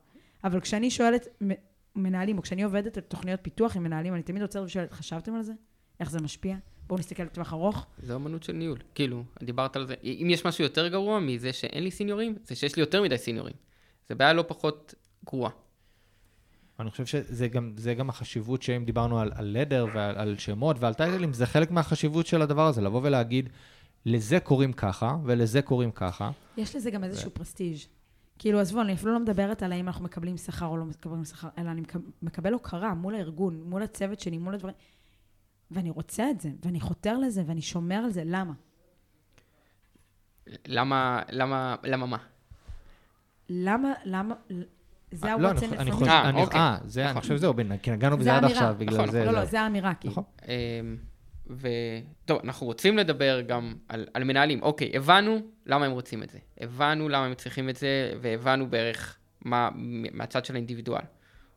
אבל 0.44 0.60
כשאני 0.60 0.90
שואלת 0.90 1.28
מנהלים, 1.96 2.38
או 2.38 2.42
כשאני 2.42 2.62
עובדת 2.62 2.96
על 2.96 3.02
תוכניות 3.02 3.40
פיתוח 3.42 3.76
עם 3.76 3.82
מנהלים, 3.82 4.14
אני 4.14 4.22
תמיד 4.22 4.42
עוצרת 4.42 4.64
ושואלת, 4.64 4.92
חשבתם 4.92 5.34
על 5.34 5.42
זה? 5.42 5.52
איך 6.00 6.10
זה 6.10 6.20
משפיע? 6.20 6.56
בואו 6.86 6.98
נסתכל 7.00 7.22
לטווח 7.22 7.52
ארוך. 7.52 7.86
זה 8.02 8.14
אמנות 8.14 8.42
של 8.42 8.52
ניהול. 8.52 8.78
כאילו, 8.94 9.24
דיברת 9.42 9.76
על 9.76 9.86
זה. 9.86 9.94
אם 10.02 10.26
יש 10.30 10.46
משהו 10.46 10.64
יותר 10.64 10.88
גרוע 10.88 11.20
מזה 11.20 11.52
שאין 11.52 11.84
לי 11.84 11.90
סיניורים, 11.90 12.34
זה 12.44 12.54
שיש 12.54 12.76
לי 12.76 12.80
יותר 12.80 13.02
מדי 13.02 13.18
סיניורים. 13.18 13.54
זה 14.08 14.14
בעיה 14.14 14.32
לא 14.32 14.44
פחות 14.48 14.94
גרועה. 15.24 15.50
אני 16.80 16.90
חושב 16.90 17.06
שזה 17.06 17.48
גם, 17.48 17.72
זה 17.76 17.94
גם 17.94 18.08
החשיבות 18.08 18.62
שאם 18.62 18.84
דיברנו 18.84 19.20
על, 19.20 19.32
על 19.34 19.46
לדר 19.58 19.86
ועל 19.94 20.16
על 20.16 20.38
שמות 20.38 20.76
ועל 20.80 20.94
טייטלים, 20.94 21.32
זה 21.32 21.46
חלק 21.46 21.70
מהחשיבות 21.70 22.26
של 22.26 22.42
הדבר 22.42 22.66
הזה, 22.66 22.80
לבוא 22.80 23.00
ולהגיד, 23.04 23.48
לזה 24.06 24.40
קוראים 24.40 24.72
ככה 24.72 25.16
ולזה 25.24 25.62
קוראים 25.62 25.90
ככה. 25.90 26.30
יש 26.56 26.76
לזה 26.76 26.90
גם 26.90 27.04
איזשהו 27.04 27.30
פרסטיג'. 27.30 27.78
כאילו, 28.38 28.60
עזבו, 28.60 28.80
אני 28.80 28.92
אפילו 28.94 29.12
לא 29.12 29.20
מדברת 29.20 29.62
על 29.62 29.72
האם 29.72 29.86
אנחנו 29.86 30.04
מקבלים 30.04 30.36
שכר 30.36 30.66
או 30.66 30.76
לא 30.76 30.84
מקבלים 30.84 31.24
שכר, 31.24 31.48
אלא 31.58 31.70
אני 31.70 31.80
מקב- 31.80 32.10
מקבל 32.22 32.52
הוקרה 32.52 32.94
מול 32.94 33.14
הארגון, 33.14 33.62
מול 33.62 33.82
הצוות 33.82 34.20
שלי, 34.20 34.38
מול 34.38 34.54
הדברים. 34.54 34.74
ואני 35.70 35.90
רוצה 35.90 36.30
את 36.30 36.40
זה, 36.40 36.50
ואני 36.64 36.80
חותר 36.80 37.18
לזה, 37.18 37.42
ואני 37.46 37.62
שומר 37.62 37.94
על 37.94 38.10
זה. 38.10 38.22
למה? 38.26 38.52
למה, 40.66 41.22
למה, 41.30 41.76
למה 41.84 42.06
מה? 42.06 42.18
למה, 43.48 43.92
למה, 44.04 44.34
זה 45.12 45.28
לא, 45.38 45.50
for 45.50 45.54
חושב, 45.54 45.72
me. 46.04 46.08
אה, 46.08 46.30
אוקיי. 46.34 46.60
זה, 46.84 47.10
אני. 47.10 47.20
חושב 47.20 47.36
שזהו, 47.36 47.54
כי 47.82 47.90
נגענו 47.90 48.16
זה 48.16 48.20
בזה 48.20 48.36
עד. 48.36 48.44
עכשיו, 48.44 48.74
בגלל 48.78 48.94
נכון, 48.94 49.10
זה. 49.10 49.24
לא, 49.24 49.32
לא, 49.32 49.44
זה. 49.44 49.50
זה 49.50 49.60
האמירה, 49.60 49.94
כאילו. 49.94 50.12
נכון. 50.12 50.24
אמ, 50.48 50.96
ו... 51.50 51.68
טוב, 52.24 52.40
אנחנו 52.44 52.66
רוצים 52.66 52.98
לדבר 52.98 53.40
גם 53.40 53.74
על, 53.88 54.06
על 54.14 54.24
מנהלים. 54.24 54.62
אוקיי, 54.62 54.90
הבנו 54.94 55.38
למה 55.66 55.86
הם 55.86 55.92
רוצים 55.92 56.22
את 56.22 56.30
זה. 56.30 56.38
הבנו 56.60 57.08
למה 57.08 57.26
הם 57.26 57.34
צריכים 57.34 57.68
את 57.68 57.76
זה, 57.76 58.12
והבנו 58.20 58.70
בערך 58.70 59.18
מה, 59.40 59.68
מהצד 60.12 60.44
של 60.44 60.54
האינדיבידואל. 60.54 61.02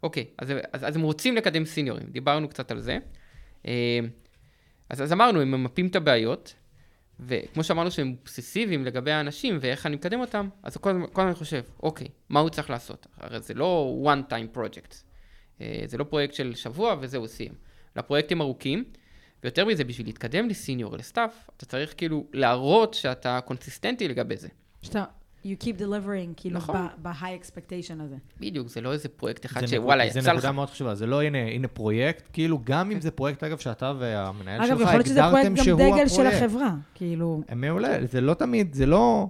אוקיי, 0.04 0.26
אז, 0.38 0.52
אז, 0.74 0.88
אז 0.88 0.96
הם 0.96 1.02
רוצים 1.02 1.36
לקדם 1.36 1.66
סיניורים. 1.66 2.08
דיברנו 2.10 2.50
קצת 2.50 2.72
על 2.72 2.80
זה. 2.80 2.98
אמ, 3.66 3.72
אז, 4.90 5.02
אז 5.02 5.14
אמרנו, 5.14 5.42
הם 5.42 5.52
ממפים 5.52 5.88
את 5.88 5.96
הבעיות, 5.96 6.54
וכמו 7.20 7.64
שאמרנו 7.64 7.92
שהם 7.92 8.16
אובססיביים 8.20 8.86
לגבי 8.86 9.12
האנשים 9.12 9.58
ואיך 9.62 9.86
אני 9.86 9.96
מקדם 9.96 10.20
אותם, 10.20 10.50
אז 10.64 10.78
כל 10.78 10.90
הזמן 10.90 11.26
אני 11.26 11.36
חושב, 11.36 11.62
אוקיי, 11.84 12.08
מה 12.30 12.40
הוא 12.40 12.50
צריך 12.50 12.70
לעשות? 12.70 13.08
הרי 13.18 13.42
זה 13.42 13.54
לא 13.54 13.96
one 14.04 14.32
time 14.32 14.58
project. 14.58 14.96
אה, 15.62 15.84
זה 15.86 15.98
לא 15.98 16.04
פרויקט 16.04 16.34
של 16.34 16.56
שבוע 16.56 16.96
וזהו, 17.00 17.28
סיים. 17.28 17.54
אלא 17.98 18.04
פרויקטים 18.04 18.42
ארוכים, 18.42 18.84
ויותר 19.44 19.66
מזה, 19.66 19.84
בשביל 19.84 20.08
להתקדם 20.08 20.50
ל 20.50 20.56
senior, 20.56 20.98
ל 20.98 21.05
staff, 21.05 21.50
אתה 21.58 21.66
צריך 21.66 21.94
כאילו 21.98 22.28
להראות 22.34 22.94
שאתה 22.94 23.40
קונסיסטנטי 23.46 24.08
לגבי 24.08 24.38
זה. 24.38 24.48
שאתה, 24.82 25.04
you 25.46 25.64
keep 25.64 25.80
delivering, 25.82 26.34
כאילו, 26.38 26.58
נכון. 26.58 26.88
ב-high 27.02 27.14
expectation 27.46 28.04
הזה. 28.04 28.16
בדיוק, 28.40 28.68
זה 28.68 28.82
לא 28.82 28.94
איזה 28.94 29.10
פרויקט 29.10 29.46
אחד 29.46 29.62
זה 29.66 29.76
שוואלה, 29.76 30.06
יצא 30.06 30.22
זה 30.22 30.30
לך. 30.30 30.36
נקודה 30.36 30.52
מאוד 30.52 30.70
חשובה, 30.70 30.96
זה 30.96 31.06
לא 31.06 31.22
הנה, 31.22 31.38
הנה 31.38 31.68
פרויקט, 31.68 32.24
כאילו 32.34 32.60
גם 32.64 32.92
אם 32.92 33.02
זה 33.02 33.12
פרויקט, 33.12 33.44
אגב, 33.44 33.58
שאתה 33.58 33.94
והמנהל 34.00 34.62
אגב, 34.62 34.70
שלך 34.78 34.82
יכול 34.82 34.94
להיות 34.94 35.06
שזה 35.06 35.20
פרויקט 35.20 35.36
הגדרתם 35.38 35.56
גם 35.56 35.64
שהוא 35.64 35.80
דגל 35.80 36.08
של 36.08 36.14
הפרויקט. 36.28 36.38
החברה, 36.44 36.76
כאילו, 36.96 37.42
מעולה, 37.56 38.06
זה 38.06 38.22
לא 38.22 38.34
תמיד, 38.34 38.74
זה 38.74 38.86
לא 38.86 39.28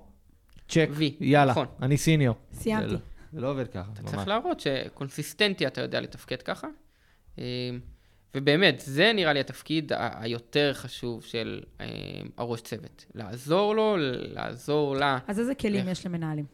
צ'ק, 0.67 0.89
יאללה, 1.19 1.51
נכון. 1.51 1.67
אני 1.81 1.97
senior. 1.97 2.35
סיימתי. 2.53 2.87
זה 2.87 2.93
לא- 2.93 2.99
זה 3.33 3.41
לא 3.41 3.51
עובד 3.51 3.67
ככה, 3.67 3.89
אתה 3.93 4.01
ממש. 4.01 4.11
צריך 4.11 4.27
להראות 4.27 4.59
שקונסיסטנטי 4.59 5.67
אתה 5.67 5.81
יודע 5.81 6.01
לתפקד 6.01 6.41
ככה. 6.41 6.67
אה, 8.35 8.39
ובאמת, 8.41 8.79
זה 8.85 9.11
נראה 9.13 9.33
לי 9.33 9.39
התפקיד 9.39 9.91
היותר 9.97 10.73
חשוב 10.73 11.23
של 11.23 11.61
אה, 11.81 11.85
הראש 12.37 12.61
צוות. 12.61 13.05
לעזור 13.15 13.75
לו, 13.75 13.95
לעזור 13.97 14.95
לה. 14.95 15.19
אז 15.27 15.39
איזה 15.39 15.55
כלים? 15.55 15.87
יש 15.87 16.05
למנהלים? 16.05 16.45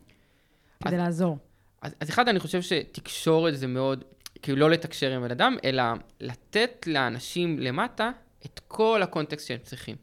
אז- 0.86 0.88
כדי 0.88 0.98
לעזור. 0.98 1.38
אז, 1.82 1.96
אז 2.00 2.10
אחד, 2.10 2.28
אני 2.28 2.40
חושב 2.40 2.62
שתקשורת 2.62 3.58
זה 3.58 3.68
מאוד, 3.68 4.04
כאילו 4.42 4.58
לא 4.58 4.70
לתקשר 4.70 5.12
עם 5.12 5.22
בן 5.22 5.32
אדם, 5.32 5.58
אלא 5.64 5.84
לתת 6.20 6.88
לאנשים 6.88 7.60
למטה 7.60 8.12
את 8.46 8.60
כל 8.68 9.02
הקונטקסט 9.04 9.48
שהם 9.48 9.60
צריכים. 9.64 9.96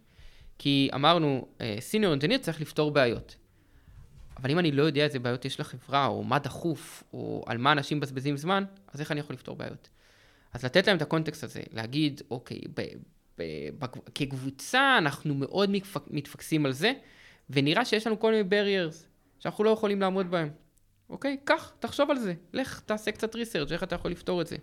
כי 0.59 0.91
אמרנו, 0.95 1.47
senior 1.81 2.13
engineer 2.13 2.39
צריך 2.39 2.61
לפתור 2.61 2.91
בעיות. 2.91 3.37
אבל 4.37 4.51
אם 4.51 4.59
אני 4.59 4.73
לא 4.73 4.83
יודע 4.83 5.05
איזה 5.05 5.19
בעיות 5.19 5.45
יש 5.45 5.61
לחברה, 5.61 6.07
או 6.07 6.25
מה 6.25 6.39
דחוף, 6.39 7.05
או 7.13 7.45
על 7.47 7.59
מה 7.59 7.73
אנשים 7.73 7.99
מבזבזים 7.99 8.37
זמן, 8.37 8.65
אז 8.93 9.01
איך 9.01 9.13
אני 9.13 9.21
יכול 9.21 9.35
לפתור 9.35 9.57
בעיות? 9.57 9.89
אז 10.53 10.65
לתת 10.65 10.87
להם 10.87 10.97
את 10.97 11.03
הקונטקסט 11.03 11.45
הזה, 11.45 11.63
להגיד, 11.73 12.23
אוקיי, 12.31 12.61
ב, 12.75 12.83
ב, 13.39 13.43
ב, 13.79 13.87
כקבוצה 14.15 14.99
אנחנו 14.99 15.35
מאוד 15.35 15.71
מתפק, 15.71 16.03
מתפקסים 16.11 16.67
על 16.67 16.73
זה, 16.73 16.93
ונראה 17.51 17.85
שיש 17.85 18.07
לנו 18.07 18.21
כל 18.21 18.33
מיני 18.33 18.49
barriers 18.49 18.95
שאנחנו 19.39 19.65
לא 19.65 19.71
יכולים 19.71 20.01
לעמוד 20.01 20.31
בהם. 20.31 20.49
אוקיי? 21.11 21.37
קח, 21.45 21.73
תחשוב 21.79 22.11
על 22.11 22.19
זה. 22.19 22.35
לך, 22.53 22.81
תעשה 22.81 23.13
קצת 23.13 23.35
ריסרצ' 23.35 23.73
איך 23.73 23.83
אתה 23.83 23.95
יכול 23.95 24.11
לפתור 24.11 24.41
את 24.41 24.47
זה. 24.47 24.57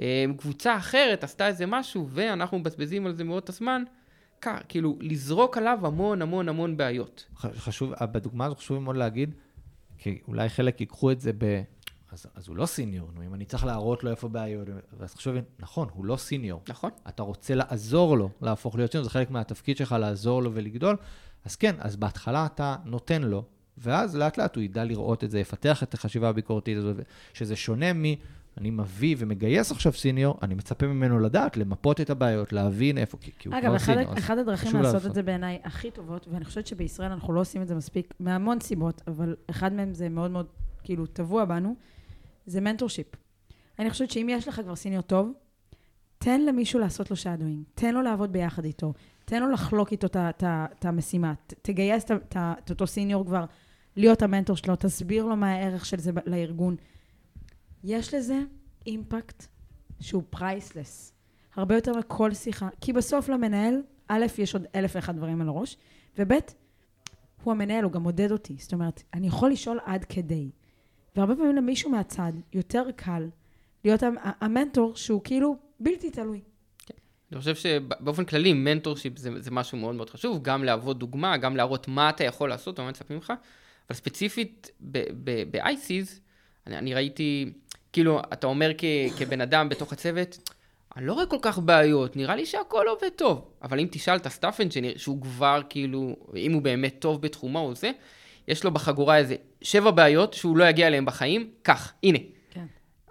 אה, 0.00 0.24
קבוצה 0.38 0.76
אחרת 0.76 1.24
עשתה 1.24 1.46
איזה 1.46 1.66
משהו, 1.66 2.08
ואנחנו 2.10 2.58
מבזבזים 2.58 3.06
על 3.06 3.14
זה 3.14 3.24
מאוד 3.24 3.42
את 3.42 3.48
הזמן. 3.48 3.82
קח, 4.40 4.58
כאילו, 4.68 4.98
לזרוק 5.00 5.56
עליו 5.56 5.78
המון 5.82 6.22
המון 6.22 6.48
המון 6.48 6.76
בעיות. 6.76 7.26
חשוב, 7.36 7.92
בדוגמה 8.12 8.46
הזו 8.46 8.54
חשוב 8.54 8.78
מאוד 8.78 8.96
להגיד, 8.96 9.34
כי 9.98 10.18
אולי 10.28 10.48
חלק 10.48 10.80
ייקחו 10.80 11.10
את 11.10 11.20
זה 11.20 11.32
ב... 11.38 11.62
אז, 12.16 12.26
אז 12.34 12.48
הוא 12.48 12.56
לא 12.56 12.66
סיניור, 12.66 13.10
נו, 13.14 13.22
אם 13.22 13.34
אני 13.34 13.44
צריך 13.44 13.64
להראות 13.64 14.04
לו 14.04 14.10
איפה 14.10 14.28
בעיות, 14.28 14.68
אז 15.00 15.14
חשוב, 15.14 15.34
נכון, 15.58 15.88
הוא 15.92 16.04
לא 16.04 16.16
סיניור. 16.16 16.60
נכון? 16.68 16.90
אתה 17.08 17.22
רוצה 17.22 17.54
לעזור 17.54 18.18
לו 18.18 18.30
להפוך 18.42 18.76
להיות 18.76 18.92
סיניור, 18.92 19.04
זה 19.04 19.10
חלק 19.10 19.30
מהתפקיד 19.30 19.76
שלך 19.76 19.96
לעזור 20.00 20.42
לו 20.42 20.54
ולגדול. 20.54 20.96
אז 21.44 21.56
כן, 21.56 21.74
אז 21.78 21.96
בהתחלה 21.96 22.46
אתה 22.46 22.76
נותן 22.84 23.22
לו, 23.22 23.44
ואז 23.78 24.16
לאט 24.16 24.38
לאט 24.38 24.56
הוא 24.56 24.62
ידע 24.62 24.84
לראות 24.84 25.24
את 25.24 25.30
זה, 25.30 25.40
יפתח 25.40 25.82
את 25.82 25.94
החשיבה 25.94 26.28
הביקורתית 26.28 26.78
הזאת, 26.78 26.96
שזה 27.34 27.56
שונה 27.56 27.92
מ... 27.92 28.04
אני 28.58 28.70
מביא 28.70 29.16
ומגייס 29.18 29.72
עכשיו 29.72 29.92
סיניור, 29.92 30.38
אני 30.42 30.54
מצפה 30.54 30.86
ממנו 30.86 31.18
לדעת, 31.18 31.56
למפות 31.56 32.00
את 32.00 32.10
הבעיות, 32.10 32.52
להבין 32.52 32.98
איפה, 32.98 33.18
כי, 33.20 33.30
כי 33.38 33.48
הוא 33.48 33.58
אגב, 33.58 33.66
כבר 33.66 33.76
אחד, 33.76 33.92
סיניור. 33.92 34.12
אז 34.12 34.18
אחד 34.18 34.38
הדרכים 34.38 34.76
לעשות 34.76 34.94
לעשות. 34.94 35.10
את 35.10 35.14
זה 35.14 35.22
בעיניי 35.22 35.58
הכי 35.64 35.90
טובות, 35.90 36.28
ואני 36.32 36.44
חושבת 36.44 36.66
שבישראל 36.66 37.12
אנחנו 37.12 37.32
לא 37.32 37.40
עושים 37.40 37.62
את 37.62 37.68
זה 37.68 37.74
מספיק, 37.74 38.14
מהמון 38.20 38.60
סיבות, 38.60 39.02
אבל 39.06 39.36
אחד 39.50 39.72
מהם 39.72 39.94
זה 39.94 40.08
מאוד 40.08 40.30
מאוד, 40.30 40.46
כאילו, 40.82 41.06
טבוע 41.06 41.44
בנו, 41.44 41.76
זה 42.46 42.60
mentorship. 42.60 43.06
אני 43.78 43.90
חושבת 43.90 44.10
שאם 44.10 44.28
יש 44.30 44.48
לך 44.48 44.60
כבר 44.60 44.76
senior 44.76 45.02
טוב, 45.02 45.32
תן 46.18 46.40
למישהו 46.40 46.80
לעשות 46.80 47.10
לו 47.10 47.16
shadowing, 47.16 47.64
תן 47.74 47.94
לו 47.94 48.02
לעבוד 48.02 48.32
ביחד 48.32 48.64
איתו. 48.64 48.92
תן 49.24 49.42
לו 49.42 49.50
לחלוק 49.50 49.92
איתו 49.92 50.06
את 50.44 50.84
המשימה. 50.84 51.34
תגייס 51.46 52.04
את 52.36 52.70
אותו 52.70 52.86
senior 52.86 53.26
כבר 53.26 53.44
להיות 53.96 54.22
המנטור 54.22 54.56
שלו, 54.56 54.76
תסביר 54.76 55.24
לו 55.24 55.36
מה 55.36 55.52
הערך 55.52 55.86
של 55.86 55.98
זה 55.98 56.10
לארגון. 56.26 56.76
יש 57.84 58.14
לזה 58.14 58.40
impact 58.86 59.46
שהוא 60.00 60.22
priceless. 60.30 61.12
הרבה 61.54 61.74
יותר 61.74 61.92
מכל 61.98 62.34
שיחה. 62.34 62.68
כי 62.80 62.92
בסוף 62.92 63.28
למנהל, 63.28 63.82
א', 64.08 64.26
יש 64.38 64.54
עוד 64.54 64.66
אלף 64.74 64.92
ואחד 64.94 65.16
דברים 65.16 65.40
על 65.40 65.48
הראש, 65.48 65.76
וב', 66.18 66.32
הוא 67.42 67.52
המנהל, 67.52 67.84
הוא 67.84 67.92
גם 67.92 68.02
מודד 68.02 68.32
אותי. 68.32 68.56
זאת 68.58 68.72
אומרת, 68.72 69.02
אני 69.14 69.26
יכול 69.26 69.50
לשאול 69.50 69.78
עד 69.84 70.04
כדי. 70.04 70.50
והרבה 71.16 71.36
פעמים 71.36 71.56
למישהו 71.56 71.90
מהצד 71.90 72.32
יותר 72.52 72.84
קל 72.96 73.28
להיות 73.84 74.02
המ- 74.02 74.16
המנטור 74.40 74.96
שהוא 74.96 75.20
כאילו 75.24 75.56
בלתי 75.80 76.10
תלוי. 76.10 76.40
אני 77.32 77.38
חושב 77.38 77.54
שבאופן 77.54 78.24
כללי, 78.24 78.52
mentorship 78.52 79.18
זה, 79.18 79.30
זה 79.38 79.50
משהו 79.50 79.78
מאוד 79.78 79.94
מאוד 79.94 80.10
חשוב, 80.10 80.42
גם 80.42 80.64
להוות 80.64 80.98
דוגמה, 80.98 81.36
גם 81.36 81.56
להראות 81.56 81.88
מה 81.88 82.08
אתה 82.10 82.24
יכול 82.24 82.48
לעשות, 82.48 82.80
מה 82.80 82.88
מצפים 82.88 83.16
ממך, 83.16 83.32
אבל 83.88 83.96
ספציפית 83.96 84.70
ב-ICs, 85.24 86.20
אני, 86.66 86.78
אני 86.78 86.94
ראיתי, 86.94 87.52
כאילו, 87.92 88.20
אתה 88.32 88.46
אומר 88.46 88.70
כ, 88.78 88.84
כבן 89.18 89.40
אדם 89.40 89.68
בתוך 89.68 89.92
הצוות, 89.92 90.50
אני 90.96 91.06
לא 91.06 91.12
רואה 91.12 91.26
כל 91.26 91.38
כך 91.42 91.58
בעיות, 91.58 92.16
נראה 92.16 92.36
לי 92.36 92.46
שהכל 92.46 92.86
עובד 92.88 93.08
טוב. 93.16 93.44
אבל 93.62 93.80
אם 93.80 93.86
תשאל 93.90 94.16
את 94.16 94.26
ה 94.26 94.32
staff 94.32 94.60
engineer, 94.60 94.98
שהוא 94.98 95.22
כבר 95.22 95.60
כאילו, 95.68 96.16
אם 96.36 96.52
הוא 96.52 96.62
באמת 96.62 96.96
טוב 96.98 97.22
בתחומו 97.22 97.58
או 97.58 97.74
זה, 97.74 97.90
יש 98.48 98.64
לו 98.64 98.70
בחגורה 98.70 99.16
איזה 99.18 99.34
שבע 99.62 99.90
בעיות 99.90 100.34
שהוא 100.34 100.56
לא 100.56 100.64
יגיע 100.64 100.86
אליהן 100.86 101.04
בחיים, 101.04 101.50
כך, 101.64 101.92
הנה. 102.02 102.18
כן. 102.50 102.66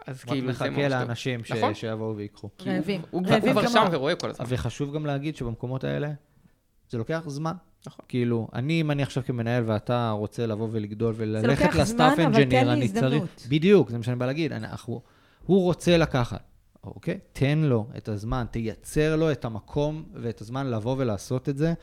אז 0.08 0.22
רק 0.22 0.30
כאילו, 0.30 0.48
זה 0.48 0.52
מחכה 0.54 0.70
ממש 0.70 0.82
טוב. 0.82 0.92
לאנשים 0.92 1.44
ש- 1.44 1.52
נכון? 1.52 1.74
שיבואו 1.74 2.16
ויקחו. 2.18 2.50
רעבים. 2.66 3.02
הוא 3.12 3.24
כבר 3.24 3.34
רעבים 3.34 3.54
הוא 3.58 3.62
כבר. 3.62 3.72
שם 3.72 3.86
ורואה 3.92 4.16
כל 4.16 4.30
הזמן. 4.30 4.46
וחשוב 4.50 4.96
גם 4.96 5.06
להגיד 5.06 5.36
שבמקומות 5.36 5.84
האלה, 5.84 6.12
זה 6.90 6.98
לוקח 6.98 7.24
זמן. 7.28 7.54
נכון. 7.88 8.06
כאילו, 8.08 8.48
אני, 8.54 8.82
אם 8.82 8.92
אני 8.92 9.04
עכשיו 9.04 9.24
כמנהל 9.26 9.64
ואתה 9.68 10.10
רוצה 10.10 10.46
לבוא 10.46 10.68
ולגדול 10.72 11.14
וללכת 11.18 11.62
לוקח 11.66 11.76
לסטאפ 11.76 12.16
זמן, 12.16 12.26
אבל 12.26 12.34
תן 12.34 12.42
אנג'יניר, 12.44 12.64
לי 12.68 12.74
אני 12.74 12.84
הזדמנות. 12.86 13.30
צריך... 13.36 13.50
בדיוק, 13.50 13.90
זה 13.90 13.98
מה 13.98 14.04
שאני 14.04 14.16
בא 14.16 14.26
להגיד. 14.26 14.52
אנחנו, 14.54 15.02
הוא 15.46 15.64
רוצה 15.64 15.98
לקחת, 15.98 16.44
אוקיי? 16.84 17.20
תן 17.34 17.58
לו 17.58 17.88
את 17.98 18.10
הזמן, 18.10 18.46
תייצר 18.52 19.16
לו 19.16 19.32
את 19.32 19.46
המקום 19.46 20.04
ואת 20.14 20.42
הזמן 20.42 20.68
לבוא 20.68 20.96
ולעשות 21.00 21.50
את 21.50 21.58
זה. 21.58 21.74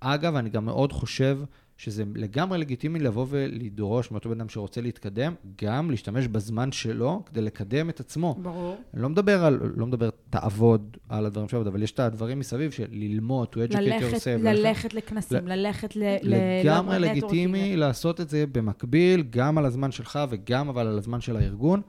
אגב, 0.00 0.36
אני 0.36 0.50
גם 0.50 0.64
מאוד 0.64 0.92
חושב 0.92 1.38
שזה 1.76 2.04
לגמרי 2.14 2.58
לגיטימי 2.58 2.98
לבוא 2.98 3.26
ולדרוש 3.28 4.10
מאותו 4.10 4.28
בן 4.28 4.40
אדם 4.40 4.48
שרוצה 4.48 4.80
להתקדם, 4.80 5.34
גם 5.62 5.90
להשתמש 5.90 6.26
בזמן 6.28 6.72
שלו 6.72 7.22
כדי 7.26 7.40
לקדם 7.40 7.88
את 7.90 8.00
עצמו. 8.00 8.36
ברור. 8.42 8.76
אני 8.94 9.02
לא 9.02 9.08
מדבר 9.08 9.44
על, 9.44 9.60
לא 9.76 9.86
מדבר, 9.86 10.10
תעבוד 10.30 10.96
על 11.08 11.26
הדברים 11.26 11.48
שעבוד, 11.48 11.66
אבל 11.66 11.82
יש 11.82 11.92
את 11.92 12.00
הדברים 12.00 12.38
מסביב 12.38 12.70
של 12.70 12.86
ללמוד, 12.90 13.48
to 13.48 13.72
educate 13.72 13.78
ללכת, 13.80 14.16
yourself. 14.16 14.42
ללכת 14.42 14.94
לכנסים, 14.94 15.46
ללכת 15.48 15.96
ל... 15.96 16.02
ל- 16.22 16.60
לגמרי 16.62 16.98
ל- 16.98 17.02
לגיטימי 17.02 17.76
לעשות 17.76 18.20
את 18.20 18.28
זה 18.28 18.44
במקביל, 18.52 19.24
גם 19.30 19.58
על 19.58 19.66
הזמן 19.66 19.92
שלך 19.92 20.18
וגם 20.30 20.68
אבל 20.68 20.86
על 20.86 20.98
הזמן 20.98 21.20
של 21.20 21.36
הארגון, 21.36 21.80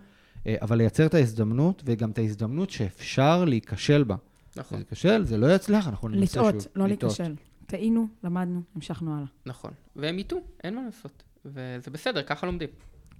אה, 0.48 0.56
אבל 0.62 0.78
לייצר 0.78 1.06
את 1.06 1.14
ההזדמנות, 1.14 1.84
וגם 1.86 2.12
את 2.12 2.18
ההזדמנות 2.18 2.70
שאפשר 2.70 3.46
להיכשל 3.46 4.04
בה. 4.04 4.16
נכון. 4.58 4.78
זה 4.78 4.82
ייכשל, 4.82 5.24
זה 5.26 5.38
לא 5.38 5.56
יצליח, 5.56 5.88
אנחנו 5.88 6.08
ננסה 6.10 6.34
שוב. 6.40 6.48
לטעות, 6.48 6.68
לא 6.76 6.88
להיכשל. 6.88 7.34
טעינו, 7.66 8.08
למדנו, 8.24 8.62
המשכנו 8.76 9.16
הלאה. 9.16 9.28
נכון. 9.46 9.72
והם 9.96 10.20
יטעו, 10.20 10.40
אין 10.64 10.76
מה 10.76 10.82
לעשות. 10.84 11.24
וזה 11.46 11.92
בסדר, 11.92 12.24
ככה 12.24 12.46
לומדים. 12.46 12.70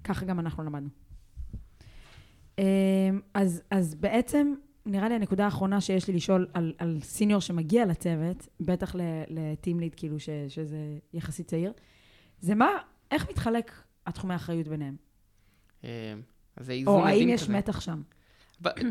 ככה 0.04 0.26
גם 0.26 0.40
אנחנו 0.40 0.64
למדנו. 0.64 0.90
אמ, 2.58 2.64
אז, 3.34 3.62
אז 3.72 3.96
בעצם, 3.96 4.54
נראה 4.86 5.10
לי 5.10 5.16
הנקודה 5.16 5.46
האחרונה 5.46 5.82
שיש 5.82 6.08
לי 6.08 6.14
לשאול 6.14 6.48
על, 6.54 6.74
על 6.78 7.00
סיניור 7.02 7.42
שמגיע 7.42 7.86
לצוות, 7.86 8.48
בטח 8.60 8.96
לטים 9.30 9.80
ליד, 9.80 9.96
כאילו, 9.96 10.20
ש, 10.20 10.30
שזה 10.48 10.78
יחסית 11.14 11.48
צעיר, 11.48 11.74
זה 12.40 12.56
מה, 12.56 12.70
איך 13.12 13.30
מתחלק 13.30 13.72
התחומי 14.08 14.34
האחריות 14.34 14.68
ביניהם? 14.68 14.96
אה, 15.84 16.14
אז 16.58 16.66
זה 16.66 16.74
איזון 16.74 17.02
או 17.02 17.08
האם 17.08 17.30
יש 17.30 17.44
כזה. 17.44 17.54
מתח 17.54 17.82
שם? 17.82 18.02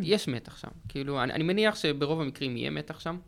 יש 0.02 0.28
מתח 0.28 0.56
שם. 0.56 0.68
כאילו, 0.88 1.22
אני, 1.22 1.32
אני 1.32 1.44
מניח 1.44 1.76
שברוב 1.76 2.20
המקרים 2.20 2.56
יהיה 2.56 2.70
מתח 2.70 3.00
שם. 3.00 3.18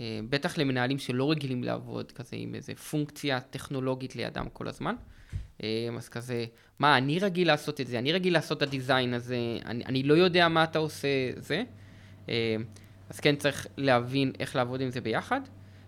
אה, 0.00 0.20
בטח 0.30 0.58
למנהלים 0.58 0.98
שלא 0.98 1.30
רגילים 1.30 1.64
לעבוד 1.64 2.12
כזה 2.12 2.36
עם 2.36 2.54
איזה 2.54 2.74
פונקציה 2.74 3.40
טכנולוגית 3.40 4.16
לידם 4.16 4.46
כל 4.52 4.68
הזמן. 4.68 4.94
אה, 5.62 5.88
אז 5.96 6.08
כזה, 6.08 6.44
מה, 6.78 6.98
אני 6.98 7.18
רגיל 7.18 7.46
לעשות 7.46 7.80
את 7.80 7.86
זה, 7.86 7.98
אני 7.98 8.12
רגיל 8.12 8.32
לעשות 8.32 8.58
את 8.58 8.62
ה 8.62 8.69
design 8.69 9.14
הזה, 9.14 9.36
אני, 9.64 9.84
אני 9.84 10.02
לא 10.02 10.14
יודע 10.14 10.48
מה 10.48 10.64
אתה 10.64 10.78
עושה, 10.78 11.08
זה. 11.36 11.62
אה, 12.28 12.56
אז 13.10 13.20
כן, 13.20 13.36
צריך 13.36 13.66
להבין 13.76 14.32
איך 14.40 14.56
לעבוד 14.56 14.80
עם 14.80 14.90
זה 14.90 15.00
ביחד, 15.00 15.40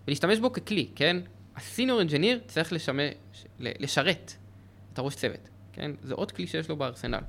ולהשתמש 0.07 0.39
בו 0.39 0.53
ככלי, 0.53 0.87
כן? 0.95 1.17
ה 1.55 1.61
senior 1.61 1.99
engineer 1.99 2.39
צריך 2.47 2.73
לשמש, 2.73 3.13
לשרת 3.59 4.33
את 4.93 4.99
הראש 4.99 5.15
צוות, 5.15 5.49
כן? 5.73 5.91
זה 6.01 6.13
עוד 6.13 6.31
כלי 6.31 6.47
שיש 6.47 6.69
לו 6.69 6.75
בארסנל. 6.75 7.19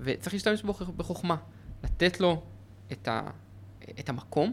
וצריך 0.00 0.34
להשתמש 0.34 0.62
בו 0.62 0.72
בחוכמה, 0.72 1.36
לתת 1.84 2.20
לו 2.20 2.42
את, 2.92 3.08
ה, 3.08 3.30
את 4.00 4.08
המקום, 4.08 4.52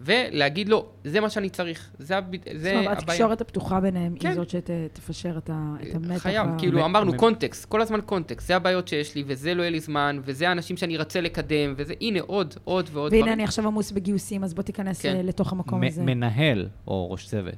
ולהגיד 0.00 0.68
לו, 0.68 0.86
זה 1.04 1.20
מה 1.20 1.30
שאני 1.30 1.50
צריך, 1.50 1.90
זה, 1.98 2.18
הב, 2.18 2.24
זאת 2.36 2.46
אומרת, 2.46 2.86
הבעיה. 2.86 2.92
התקשורת 2.92 3.40
הפתוחה 3.40 3.80
ביניהם 3.80 4.16
כן. 4.18 4.28
היא 4.28 4.36
זאת 4.36 4.50
שתפשר 4.50 5.38
את 5.38 5.50
המתח. 5.50 6.18
חייב, 6.18 6.46
כאילו 6.58 6.84
אמרנו 6.84 7.16
קונטקסט, 7.16 7.64
כל 7.64 7.82
הזמן 7.82 8.00
קונטקסט, 8.00 8.48
זה 8.48 8.56
הבעיות 8.56 8.88
שיש 8.88 9.14
לי, 9.14 9.24
וזה 9.26 9.54
לא 9.54 9.62
יהיה 9.62 9.70
לי 9.70 9.80
זמן, 9.80 10.20
וזה 10.24 10.48
האנשים 10.48 10.76
שאני 10.76 10.98
רוצה 10.98 11.20
לקדם, 11.20 11.74
וזה, 11.76 11.94
הנה 12.00 12.20
עוד, 12.20 12.54
עוד 12.64 12.90
ועוד 12.92 13.12
והנה. 13.12 13.32
אני 13.32 13.44
עכשיו 13.44 13.66
עמוס 13.66 13.90
בגיוסים, 13.90 14.44
אז 14.44 14.54
בוא 14.54 14.62
תיכנס 14.62 15.02
כן. 15.02 15.16
אה, 15.16 15.22
לתוך 15.22 15.52
המקום 15.52 15.84
הזה. 15.84 16.02
מנהל 16.02 16.68
או 16.86 17.10
ראש 17.10 17.26
צוות, 17.26 17.54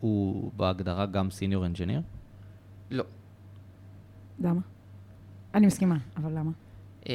הוא 0.00 0.50
בהגדרה 0.56 1.06
גם 1.06 1.30
סיניור 1.30 1.66
אנג'יניר? 1.66 2.00
לא. 2.90 3.04
למה? 4.40 4.60
אני 5.54 5.66
מסכימה, 5.66 5.96
אבל 6.16 6.30
למה? 6.32 6.50
אמ, 7.08 7.12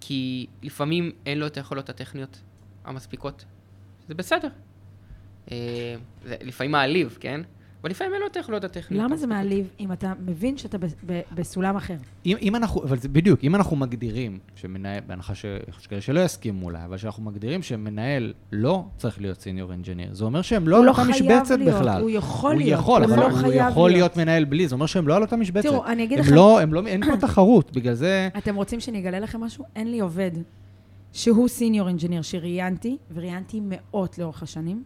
כי 0.00 0.46
לפעמים 0.62 1.10
אין 1.26 1.38
לו 1.38 1.46
את 1.46 1.56
היכולות 1.56 1.90
הטכניות 1.90 2.40
המספיקות. 2.88 3.44
זה 4.08 4.14
בסדר. 4.14 4.48
אמ, 5.50 5.54
זה 6.24 6.36
לפעמים 6.42 6.70
מעליב, 6.72 7.16
כן? 7.20 7.40
אבל 7.82 7.90
לפעמים 7.90 8.12
אין 8.14 8.20
לו 8.22 8.26
את 8.26 8.36
היכולות 8.36 8.64
הטכניות. 8.64 9.04
למה 9.04 9.16
זה. 9.16 9.26
מעליב 9.26 9.70
אם 9.80 9.92
אתה 9.92 10.12
מבין 10.26 10.56
שאתה 10.56 10.78
בסולם 11.34 11.76
אחר? 11.76 11.94
אם, 12.26 12.36
אם 12.42 12.56
אנחנו, 12.56 12.82
אבל 12.82 12.98
זה 12.98 13.08
בדיוק, 13.08 13.40
אם 13.44 13.54
אנחנו 13.54 13.76
מגדירים, 13.76 14.38
שמנהל, 14.54 15.00
בהנחה 15.06 15.34
ש- 15.34 15.44
יש 15.78 15.86
כאלה 15.86 16.00
שלא 16.00 16.20
יסכימו 16.20 16.64
אולי, 16.64 16.84
אבל 16.84 16.96
שאנחנו 16.96 17.22
מגדירים 17.22 17.62
שמנהל 17.62 18.32
לא 18.52 18.84
צריך 18.96 19.20
להיות 19.20 19.40
senior 19.40 19.72
engineer, 19.72 20.14
זה 20.14 20.24
אומר 20.24 20.42
שהם 20.42 20.68
לא 20.68 20.78
על 20.78 20.84
לא 20.84 20.90
אותה 20.90 21.04
משבצת 21.04 21.58
להיות, 21.58 21.74
בכלל. 21.74 22.00
הוא 22.02 22.10
יכול 22.10 22.52
הוא 22.52 22.60
להיות, 22.62 22.80
יכול, 22.80 23.04
הוא 23.04 23.10
אבל 23.14 23.20
לא 23.20 23.28
הוא 23.28 23.52
יכול 23.52 23.90
להיות. 23.90 23.90
להיות 23.92 24.16
מנהל 24.16 24.44
בלי, 24.44 24.68
זה 24.68 24.74
אומר 24.74 24.86
שהם 24.86 25.08
לא 25.08 25.16
על 25.16 25.22
אותה 25.22 25.36
משבצת. 25.36 25.68
תראו, 25.68 25.86
אני 25.86 26.04
אגיד 26.04 26.18
לכם, 26.18 26.34
לא, 26.34 26.60
לא, 26.70 26.86
אין 26.86 27.04
פה 27.06 27.16
תחרות, 27.26 27.72
בגלל 27.76 27.94
זה... 27.94 28.28
אתם 28.38 28.54
רוצים 28.56 28.80
שאני 28.80 28.98
אגלה 29.00 29.20
לכם 29.20 29.40
משהו? 29.40 29.64
אין 29.76 29.90
לי 29.90 30.00
עובד 30.00 30.30
שהוא 31.12 31.48
senior 31.48 31.88
engineer 31.88 32.22
שראיינתי, 32.22 32.96
וראיינתי 33.10 33.60
מאות 33.62 34.18
לאורך 34.18 34.42
השנים, 34.42 34.84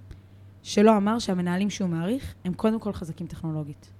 שלא 0.63 0.97
אמר 0.97 1.19
שהמנהלים 1.19 1.71
שהוא 1.71 1.89
מעריך 1.89 2.35
הם 2.45 2.55
קודם 2.55 2.81
כל 2.81 2.93
חזקים 2.93 3.27
טכנולוגית. 3.27 3.91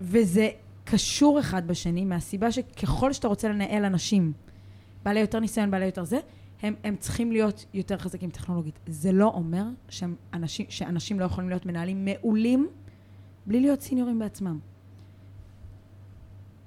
וזה 0.00 0.48
קשור 0.84 1.40
אחד 1.40 1.66
בשני, 1.66 2.04
מהסיבה 2.04 2.52
שככל 2.52 3.12
שאתה 3.12 3.28
רוצה 3.28 3.48
לנהל 3.48 3.84
אנשים, 3.84 4.32
בעלי 5.02 5.20
יותר 5.20 5.40
ניסיון, 5.40 5.70
בעלי 5.70 5.84
יותר 5.86 6.04
זה, 6.04 6.18
הם, 6.62 6.74
הם 6.84 6.96
צריכים 6.96 7.32
להיות 7.32 7.64
יותר 7.74 7.98
חזקים 7.98 8.30
טכנולוגית. 8.30 8.78
זה 8.86 9.12
לא 9.12 9.26
אומר 9.26 9.64
שהם 9.88 10.14
אנשים, 10.32 10.66
שאנשים 10.68 11.20
לא 11.20 11.24
יכולים 11.24 11.50
להיות 11.50 11.66
מנהלים 11.66 12.04
מעולים 12.04 12.68
בלי 13.46 13.60
להיות 13.60 13.80
סיניורים 13.80 14.18
בעצמם. 14.18 14.58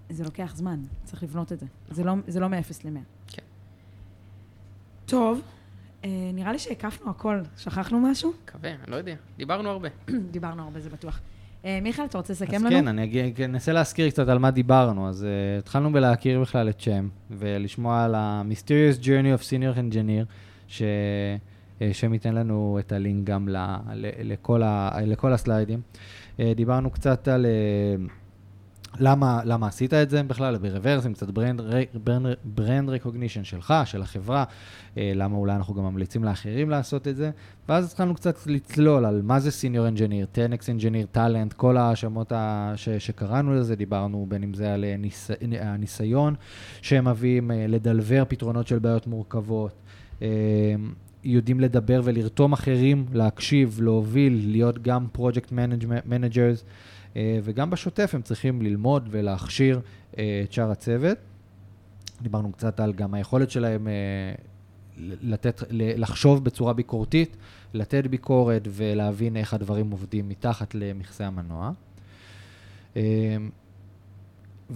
זה 0.10 0.24
לוקח 0.24 0.54
זמן, 0.56 0.84
צריך 1.04 1.24
לבנות 1.24 1.52
את 1.52 1.60
זה. 1.60 1.66
זה 1.90 2.04
לא, 2.04 2.14
זה 2.28 2.40
לא 2.40 2.48
מ-0 2.48 2.56
ל-100. 2.84 3.00
כן. 3.28 3.42
טוב, 5.12 5.42
אה, 6.04 6.10
נראה 6.34 6.52
לי 6.52 6.60
שהקפנו 6.60 7.10
הכל. 7.10 7.40
שכחנו 7.58 8.00
משהו? 8.00 8.34
מקווה, 8.44 8.70
אני 8.70 8.92
לא 8.92 8.96
יודע. 8.96 9.16
דיברנו 9.38 9.70
הרבה. 9.70 9.90
דיברנו 10.32 10.64
הרבה, 10.64 10.80
זה 10.80 10.90
בטוח. 10.90 11.20
אה, 11.66 11.80
מיכאל, 11.82 12.06
אתה 12.06 12.18
רוצה 12.18 12.34
לסכם 12.34 12.56
אז 12.56 12.62
לנו? 12.62 12.70
כן, 12.70 12.88
אני 12.88 13.34
אנסה 13.46 13.74
להזכיר 13.74 14.10
קצת 14.10 14.28
על 14.28 14.38
מה 14.38 14.52
דיברנו. 14.52 15.10
אז 15.10 15.24
uh, 15.24 15.60
התחלנו 15.60 15.92
בלהכיר 15.92 16.42
בכלל 16.42 16.70
את 16.70 16.82
שם, 16.82 17.10
ולשמוע 17.32 18.04
על 18.04 18.16
ה-Mysterious 18.16 19.04
Journey 19.04 19.40
of 19.40 19.44
Senior 19.44 19.78
Engineer, 19.78 20.26
ששם 20.68 22.14
ייתן 22.14 22.36
לנו 22.36 22.78
את 22.80 22.92
הלינק 22.92 23.28
גם 23.28 23.50
ל, 23.50 23.58
ל, 23.94 24.10
לכל, 24.34 24.64
ה, 24.64 24.92
לכל 25.06 25.34
הסליידים. 25.34 25.82
דיברנו 26.56 26.90
קצת 26.90 27.28
על 27.28 27.46
למה, 29.00 29.42
למה 29.46 29.68
עשית 29.68 29.94
את 29.94 30.10
זה 30.10 30.24
בכלל, 30.24 30.58
ב 30.58 30.63
Reversim, 30.63 31.14
קצת 31.14 31.30
brand, 31.30 31.62
brand, 32.04 32.36
brand 32.44 32.90
recognition 32.90 33.44
שלך, 33.44 33.74
של 33.86 34.02
החברה, 34.02 34.44
uh, 34.44 34.98
למה 35.16 35.38
אולי 35.38 35.56
אנחנו 35.56 35.74
גם 35.74 35.84
ממליצים 35.84 36.24
לאחרים 36.24 36.70
לעשות 36.70 37.08
את 37.08 37.16
זה. 37.16 37.32
ואז 37.70 37.86
התחלנו 37.92 38.16
קצת 38.16 38.36
לצלול 38.48 39.06
על 39.06 39.22
מה 39.24 39.40
זה 39.40 39.52
senior 39.52 39.88
engineer, 39.88 40.28
10x 40.36 40.70
engineer, 40.72 41.06
talent, 41.12 41.54
כל 41.54 41.78
השמות 41.78 42.32
ה- 42.32 42.74
ש- 42.76 42.90
שקראנו 42.90 43.54
לזה, 43.56 43.76
דיברנו 43.76 44.26
בין 44.30 44.44
אם 44.44 44.54
זה 44.54 44.74
על 44.74 44.84
אה, 44.84 44.96
ניס- 44.98 45.32
הניסיון 45.60 46.36
שהם 46.82 47.08
מביאים, 47.08 47.52
אה, 47.52 47.66
ל 47.68 47.75
deliver 47.75 48.24
פתרונות 48.28 48.68
של 48.68 48.80
בעיות 48.80 49.08
מורכבות. 49.08 49.72
אה, 50.22 50.28
יודעים 51.24 51.60
לדבר 51.60 52.02
ולרתום 52.04 52.54
אחרים, 52.54 53.06
להקשיב, 53.14 53.80
להוביל, 53.82 54.42
להיות 54.52 54.82
גם 54.84 55.08
project 55.12 55.52
managers, 56.06 56.64
וגם 57.16 57.70
בשוטף 57.70 58.12
הם 58.14 58.22
צריכים 58.22 58.62
ללמוד 58.62 59.08
ולהכשיר 59.12 59.80
אה, 60.18 60.42
את 60.44 60.54
שאר 60.54 60.72
הצוות. 60.72 61.18
דיברנו 62.22 62.52
קצת 62.52 62.80
על 62.80 62.94
גם 62.94 63.14
היכולת 63.14 63.52
שלהם 63.52 63.88
אה, 63.88 63.94
לתת, 64.98 65.64
לחשוב 65.72 66.44
בצורה 66.44 66.74
ביקורתית, 66.74 67.38
לתת 67.74 68.08
ביקורת 68.08 68.68
ולהבין 68.72 69.38
איך 69.38 69.54
הדברים 69.54 69.92
עובדים 69.92 70.30
מתחת 70.30 70.76
למכסה 70.76 71.28
המנוע. 71.28 71.72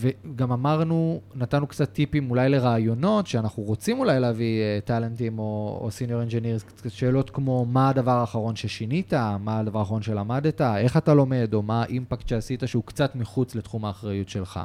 אה, 0.04 0.10
וגם 0.26 0.52
אמרנו, 0.52 1.22
נתנו 1.36 1.68
קצת 1.68 1.94
טיפים 1.94 2.30
אולי 2.30 2.50
לרעיונות, 2.50 3.28
שאנחנו 3.28 3.64
רוצים 3.64 4.00
אולי 4.00 4.20
להביא 4.20 4.62
uh, 4.62 4.88
טאלנטים 4.88 5.40
או, 5.40 5.80
או 5.82 5.92
senior 5.92 6.22
engineers, 6.22 6.66
שאלות 6.88 7.30
כמו 7.30 7.66
מה 7.66 7.90
הדבר 7.90 8.12
האחרון 8.12 8.56
ששינית, 8.56 9.14
מה 9.40 9.60
הדבר 9.60 9.80
האחרון 9.80 10.02
שלמדת, 10.02 10.62
איך 10.62 10.98
אתה 10.98 11.14
לומד, 11.14 11.54
או 11.54 11.62
מה 11.62 11.82
ה 11.82 11.88
impact 11.88 12.28
שעשית 12.28 12.64
שהוא 12.66 12.84
קצת 12.84 13.16
מחוץ 13.16 13.56
לתחום 13.56 13.86
האחריות 13.86 14.30
שלך. 14.30 14.60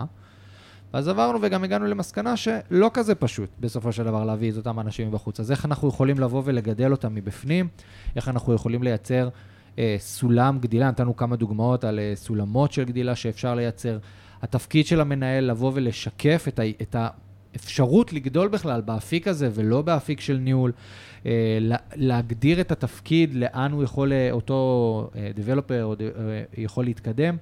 ואז 0.94 1.08
עברנו 1.08 1.38
וגם 1.42 1.64
הגענו 1.64 1.86
למסקנה 1.86 2.36
שלא 2.36 2.90
כזה 2.94 3.14
פשוט 3.14 3.50
בסופו 3.60 3.92
של 3.92 4.04
דבר 4.04 4.24
להביא 4.24 4.52
את 4.52 4.56
אותם 4.56 4.80
אנשים 4.80 5.08
מבחוץ. 5.08 5.40
אז 5.40 5.50
איך 5.50 5.64
אנחנו 5.64 5.88
יכולים 5.88 6.18
לבוא 6.18 6.42
ולגדל 6.44 6.92
אותם 6.92 7.14
מבפנים, 7.14 7.68
איך 8.16 8.28
אנחנו 8.28 8.54
יכולים 8.54 8.82
לייצר 8.82 9.28
אה, 9.78 9.96
סולם 9.98 10.58
גדילה, 10.58 10.88
נתנו 10.88 11.16
כמה 11.16 11.36
דוגמאות 11.36 11.84
על 11.84 11.98
אה, 11.98 12.12
סולמות 12.14 12.72
של 12.72 12.84
גדילה 12.84 13.16
שאפשר 13.16 13.54
לייצר. 13.54 13.98
התפקיד 14.42 14.86
של 14.86 15.00
המנהל 15.00 15.44
לבוא 15.44 15.72
ולשקף 15.74 16.44
את, 16.48 16.58
ה, 16.58 16.62
את 16.82 16.96
האפשרות 17.54 18.12
לגדול 18.12 18.48
בכלל 18.48 18.80
באפיק 18.80 19.28
הזה 19.28 19.48
ולא 19.54 19.82
באפיק 19.82 20.20
של 20.20 20.36
ניהול, 20.36 20.72
אה, 21.26 21.58
להגדיר 21.94 22.60
את 22.60 22.72
התפקיד, 22.72 23.34
לאן 23.34 23.72
הוא 23.72 23.82
יכול, 23.82 24.12
אה, 24.12 24.30
אותו 24.30 25.10
אה, 25.16 25.30
developer 25.36 26.02
יכול 26.56 26.84
להתקדם. 26.84 27.36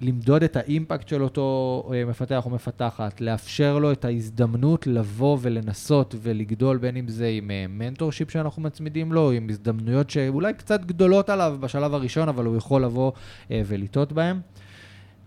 למדוד 0.00 0.42
את 0.42 0.56
ה 0.56 0.63
impact 0.63 1.08
של 1.08 1.22
אותו 1.22 1.90
מפתח 2.06 2.42
או 2.46 2.50
מפתחת, 2.50 3.20
לאפשר 3.20 3.78
לו 3.78 3.92
את 3.92 4.04
ההזדמנות 4.04 4.86
לבוא 4.86 5.38
ולנסות 5.40 6.14
ולגדול, 6.22 6.76
בין 6.76 6.96
אם 6.96 7.08
זה 7.08 7.28
עם 7.28 7.50
mentorship 7.68 8.30
שאנחנו 8.30 8.62
מצמידים 8.62 9.12
לו, 9.12 9.30
עם 9.30 9.46
הזדמנויות 9.50 10.10
שאולי 10.10 10.54
קצת 10.54 10.84
גדולות 10.84 11.30
עליו 11.30 11.56
בשלב 11.60 11.94
הראשון, 11.94 12.28
אבל 12.28 12.44
הוא 12.44 12.56
יכול 12.56 12.84
לבוא 12.84 13.12
ולטעות 13.50 14.12
בהן. 14.12 14.40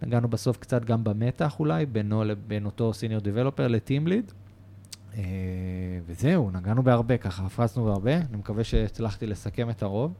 נגענו 0.02 0.28
בסוף 0.28 0.58
קצת 0.58 0.86
גם 0.86 1.04
במתח 1.04 1.60
אולי, 1.60 1.86
בינו 1.86 2.24
לבין 2.24 2.66
אותו 2.66 2.94
סיניור 2.94 3.22
דיבלופר 3.22 3.68
לטים 3.68 4.08
ליד. 4.08 4.32
וזהו, 6.06 6.52
נגענו 6.52 6.84
בהרבה, 6.84 7.18
ככה 7.18 7.46
הפרצנו 7.46 7.86
בהרבה, 7.86 8.18
אני 8.18 8.38
מקווה 8.38 8.64
שהצלחתי 8.64 9.28
לסכם 9.28 9.70
את 9.70 9.84
הרוב. 9.84 10.14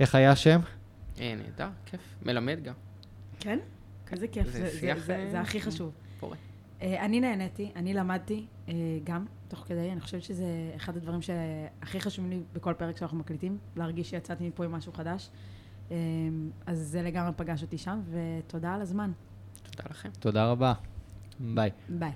איך 0.00 0.14
היה 0.14 0.30
השם? 0.30 0.60
אה, 1.20 1.34
נהדר, 1.36 1.68
כיף, 1.86 2.00
מלמד 2.22 2.58
גם. 2.62 2.74
כן? 3.40 3.58
כזה 4.06 4.28
כיף, 4.28 4.46
זה, 4.46 4.52
זה, 4.52 4.68
זה, 4.70 5.00
זה, 5.00 5.28
זה 5.30 5.40
הכי 5.40 5.60
חשוב. 5.60 5.92
פורה. 6.20 6.36
אה, 6.82 7.04
אני 7.04 7.20
נהניתי, 7.20 7.70
אני 7.76 7.94
למדתי 7.94 8.46
אה, 8.68 8.74
גם 9.04 9.26
תוך 9.48 9.64
כדי, 9.68 9.92
אני 9.92 10.00
חושבת 10.00 10.22
שזה 10.22 10.46
אחד 10.76 10.96
הדברים 10.96 11.22
שהכי 11.22 12.00
חשובים 12.00 12.30
לי 12.30 12.40
בכל 12.52 12.72
פרק 12.72 12.96
שאנחנו 12.96 13.18
מקליטים, 13.18 13.58
להרגיש 13.76 14.10
שיצאתי 14.10 14.48
מפה 14.48 14.64
עם 14.64 14.72
משהו 14.72 14.92
חדש. 14.92 15.30
אמ, 15.92 16.50
אז 16.66 16.78
זה 16.78 17.02
לגמרי 17.02 17.32
פגש 17.36 17.62
אותי 17.62 17.78
שם, 17.78 18.00
ותודה 18.10 18.74
על 18.74 18.80
הזמן. 18.82 19.12
תודה 19.70 19.84
לכם. 19.90 20.08
תודה 20.20 20.46
רבה. 20.50 20.72
ביי. 21.40 21.70
ביי. 21.88 22.12